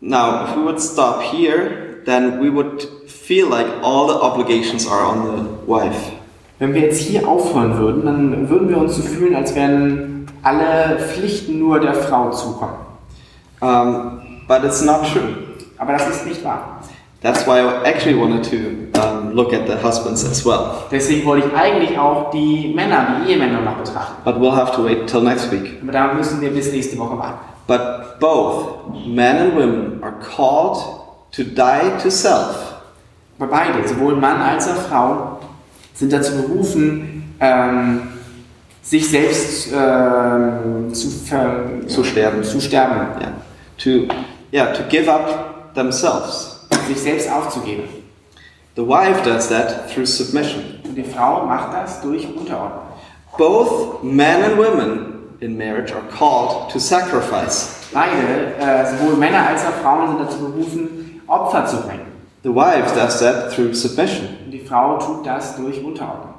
Now, 0.00 0.46
if 0.48 0.56
we 0.56 0.64
would 0.64 0.80
stop 0.80 1.20
here, 1.22 2.00
then 2.06 2.40
we 2.40 2.50
would 2.52 2.88
feel 3.06 3.48
like 3.48 3.66
all 3.82 4.08
the 4.08 4.14
obligations 4.14 4.88
are 4.90 5.04
on 5.04 5.22
the 5.26 5.70
wife. 5.70 6.12
Wenn 6.60 6.74
wir 6.74 6.82
jetzt 6.82 7.00
hier 7.00 7.26
aufhören 7.26 7.78
würden, 7.78 8.04
dann 8.04 8.50
würden 8.50 8.68
wir 8.68 8.76
uns 8.76 8.94
so 8.94 9.02
fühlen, 9.02 9.34
als 9.34 9.54
wären 9.54 10.26
alle 10.42 10.98
Pflichten 10.98 11.58
nur 11.58 11.80
der 11.80 11.94
Frau 11.94 12.30
zukommen. 12.30 12.74
Um, 13.62 14.42
but 14.46 14.62
it's 14.62 14.84
not 14.84 15.10
true. 15.10 15.22
Aber 15.78 15.94
das 15.94 16.06
ist 16.08 16.26
nicht 16.26 16.44
wahr. 16.44 16.80
That's 17.22 17.46
why 17.46 17.60
I 17.60 17.88
actually 17.88 18.18
wanted 18.18 18.44
to 18.50 19.00
um, 19.00 19.32
look 19.32 19.54
at 19.54 19.66
the 19.66 19.82
husbands 19.82 20.22
as 20.22 20.44
well. 20.44 20.84
Deswegen 20.90 21.24
wollte 21.24 21.48
ich 21.48 21.54
eigentlich 21.54 21.98
auch 21.98 22.30
die 22.30 22.74
Männer, 22.74 23.22
die 23.24 23.32
Ehemänner 23.32 23.62
noch 23.62 23.76
betrachten. 23.76 24.16
But 24.24 24.36
we'll 24.36 24.54
have 24.54 24.76
to 24.76 24.84
wait 24.84 25.06
till 25.06 25.22
next 25.22 25.50
week. 25.50 25.78
Aber 25.82 25.92
da 25.92 26.12
müssen 26.12 26.42
wir 26.42 26.50
bis 26.50 26.72
nächste 26.72 26.98
Woche 26.98 27.18
warten. 27.18 27.38
But 27.66 28.20
both 28.20 29.06
men 29.06 29.36
and 29.38 29.54
women 29.54 30.02
are 30.02 30.14
called 30.36 30.76
to 31.32 31.42
die 31.42 31.90
to 32.02 32.10
self 32.10 32.70
Aber 33.38 33.48
beide, 33.48 33.88
sowohl 33.88 34.16
Mann 34.16 34.42
als 34.42 34.68
auch 34.68 34.76
Frau, 34.76 35.39
sind 36.00 36.12
dazu 36.14 36.32
berufen, 36.34 37.34
ähm, 37.40 38.00
sich 38.82 39.08
selbst 39.10 39.68
ähm, 39.70 40.92
zu, 40.94 41.10
ver 41.10 41.64
Zu 41.86 42.02
sterben. 42.02 42.42
zu 42.42 42.58
sterben, 42.58 42.96
yeah, 43.20 43.32
to 43.76 44.14
yeah 44.50 44.72
to 44.72 44.82
give 44.88 45.12
up 45.12 45.74
themselves. 45.74 46.66
sich 46.88 46.98
selbst 46.98 47.30
aufzugeben. 47.30 47.84
The 48.76 48.82
wife 48.82 49.22
does 49.24 49.48
that 49.50 49.90
through 49.92 50.06
submission. 50.06 50.62
Und 50.84 50.94
die 50.94 51.04
Frau 51.04 51.44
macht 51.44 51.74
das 51.74 52.00
durch 52.00 52.26
Unterordnung. 52.34 52.84
Both 53.36 54.02
men 54.02 54.42
and 54.42 54.56
women 54.56 55.14
in 55.40 55.58
marriage 55.58 55.92
are 55.92 56.02
called 56.16 56.70
to 56.72 56.78
sacrifice. 56.78 57.76
Beide, 57.92 58.54
äh, 58.58 58.86
sowohl 58.90 59.16
Männer 59.16 59.48
als 59.48 59.62
auch 59.66 59.82
Frauen, 59.82 60.08
sind 60.08 60.20
dazu 60.20 60.38
berufen, 60.38 61.20
Opfer 61.26 61.66
zu 61.66 61.76
bringen. 61.82 62.09
The 62.42 62.50
wife 62.50 62.94
does 62.94 63.20
that 63.20 63.52
through 63.52 63.74
submission. 63.74 64.28
Und 64.44 64.50
die 64.50 64.60
Frau 64.60 64.98
tut 64.98 65.26
das 65.26 65.56
durch 65.56 65.82
Unterordnung. 65.84 66.34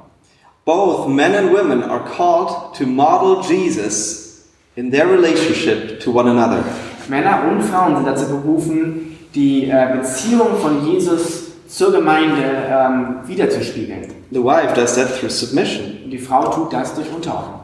Both 0.64 1.08
men 1.08 1.34
and 1.34 1.52
women 1.52 1.82
are 1.82 2.00
called 2.00 2.74
to 2.74 2.86
model 2.86 3.42
Jesus 3.42 4.48
in 4.76 4.90
their 4.90 5.08
relationship 5.08 6.00
to 6.00 6.12
one 6.12 6.28
another. 6.28 6.64
Männer 7.08 7.44
und 7.48 7.62
Frauen 7.62 7.96
sind 7.96 8.06
dazu 8.06 8.26
berufen, 8.28 9.18
die 9.34 9.68
äh, 9.68 9.96
Beziehung 9.96 10.56
von 10.56 10.86
Jesus 10.86 11.52
zur 11.68 11.92
Gemeinde 11.92 12.42
ähm, 12.68 13.20
wiederzuspiegeln. 13.24 14.08
The 14.30 14.42
wife 14.42 14.74
does 14.74 14.94
that 14.94 15.18
through 15.18 15.30
submission. 15.30 15.98
Und 16.04 16.10
die 16.10 16.18
Frau 16.18 16.48
tut 16.50 16.72
das 16.72 16.94
durch 16.94 17.12
Unterordnung. 17.12 17.60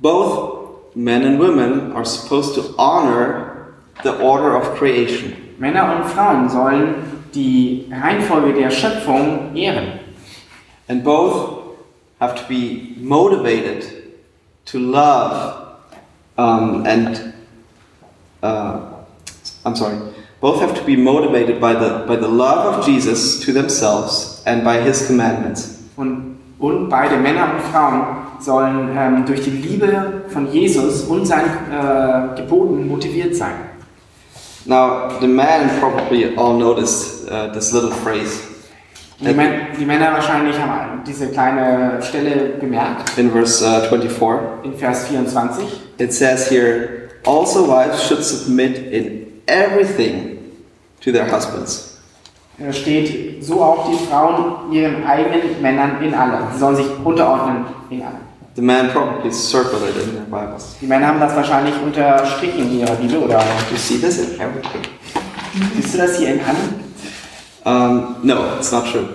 Both 0.00 0.94
men 0.94 1.24
and 1.24 1.38
women 1.38 1.92
are 1.94 2.04
supposed 2.04 2.54
to 2.54 2.74
honor 2.78 3.74
the 4.02 4.10
order 4.10 4.56
of 4.56 4.76
creation. 4.76 5.32
Männer 5.58 5.96
und 5.96 6.04
Frauen 6.06 6.48
sollen 6.48 7.13
die 7.34 7.86
Reihenfolge 7.90 8.52
der 8.54 8.70
Schöpfung 8.70 9.54
ehren. 9.54 10.00
And 10.88 11.02
both 11.02 11.76
have 12.20 12.34
to 12.34 12.42
be 12.48 12.94
motivated 13.00 13.84
to 14.66 14.78
love 14.78 15.64
um, 16.36 16.84
and 16.86 17.34
uh, 18.42 18.80
I'm 19.64 19.74
sorry. 19.74 19.96
Both 20.40 20.60
have 20.60 20.74
to 20.74 20.84
be 20.84 20.96
motivated 20.96 21.60
by 21.60 21.72
the 21.74 22.04
by 22.06 22.16
the 22.16 22.28
love 22.28 22.66
of 22.66 22.86
Jesus 22.86 23.40
to 23.40 23.52
themselves 23.52 24.42
and 24.46 24.62
by 24.62 24.80
His 24.82 25.06
commandments. 25.06 25.78
Und, 25.96 26.36
und 26.58 26.88
beide 26.88 27.16
Männer 27.16 27.54
und 27.54 27.62
Frauen 27.62 28.24
sollen 28.40 28.90
ähm, 28.96 29.24
durch 29.26 29.42
die 29.42 29.50
Liebe 29.50 30.24
von 30.28 30.50
Jesus 30.52 31.02
und 31.04 31.24
seinen 31.26 31.50
äh, 31.70 32.36
Geboten 32.36 32.86
motiviert 32.86 33.34
sein. 33.34 33.54
Now, 34.66 35.18
the 35.18 35.28
man 35.28 35.78
probably 35.78 36.34
all 36.36 36.56
noticed 36.56 37.28
uh, 37.28 37.48
this 37.48 37.72
little 37.72 37.90
phrase 37.90 38.54
die, 39.20 39.32
Män 39.32 39.50
die 39.78 39.84
Männer 39.84 40.12
wahrscheinlich 40.12 40.58
haben 40.58 41.02
diese 41.06 41.28
kleine 41.28 42.02
Stelle 42.02 42.58
gemerkt 42.58 43.16
in 43.16 43.30
verse 43.30 43.64
uh, 43.64 43.88
24. 43.88 44.64
in 44.64 44.74
Vers 44.74 45.06
24. 45.08 45.64
It 45.98 46.12
says 46.12 46.50
here, 46.50 47.10
also 47.24 47.66
wives 47.68 48.06
should 48.06 48.24
submit 48.24 48.92
in 48.92 49.42
everything 49.46 50.38
to 51.00 51.12
their 51.12 51.26
husbands. 51.26 51.98
Da 52.58 52.72
steht, 52.72 53.44
so 53.44 53.62
auch 53.62 53.90
die 53.90 53.98
Frauen 54.06 54.72
ihren 54.72 55.04
eigenen 55.04 55.60
Männern 55.60 56.02
in 56.02 56.14
allem. 56.14 56.52
Sie 56.52 56.58
sollen 56.58 56.76
sich 56.76 56.86
unterordnen 57.04 57.66
in 57.90 58.02
allem. 58.02 58.23
The 58.56 58.62
man 58.62 58.90
probably 58.90 59.32
circled 59.32 59.82
it 59.82 59.96
in 59.96 60.14
their 60.14 60.24
Bibles. 60.30 60.76
Die 60.80 60.86
Männer 60.86 61.08
haben 61.08 61.18
das 61.20 61.34
wahrscheinlich 61.34 61.74
unterstrichen 61.82 62.60
in 62.70 62.78
ihrer 62.80 62.94
Bibel 62.94 63.18
oder 63.18 63.40
You 63.70 63.76
see 63.76 63.98
this 63.98 64.18
in 64.18 64.40
everything. 64.40 64.82
siehst 65.74 65.94
du 65.94 65.98
das 65.98 66.18
hier 66.18 66.34
in 66.34 66.40
allem? 66.40 66.84
Um, 67.64 68.16
no, 68.22 68.44
it's 68.56 68.70
not 68.70 68.84
true. 68.90 69.08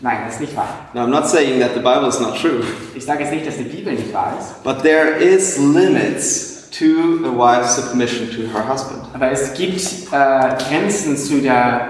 Nein, 0.00 0.18
das 0.26 0.34
ist 0.34 0.40
nicht 0.40 0.56
wahr. 0.56 0.66
Now, 0.92 1.04
I'm 1.04 1.10
not 1.10 1.26
saying 1.28 1.60
that 1.60 1.70
the 1.74 1.80
Bible 1.80 2.08
is 2.08 2.20
not 2.20 2.36
true, 2.36 2.62
Ich 2.94 3.04
sage 3.04 3.22
jetzt 3.22 3.32
nicht, 3.32 3.46
dass 3.46 3.56
die 3.56 3.62
Bibel 3.64 3.94
nicht 3.94 4.12
wahr 4.12 4.34
ist, 4.38 4.62
but 4.64 4.82
there 4.82 5.16
is 5.16 5.56
limits 5.58 6.68
to 6.72 7.24
a 7.24 7.30
wife's 7.30 7.76
submission 7.76 8.28
to 8.30 8.42
her 8.52 8.66
husband. 8.68 9.02
aber 9.14 9.30
es 9.30 9.54
gibt 9.54 9.80
äh, 10.12 10.56
Grenzen 10.68 11.16
zu 11.16 11.40
der 11.40 11.88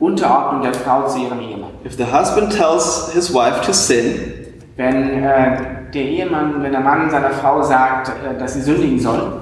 Unterordnung 0.00 0.62
der 0.62 0.74
Frau 0.74 1.06
zu 1.08 1.18
ihrem 1.18 1.40
Ehemann. 1.40 1.70
If 1.86 1.96
the 1.96 2.04
husband 2.04 2.52
tells 2.52 3.10
his 3.14 3.32
wife 3.32 3.60
to 3.64 3.72
sin, 3.72 4.34
Wenn 4.76 5.22
äh, 5.22 5.81
der 5.94 6.02
Ehemann, 6.02 6.62
wenn 6.62 6.72
der 6.72 6.80
Mann 6.80 7.10
seiner 7.10 7.30
Frau 7.30 7.62
sagt, 7.62 8.08
äh, 8.08 8.38
dass 8.38 8.54
sie 8.54 8.62
sündigen 8.62 8.98
soll, 8.98 9.32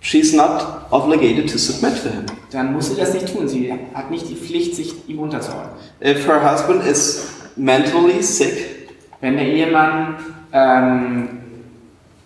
she's 0.00 0.32
not 0.32 0.64
obligated 0.90 1.50
to 1.50 1.58
submit 1.58 2.02
to 2.02 2.08
him. 2.08 2.26
dann 2.52 2.72
muss 2.72 2.88
sie 2.90 2.96
das 2.96 3.12
nicht 3.12 3.32
tun. 3.32 3.48
Sie 3.48 3.72
hat 3.94 4.10
nicht 4.10 4.28
die 4.28 4.36
Pflicht, 4.36 4.74
sich 4.76 5.08
ihm 5.08 5.18
unterzuordnen. 5.18 5.72
If 6.00 6.26
her 6.26 6.40
husband 6.42 6.84
is 6.86 7.28
mentally 7.56 8.22
sick, 8.22 8.88
Wenn 9.20 9.36
der 9.36 9.46
Ehemann 9.46 10.16
ähm, 10.52 11.28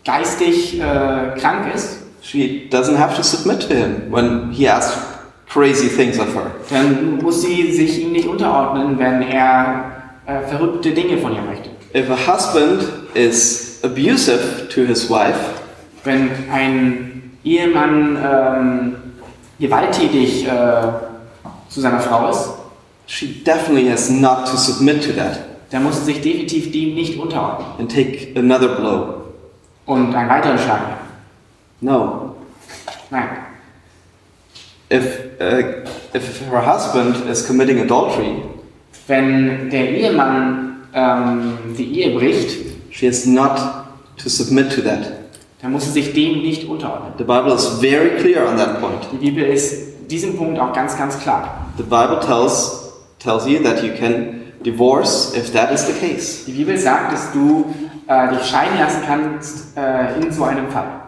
geistig 0.04 0.80
äh, 0.80 1.38
krank 1.38 1.72
ist, 1.74 1.98
she 2.20 2.68
doesn't 2.70 2.98
have 2.98 3.16
to 3.16 3.22
submit 3.22 3.60
to 3.68 3.74
him 3.74 4.10
when 4.10 4.50
he 4.50 4.68
asks 4.68 4.98
crazy 5.48 5.88
things 5.88 6.18
of 6.18 6.34
her. 6.34 6.50
dann 6.70 7.18
muss 7.22 7.42
sie 7.42 7.72
sich 7.72 8.02
ihm 8.02 8.12
nicht 8.12 8.28
unterordnen, 8.28 8.98
wenn 8.98 9.22
er 9.22 9.84
äh, 10.26 10.42
verrückte 10.42 10.90
Dinge 10.92 11.18
von 11.18 11.32
ihr 11.34 11.42
möchte. 11.42 11.69
If 11.92 12.08
a 12.08 12.16
husband 12.16 12.82
is 13.14 13.80
abusive 13.82 14.68
to 14.70 14.84
his 14.86 15.08
wife, 15.10 15.38
Wenn 16.04 16.30
ein 16.50 17.32
Ehemann 17.44 18.16
ähm, 18.16 18.96
gewalttätig 19.58 20.46
äh, 20.46 20.50
zu 21.68 21.80
seiner 21.80 22.00
Frau 22.00 22.30
ist, 22.30 22.50
she 23.06 23.42
definitely 23.44 23.90
has 23.90 24.08
not 24.08 24.46
to 24.46 24.56
submit 24.56 25.04
to 25.04 25.12
that 25.12 25.40
dann 25.70 25.84
muss 25.84 25.98
sie 25.98 26.12
sich 26.12 26.20
definitiv 26.20 26.72
dem 26.72 26.94
nicht 26.94 27.18
unterordnen 27.18 27.66
and 27.78 27.92
take 27.92 28.32
another 28.36 28.68
blow. 28.76 29.14
und 29.86 30.14
einen 30.14 30.28
weiteren 30.28 30.58
Schlag. 30.58 30.80
No. 31.80 32.36
Nein. 33.10 33.28
If, 34.92 35.18
uh, 35.40 35.62
if 36.14 36.42
her 36.50 36.64
husband 36.66 37.28
is 37.30 37.46
committing 37.46 37.80
adultery, 37.80 38.42
Wenn 39.06 39.70
der 39.70 39.90
Ehemann 39.90 40.69
ähm, 40.94 41.58
die 41.76 42.00
Ehe 42.00 42.18
bricht, 42.18 42.56
she 42.90 43.06
has 43.06 43.26
not 43.26 43.58
to 44.16 44.28
submit 44.28 44.72
to 44.74 44.82
that. 44.82 45.20
dann 45.62 45.72
muss 45.72 45.84
sie 45.84 45.90
sich 45.90 46.12
dem 46.12 46.42
nicht 46.42 46.68
unterordnen. 46.68 47.12
The 47.18 47.24
Bible 47.24 47.54
is 47.54 47.66
very 47.80 48.16
clear 48.20 48.48
on 48.48 48.56
that 48.56 48.80
point. 48.80 49.06
Die 49.12 49.18
Bibel 49.18 49.44
ist 49.44 50.10
diesem 50.10 50.36
Punkt 50.36 50.58
auch 50.58 50.72
ganz, 50.72 50.96
ganz 50.96 51.18
klar. 51.18 51.66
The 51.76 51.82
Bible 51.82 52.20
tells, 52.20 52.92
tells 53.18 53.46
you 53.46 53.62
that 53.62 53.82
you 53.82 53.92
can 53.92 54.52
divorce 54.64 55.34
if 55.36 55.52
that 55.52 55.70
is 55.70 55.86
the 55.86 55.92
case. 55.92 56.44
Die 56.46 56.52
Bibel 56.52 56.78
sagt, 56.78 57.12
dass 57.12 57.32
du 57.32 57.66
äh, 58.06 58.28
dich 58.28 58.46
scheiden 58.46 58.78
lassen 58.78 59.02
kannst 59.06 59.76
äh, 59.76 60.20
in 60.20 60.32
so 60.32 60.44
einem 60.44 60.70
Fall. 60.70 61.00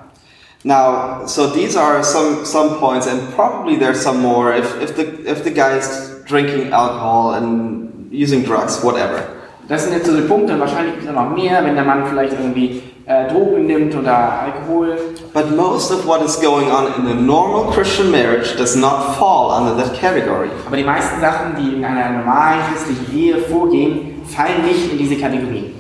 Now, 0.65 1.27
so 1.27 1.49
these 1.49 1.77
are 1.77 2.05
some, 2.05 2.45
some 2.45 2.77
points, 2.79 3.09
and 3.09 3.35
probably 3.35 3.77
there's 3.77 4.01
some 4.01 4.21
more. 4.21 4.55
If, 4.55 4.81
if, 4.81 4.95
the, 4.95 5.29
if 5.29 5.43
the 5.43 5.51
guy 5.51 5.77
is 5.77 6.23
drinking 6.25 6.73
alcohol 6.73 7.35
and 7.35 8.09
using 8.13 8.45
drugs, 8.45 8.81
whatever. 8.85 9.42
Das 9.69 9.85
sind 9.85 9.93
jetzt 9.93 10.07
so 10.07 10.17
die 10.17 10.23
Punkte 10.23 10.55
und 10.55 10.61
wahrscheinlich 10.61 10.95
gibt 10.95 11.07
es 11.07 11.13
noch 11.15 11.31
mehr, 11.31 11.65
wenn 11.65 11.75
der 11.75 11.85
Mann 11.85 12.05
vielleicht 12.07 12.33
irgendwie 12.33 12.83
äh, 13.07 13.29
Drogen 13.33 13.67
nimmt 13.67 13.95
oder 13.95 14.41
Alkohol. 14.43 14.99
But 15.33 15.57
most 15.57 15.91
of 15.93 16.07
what 16.07 16.23
is 16.23 16.41
going 16.41 16.71
on 16.71 16.87
in 16.99 17.07
a 17.07 17.15
normal 17.15 17.73
Christian 17.73 18.11
marriage 18.11 18.57
does 18.57 18.75
not 18.77 19.17
fall 19.17 19.51
under 19.51 19.77
that 19.83 19.95
category. 19.99 20.49
Aber 20.67 20.77
die 20.77 20.85
meisten 20.85 21.21
Sachen, 21.21 21.57
die 21.57 21.75
in 21.77 21.85
einer 21.85 22.19
normalen 22.19 22.61
christlichen 22.71 23.17
Ehe 23.17 23.39
vorgehen, 23.39 24.23
fallen 24.27 24.65
nicht 24.65 24.91
in 24.93 24.99
diese 24.99 25.17
Kategorie. 25.17 25.73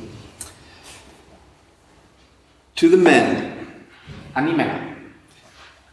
To 2.76 2.88
the 2.88 2.96
men, 2.96 3.52
An 4.34 4.46
die 4.46 4.54
Männer. 4.54 4.78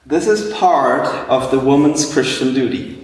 this 0.05 0.27
is 0.27 0.51
part 0.53 1.05
of 1.29 1.51
the 1.51 1.59
woman's 1.59 2.11
Christian 2.13 2.53
duty. 2.53 2.97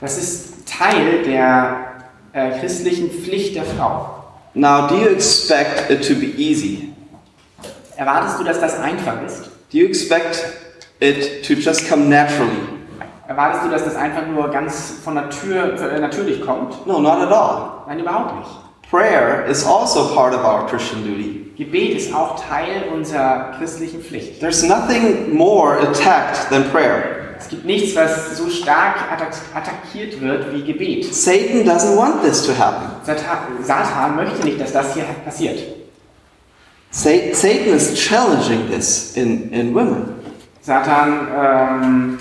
Das 0.00 0.18
ist 0.18 0.66
Teil 0.68 1.22
der 1.24 2.04
äh, 2.32 2.58
christlichen 2.60 3.10
Pflicht 3.10 3.56
der 3.56 3.64
Frau. 3.64 4.21
Now, 4.54 4.86
do 4.86 4.96
you 4.96 5.08
expect 5.08 5.90
it 5.90 6.02
to 6.08 6.14
be 6.14 6.34
easy? 6.36 6.92
Erwartest 7.96 8.38
du, 8.38 8.44
dass 8.44 8.60
das 8.60 8.78
einfach 8.78 9.22
ist? 9.24 9.50
Do 9.70 9.78
you 9.78 9.86
expect 9.86 10.44
it 11.00 11.44
to 11.46 11.54
just 11.54 11.88
come 11.88 12.08
naturally? 12.08 12.58
Erwartest 13.28 13.64
du, 13.64 13.70
dass 13.70 13.84
das 13.84 13.96
einfach 13.96 14.26
nur 14.26 14.50
ganz 14.50 14.94
von 15.02 15.14
Natur, 15.14 15.80
äh, 15.80 15.98
natürlich 15.98 16.44
kommt? 16.44 16.86
No, 16.86 17.00
not 17.00 17.22
at 17.22 17.32
all. 17.32 17.84
Nein, 17.86 18.00
überhaupt 18.00 18.36
nicht. 18.40 18.50
Prayer 18.90 19.46
is 19.46 19.64
also 19.64 20.14
part 20.14 20.34
of 20.34 20.44
our 20.44 20.66
Christian 20.66 21.02
duty. 21.02 21.54
Gebet 21.56 21.96
ist 21.96 22.12
auch 22.12 22.38
Teil 22.38 22.84
unserer 22.94 23.52
christlichen 23.56 24.02
Pflicht. 24.02 24.40
There's 24.40 24.62
nothing 24.62 25.34
more 25.34 25.78
attacked 25.80 26.50
than 26.50 26.64
prayer. 26.70 27.21
Es 27.42 27.48
gibt 27.48 27.64
nichts, 27.64 27.96
was 27.96 28.36
so 28.38 28.48
stark 28.48 28.96
attack 29.12 29.34
attackiert 29.52 30.20
wird 30.20 30.52
wie 30.54 30.62
Gebet. 30.62 31.12
Satan 31.12 31.64
doesn't 31.64 31.96
want 31.96 32.22
this 32.22 32.46
to 32.46 32.52
happen. 32.56 32.86
Satan, 33.04 33.62
Satan 33.62 34.14
möchte 34.16 34.44
nicht, 34.44 34.60
dass 34.60 34.72
das 34.72 34.94
hier 34.94 35.04
passiert. 35.24 35.58
Sa- 36.90 37.10
Satan 37.32 37.74
is 37.74 37.94
challenging 37.94 38.70
this 38.70 39.16
in, 39.16 39.50
in 39.50 39.74
women. 39.74 40.14
Satan 40.60 41.26
ähm, 41.36 42.18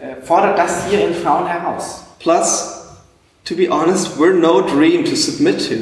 äh, 0.00 0.24
fordert 0.24 0.58
das 0.58 0.86
hier 0.88 1.06
in 1.08 1.14
Frauen 1.14 1.46
heraus. 1.46 2.02
Plus, 2.18 2.96
to 3.44 3.54
be 3.54 3.68
honest, 3.68 4.16
we're 4.18 4.32
no 4.32 4.62
dream 4.62 5.04
to 5.04 5.14
submit 5.14 5.58
to. 5.68 5.74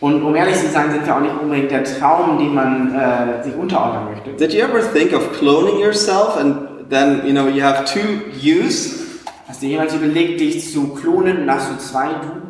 Und 0.00 0.22
um 0.22 0.34
ehrlich 0.34 0.56
zu 0.56 0.66
sein, 0.68 0.90
sind 0.90 1.06
wir 1.06 1.14
auch 1.14 1.20
nicht 1.20 1.34
unbedingt 1.40 1.70
der 1.70 1.84
Traum, 1.84 2.38
dem 2.38 2.54
man 2.54 2.92
äh, 2.94 3.44
sich 3.44 3.54
unterordnen 3.54 4.06
möchte. 4.12 4.30
Did 4.32 4.52
you 4.52 4.62
ever 4.64 4.80
think 4.92 5.12
of 5.12 5.30
cloning 5.38 5.78
yourself 5.78 6.36
and 6.38 6.69
then, 6.90 7.24
you 7.26 7.32
know, 7.32 7.48
you 7.48 7.62
have 7.62 7.84
two 7.84 8.30
yous, 8.40 8.98
Hast 9.48 9.62
du 9.62 9.66
jemals 9.66 9.94
überlegt, 9.94 10.40
dich 10.40 10.72
zu 10.72 10.88
klonen 10.94 11.42
und 11.42 11.50
hast 11.50 11.70
du 11.70 11.78
zwei 11.78 12.08
Du? 12.08 12.40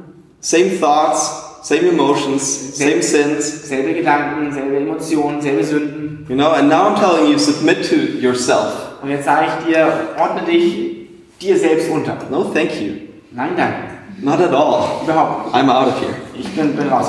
same 0.41 0.71
thoughts, 0.79 1.31
same 1.63 1.89
emotions, 1.89 2.77
same 2.77 3.03
sins, 3.03 3.69
Selbe 3.69 3.95
Gedanken, 3.95 4.53
selbe 4.53 4.77
Emotionen, 4.79 5.41
selbe 5.41 5.65
Sünden. 5.65 6.27
you 6.29 6.35
know, 6.37 6.53
and 6.53 6.69
now 6.69 6.89
I'm 6.89 6.97
telling 7.01 7.31
you, 7.31 7.39
submit 7.39 7.85
to 7.89 7.97
yourself. 7.97 8.99
Und 9.03 9.11
jetzt 9.11 9.25
sage 9.25 9.47
ich 9.61 9.67
dir, 9.67 9.93
ordne 10.19 10.43
dich 10.43 11.09
dir 11.41 11.59
selbst 11.59 11.89
unter. 11.91 12.17
No, 12.31 12.45
thank 12.45 12.79
you. 12.81 12.93
Nein, 13.33 13.51
danke. 13.57 13.79
Not 14.21 14.41
at 14.41 14.53
all. 14.53 15.03
Überhaupt 15.05 15.47
nicht. 15.47 15.57
I'm 15.57 15.71
out 15.71 15.89
of 15.89 16.01
here. 16.01 16.15
Ich 16.35 16.49
bin, 16.55 16.77
bin 16.77 16.89
raus. 16.89 17.07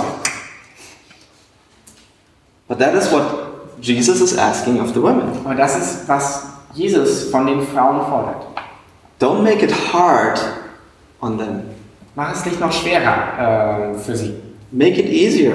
But 2.67 2.79
that 2.79 2.95
is 2.95 3.11
what 3.11 3.23
Jesus 3.81 4.21
is 4.21 4.37
asking 4.37 4.79
of 4.79 4.93
the 4.93 5.01
women. 5.01 5.29
Aber 5.43 5.55
das 5.55 5.77
ist, 5.77 6.07
was 6.07 6.43
Jesus 6.73 7.29
von 7.29 7.47
den 7.47 7.61
Frauen 7.61 8.01
fordert. 8.07 8.45
Don't 9.19 9.43
make 9.43 9.63
it 9.63 9.71
hard 9.93 10.39
on 11.21 11.37
them. 11.37 11.61
Mach 12.15 12.33
es 12.33 12.45
nicht 12.45 12.59
noch 12.59 12.71
schwerer 12.71 13.93
äh, 13.93 13.97
für 13.97 14.15
sie. 14.15 14.33
Make 14.71 14.99
it 14.99 15.07
easier. 15.07 15.53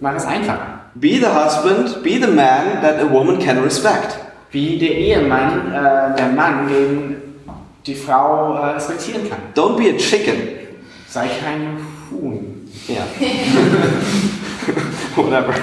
Mach 0.00 0.14
es 0.14 0.24
einfacher. 0.24 0.80
Be 0.94 1.18
the 1.20 1.26
husband, 1.26 2.02
be 2.02 2.18
the 2.20 2.26
man 2.26 2.80
that 2.82 3.00
a 3.00 3.10
woman 3.10 3.38
can 3.38 3.62
respect. 3.62 4.18
Wie 4.50 4.78
der 4.78 4.90
Ehemann, 4.90 5.72
äh, 5.72 6.16
der 6.16 6.28
Mann, 6.34 6.68
den 6.68 7.22
die 7.86 7.94
Frau 7.94 8.54
äh, 8.54 8.66
respektieren 8.74 9.28
kann. 9.28 9.38
Don't 9.54 9.76
be 9.76 9.90
a 9.90 9.96
chicken. 9.96 10.36
Sei 11.08 11.28
kein 11.42 11.78
Huhn. 12.10 12.68
Yeah. 12.88 13.04
Whatever. 15.16 15.54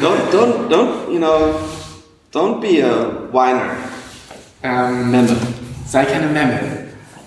Don't 0.00 0.30
don't 0.32 0.68
don't 0.68 1.12
you 1.12 1.18
know 1.18 1.54
don't 2.32 2.60
be 2.60 2.80
a 2.80 3.28
whiner. 3.32 3.76
Ähm, 4.62 5.10
Member. 5.10 5.36
sei 5.86 6.04
keine 6.04 6.26
Memme. 6.26 6.60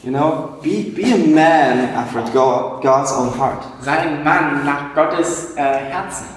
You 0.04 0.12
know, 0.12 0.58
be 0.62 0.92
be 0.92 1.14
a 1.14 1.18
man 1.18 1.96
after 1.96 2.22
God, 2.34 2.82
God's 2.82 3.12
own 3.14 3.30
heart. 3.38 3.64
Sei 3.82 3.98
ein 3.98 4.24
Mann 4.24 4.66
nach 4.66 4.94
Gottes 4.94 5.56
äh, 5.56 5.62
Herzen. 5.62 6.28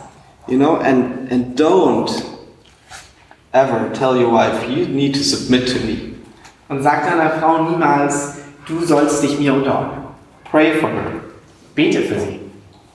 You 0.46 0.56
know, 0.56 0.76
and 0.76 1.30
and 1.30 1.58
don't 1.58 2.10
ever 3.52 3.92
tell 3.92 4.16
your 4.16 4.30
wife 4.30 4.68
you 4.68 4.86
need 4.86 5.14
to 5.14 5.22
submit 5.22 5.66
to 5.68 5.78
me. 5.84 6.14
Und 6.68 6.82
sag 6.82 7.04
deiner 7.08 7.30
Frau 7.30 7.64
niemals, 7.64 8.36
du 8.66 8.84
sollst 8.84 9.22
dich 9.22 9.38
mir 9.38 9.54
unterordnen. 9.54 10.04
Pray 10.50 10.74
for 10.74 10.88
her. 10.88 11.12
Bete 11.74 12.02
für 12.02 12.20
sie. 12.20 12.40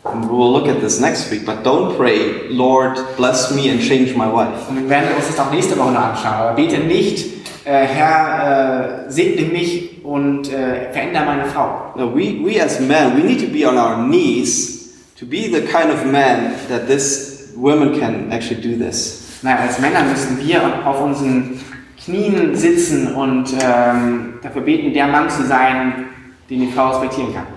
And 0.04 0.26
we 0.26 0.32
will 0.32 0.52
look 0.52 0.68
at 0.68 0.82
this 0.82 1.00
next 1.00 1.30
week, 1.30 1.46
but 1.46 1.64
don't 1.64 1.96
pray, 1.96 2.50
Lord, 2.50 2.98
bless 3.18 3.52
me 3.52 3.70
and 3.70 3.80
change 3.80 4.16
my 4.16 4.26
wife. 4.26 4.68
Und 4.70 4.78
wir 4.84 4.90
werden 4.90 5.16
uns 5.16 5.28
das 5.28 5.40
auch 5.40 5.52
nächste 5.52 5.78
Woche 5.78 5.98
anschauen. 5.98 6.34
Aber 6.34 6.54
bete 6.54 6.80
nicht, 6.80 7.41
Herr, 7.70 9.06
äh, 9.08 9.12
segne 9.12 9.48
mich 9.48 10.04
und 10.04 10.52
äh, 10.52 10.92
verändere 10.92 11.26
meine 11.26 11.46
Frau. 11.46 11.94
No, 11.96 12.14
we, 12.16 12.44
we 12.44 12.62
as 12.62 12.80
men, 12.80 13.16
we 13.16 13.24
need 13.24 13.40
to 13.40 13.48
be 13.48 13.68
on 13.68 13.78
our 13.78 13.98
knees 14.08 14.94
to 15.20 15.26
be 15.26 15.48
the 15.48 15.62
kind 15.62 15.92
of 15.92 16.06
man 16.06 16.56
that 16.70 16.88
this 16.88 17.54
woman 17.56 18.00
can 18.00 18.32
actually 18.32 18.62
do 18.62 18.76
this. 18.78 19.40
Nein, 19.44 19.58
als 19.58 19.80
Männer 19.80 20.04
müssen 20.04 20.40
wir 20.40 20.86
auf 20.86 21.02
unseren 21.02 21.60
Knien 22.04 22.56
sitzen 22.56 23.14
und 23.14 23.54
ähm, 23.62 24.34
dafür 24.42 24.62
beten, 24.62 24.94
der 24.94 25.08
Mann 25.08 25.30
zu 25.30 25.46
sein, 25.46 26.08
den 26.50 26.62
die 26.62 26.72
Frau 26.72 26.90
respektieren 26.90 27.34
kann. 27.34 27.48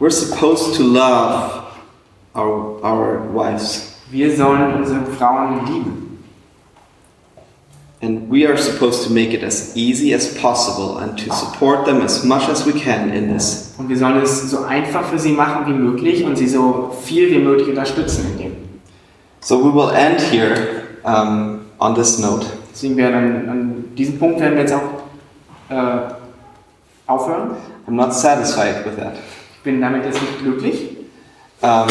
We're 0.00 0.10
supposed 0.10 0.74
to 0.76 0.82
love 0.82 1.64
our, 2.34 2.82
our 2.82 3.28
wives, 3.32 3.94
Wir 4.10 4.34
sollen 4.34 4.74
unsere 4.74 5.04
Frauen 5.06 5.66
lieben. 5.66 6.03
And 8.04 8.30
we 8.30 8.46
are 8.46 8.56
supposed 8.56 9.06
to 9.06 9.12
make 9.12 9.32
it 9.32 9.42
as 9.42 9.72
easy 9.76 10.12
as 10.14 10.38
possible 10.38 10.98
and 10.98 11.18
to 11.18 11.32
support 11.32 11.84
them 11.86 12.02
as 12.02 12.24
much 12.24 12.48
as 12.48 12.66
we 12.66 12.72
can 12.72 13.10
in 13.10 13.32
this. 13.32 13.74
Und 13.78 13.88
wir 13.88 13.96
sollen 13.96 14.22
es 14.22 14.50
so 14.50 14.64
einfach 14.64 15.04
für 15.04 15.18
sie 15.18 15.32
machen 15.32 15.66
wie 15.66 15.72
möglich 15.72 16.24
und 16.24 16.36
sie 16.36 16.46
so 16.46 16.94
viel 17.02 17.30
wie 17.30 17.38
möglich 17.38 17.68
unterstützen 17.68 18.26
in 18.32 18.38
dem. 18.38 18.56
So 19.40 19.58
we 19.58 19.72
will 19.74 19.90
end 19.94 20.20
here 20.20 20.84
um, 21.04 21.60
on 21.78 21.94
this 21.94 22.18
note. 22.18 22.46
Deswegen 22.72 22.96
werden 22.96 23.48
an, 23.48 23.84
diesem 23.96 24.18
Punkt 24.18 24.40
werden 24.40 24.54
wir 24.54 24.62
jetzt 24.62 24.74
auch 24.74 24.82
äh, 25.70 26.14
aufhören. 27.06 27.50
I'm 27.86 27.94
not 27.94 28.14
satisfied 28.14 28.84
with 28.84 28.96
that. 28.96 29.14
Ich 29.56 29.62
bin 29.62 29.80
damit 29.80 30.04
jetzt 30.04 30.20
nicht 30.20 30.38
glücklich. 30.40 30.96
Um, 31.60 31.86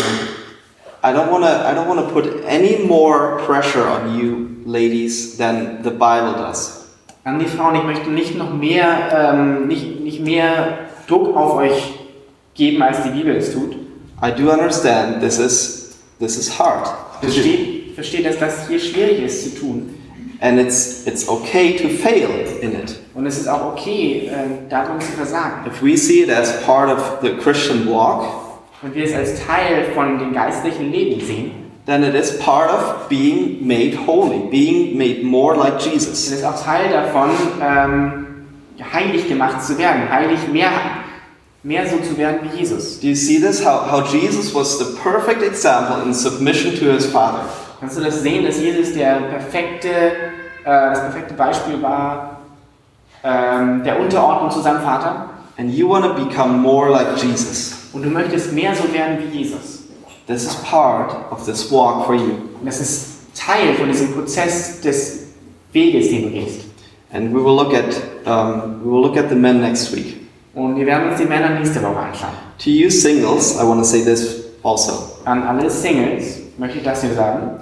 I 1.04 1.12
don't 1.12 1.30
want 1.30 1.44
to. 1.44 1.68
I 1.68 1.74
don't 1.74 1.88
want 1.88 2.00
to 2.00 2.14
put 2.14 2.46
any 2.46 2.86
more 2.86 3.40
pressure 3.40 3.86
on 3.86 4.18
you, 4.18 4.62
ladies, 4.66 5.38
than 5.38 5.84
the 5.84 5.92
Bible 5.92 6.34
does. 6.34 6.88
An 7.26 7.40
die 7.40 7.46
Frauen, 7.46 7.76
ich 7.76 7.84
möchte 7.84 8.10
nicht 8.10 8.38
noch 8.38 8.54
mehr, 8.54 9.10
ähm, 9.14 9.68
nicht, 9.68 10.00
nicht 10.00 10.22
mehr 10.22 10.90
Druck 11.08 11.36
auf 11.36 11.56
euch 11.56 12.00
geben, 12.54 12.82
als 12.82 13.04
die 13.04 13.10
Bibel 13.10 13.36
es 13.36 13.54
tut. 13.54 13.76
I 14.22 14.32
do 14.32 14.50
understand 14.50 15.22
this 15.22 15.40
is 15.40 15.98
this 16.20 16.38
is 16.38 16.58
hard. 16.58 16.88
Versteht, 17.22 17.96
versteht, 17.96 18.26
dass 18.26 18.40
das 18.40 18.68
hier 18.68 18.80
schwierig 18.80 19.24
ist 19.24 19.44
zu 19.44 19.60
tun. 19.60 19.96
and 20.44 20.60
it's 20.60 21.08
it's 21.08 21.28
okay 21.30 21.78
to 21.78 21.90
fail 21.90 22.30
in 22.62 22.76
it. 22.76 23.00
Und 23.16 23.26
es 23.26 23.38
ist 23.40 23.48
auch 23.48 23.74
okay, 23.74 24.28
äh, 24.28 24.70
darum 24.70 25.00
zu 25.00 25.12
versagen. 25.14 25.66
If 25.66 25.82
we 25.82 25.98
see 25.98 26.24
it 26.24 26.30
as 26.30 26.62
part 26.66 26.90
of 26.90 27.20
the 27.22 27.32
Christian 27.38 27.88
walk, 27.88 28.26
Und 28.84 28.94
wir 28.94 29.06
es 29.06 29.14
als 29.14 29.46
Teil 29.46 29.86
von 29.96 30.20
dem 30.20 30.34
geistlichen 30.34 30.92
Leben 30.92 31.26
sehen, 31.26 31.52
then 31.86 32.04
it 32.04 32.16
is 32.16 32.38
part 32.40 32.70
of 32.70 33.08
being 33.08 33.66
made 33.66 33.96
holy, 34.06 34.50
being 34.50 34.98
made 34.98 35.24
more 35.24 35.56
like 35.56 35.78
es 35.78 35.86
Jesus. 35.86 36.32
ist 36.32 36.44
auch 36.44 36.62
Teil 36.62 36.90
davon, 36.92 37.30
ähm, 37.62 38.28
heilig 38.94 39.28
gemacht 39.28 39.64
zu 39.64 39.78
werden, 39.78 40.10
heilig 40.10 40.48
mehr, 40.52 40.70
mehr 41.64 41.88
so 41.88 41.98
zu 41.98 42.18
werden 42.18 42.40
wie 42.44 42.60
Jesus. 42.60 43.00
Do 43.00 43.08
you 43.08 43.16
see 43.16 43.40
this? 43.40 43.66
How, 43.66 43.90
how 43.90 44.04
Jesus 44.06 44.54
was 44.54 44.78
the 44.80 44.98
perfect 45.02 45.42
example 45.44 46.04
in 46.06 46.14
submission 46.14 46.76
to 46.76 46.92
his 46.92 47.06
Father. 47.06 47.46
Kannst 47.80 47.98
du 47.98 48.02
das 48.02 48.22
sehen, 48.22 48.46
dass 48.46 48.60
Jesus 48.60 48.94
der 48.94 49.16
perfekte, 49.30 49.90
äh, 49.90 50.12
das 50.66 51.02
perfekte 51.02 51.34
Beispiel 51.34 51.82
war, 51.82 52.38
ähm, 53.24 53.84
der 53.84 54.00
Unterordnung 54.00 54.52
zu 54.52 54.62
seinem 54.62 54.82
Vater? 54.82 55.30
And 55.58 55.74
you 55.74 55.88
want 55.88 56.04
to 56.04 56.14
become 56.14 56.58
more 56.58 56.90
like 56.90 57.16
Jesus. 57.18 57.83
Und 57.94 58.04
du 58.04 58.10
möchtest 58.10 58.52
mehr 58.52 58.74
so 58.76 58.92
werden 58.92 59.20
wie 59.20 59.38
Jesus. 59.38 59.84
This 60.26 60.44
is 60.46 60.56
part 60.56 61.16
of 61.32 61.46
this 61.46 61.72
walk 61.72 62.06
for 62.06 62.16
you. 62.16 62.34
Und 62.60 62.66
das 62.66 62.80
ist 62.82 63.14
Teil 63.36 63.76
von 63.76 63.88
diesem 63.88 64.14
Prozess 64.14 64.82
des 64.82 65.28
Weges, 65.72 66.10
den 66.10 66.24
du 66.24 66.30
gehst. 66.30 66.62
And 67.12 67.34
we 67.34 67.44
will 67.44 67.56
look 67.56 67.74
at 67.74 67.96
um, 68.26 68.82
we 68.84 68.92
will 68.92 69.02
look 69.02 69.18
at 69.18 69.30
the 69.30 69.36
men 69.36 69.62
next 69.62 69.96
week. 69.96 70.18
Und 70.56 70.76
wir 70.78 70.86
werden 70.86 71.10
uns 71.10 71.20
die 71.20 71.26
Männer 71.26 71.50
nächste 71.50 71.82
Woche 71.82 71.98
anschauen. 71.98 72.34
To 72.60 72.70
you 72.70 72.90
singles, 72.90 73.56
I 73.56 73.68
want 73.68 73.80
to 73.80 73.84
say 73.84 74.04
this 74.04 74.44
also. 74.64 74.94
An 75.26 75.44
alle 75.44 75.70
Singles 75.70 76.40
möchte 76.58 76.80
ich 76.80 76.84
das 76.84 77.02
hier 77.02 77.14
sagen. 77.14 77.60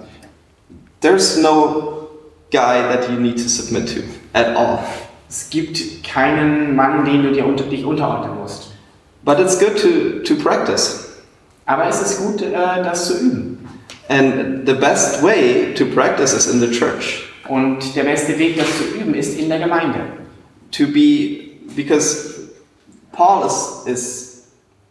There's 1.02 1.38
no 1.42 2.10
guy 2.52 2.82
that 2.82 3.10
you 3.10 3.20
need 3.20 3.38
to 3.42 3.50
submit 3.50 3.94
to 3.94 4.02
at 4.34 4.56
all. 4.56 4.80
Es 5.30 5.50
gibt 5.50 6.04
keinen 6.04 6.76
Mann, 6.76 7.06
den 7.06 7.24
du 7.24 7.32
dir 7.32 7.46
unter, 7.46 7.64
dich 7.64 7.86
unterordnen 7.86 8.38
musst. 8.40 8.71
But 9.24 9.40
it's 9.40 9.60
good 9.60 9.78
to, 9.78 10.24
to 10.24 10.42
practice. 10.42 11.22
Aber 11.66 11.88
es 11.88 12.02
ist 12.02 12.22
gut, 12.22 12.42
äh, 12.42 12.52
das 12.52 13.08
zu 13.08 13.20
üben. 13.20 13.68
And 14.10 14.66
the 14.66 14.74
best 14.74 15.24
way 15.24 15.74
to 15.76 15.86
practice 15.86 16.34
is 16.34 16.48
in 16.48 16.60
the 16.60 16.72
church. 16.72 17.24
Und 17.48 17.96
der 17.96 18.04
beste 18.04 18.38
Weg, 18.38 18.58
das 18.58 18.78
zu 18.78 18.84
üben, 19.00 19.14
ist 19.14 19.40
in 19.40 19.50
der 19.50 19.60
Gemeinde. 19.60 20.00
To 20.72 20.88
be, 20.88 21.60
because 21.76 22.50
Paul 23.12 23.46
is, 23.46 23.86
is 23.86 24.48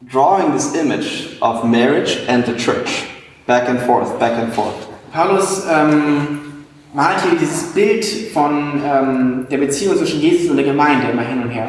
drawing 0.07 0.53
this 0.53 0.75
image 0.75 1.39
of 1.41 1.65
marriage 1.65 2.19
and 2.29 2.47
the 2.47 2.55
church. 2.55 3.07
Back 3.47 3.69
and 3.69 3.81
forth, 3.81 4.19
back 4.19 4.39
and 4.39 4.53
forth. 4.53 4.89
Paulus 5.13 5.65
ähm, 5.69 6.65
malt 6.95 7.21
hier 7.23 7.39
dieses 7.39 7.73
Bild 7.73 8.05
von 8.33 8.81
ähm, 8.85 9.47
der 9.51 9.59
Beziehung 9.59 9.97
zwischen 9.97 10.21
Jesus 10.21 10.51
und 10.51 10.57
der 10.57 10.67
Gemeinde 10.67 11.11
immer 11.11 11.23
hin 11.23 11.43
und 11.43 11.51
her. 11.51 11.69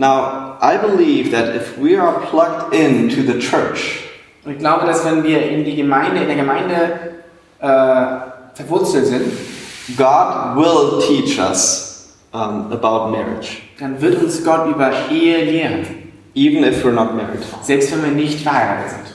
Now, 0.00 0.56
I 0.62 0.76
believe 0.76 1.32
that 1.32 1.56
if 1.56 1.76
we 1.76 1.96
are 1.98 2.20
plugged 2.30 2.72
into 2.72 3.22
the 3.22 3.38
church, 3.40 4.04
Und 4.44 4.52
ich 4.52 4.58
glaube, 4.60 4.86
dass 4.86 5.04
wenn 5.04 5.24
wir 5.24 5.42
in 5.50 5.64
die 5.64 5.74
Gemeinde, 5.74 6.20
in 6.22 6.28
der 6.28 6.36
Gemeinde 6.36 6.74
äh, 7.60 7.66
verwurzelt 8.54 9.06
sind, 9.06 9.32
God 9.96 10.54
will 10.56 11.02
teach 11.06 11.38
us 11.40 12.14
um, 12.32 12.70
about 12.72 13.10
marriage, 13.10 13.58
dann 13.80 14.00
wird 14.00 14.22
uns 14.22 14.44
Gott 14.44 14.68
über 14.68 14.90
Ehe 15.10 15.44
lehren, 15.44 16.12
even 16.34 16.62
if 16.62 16.84
we're 16.84 16.92
not 16.92 17.14
married. 17.16 17.40
selbst 17.62 17.90
wenn 17.92 18.04
wir 18.04 18.12
nicht 18.12 18.40
verheiratet 18.40 18.90
sind. 18.90 19.14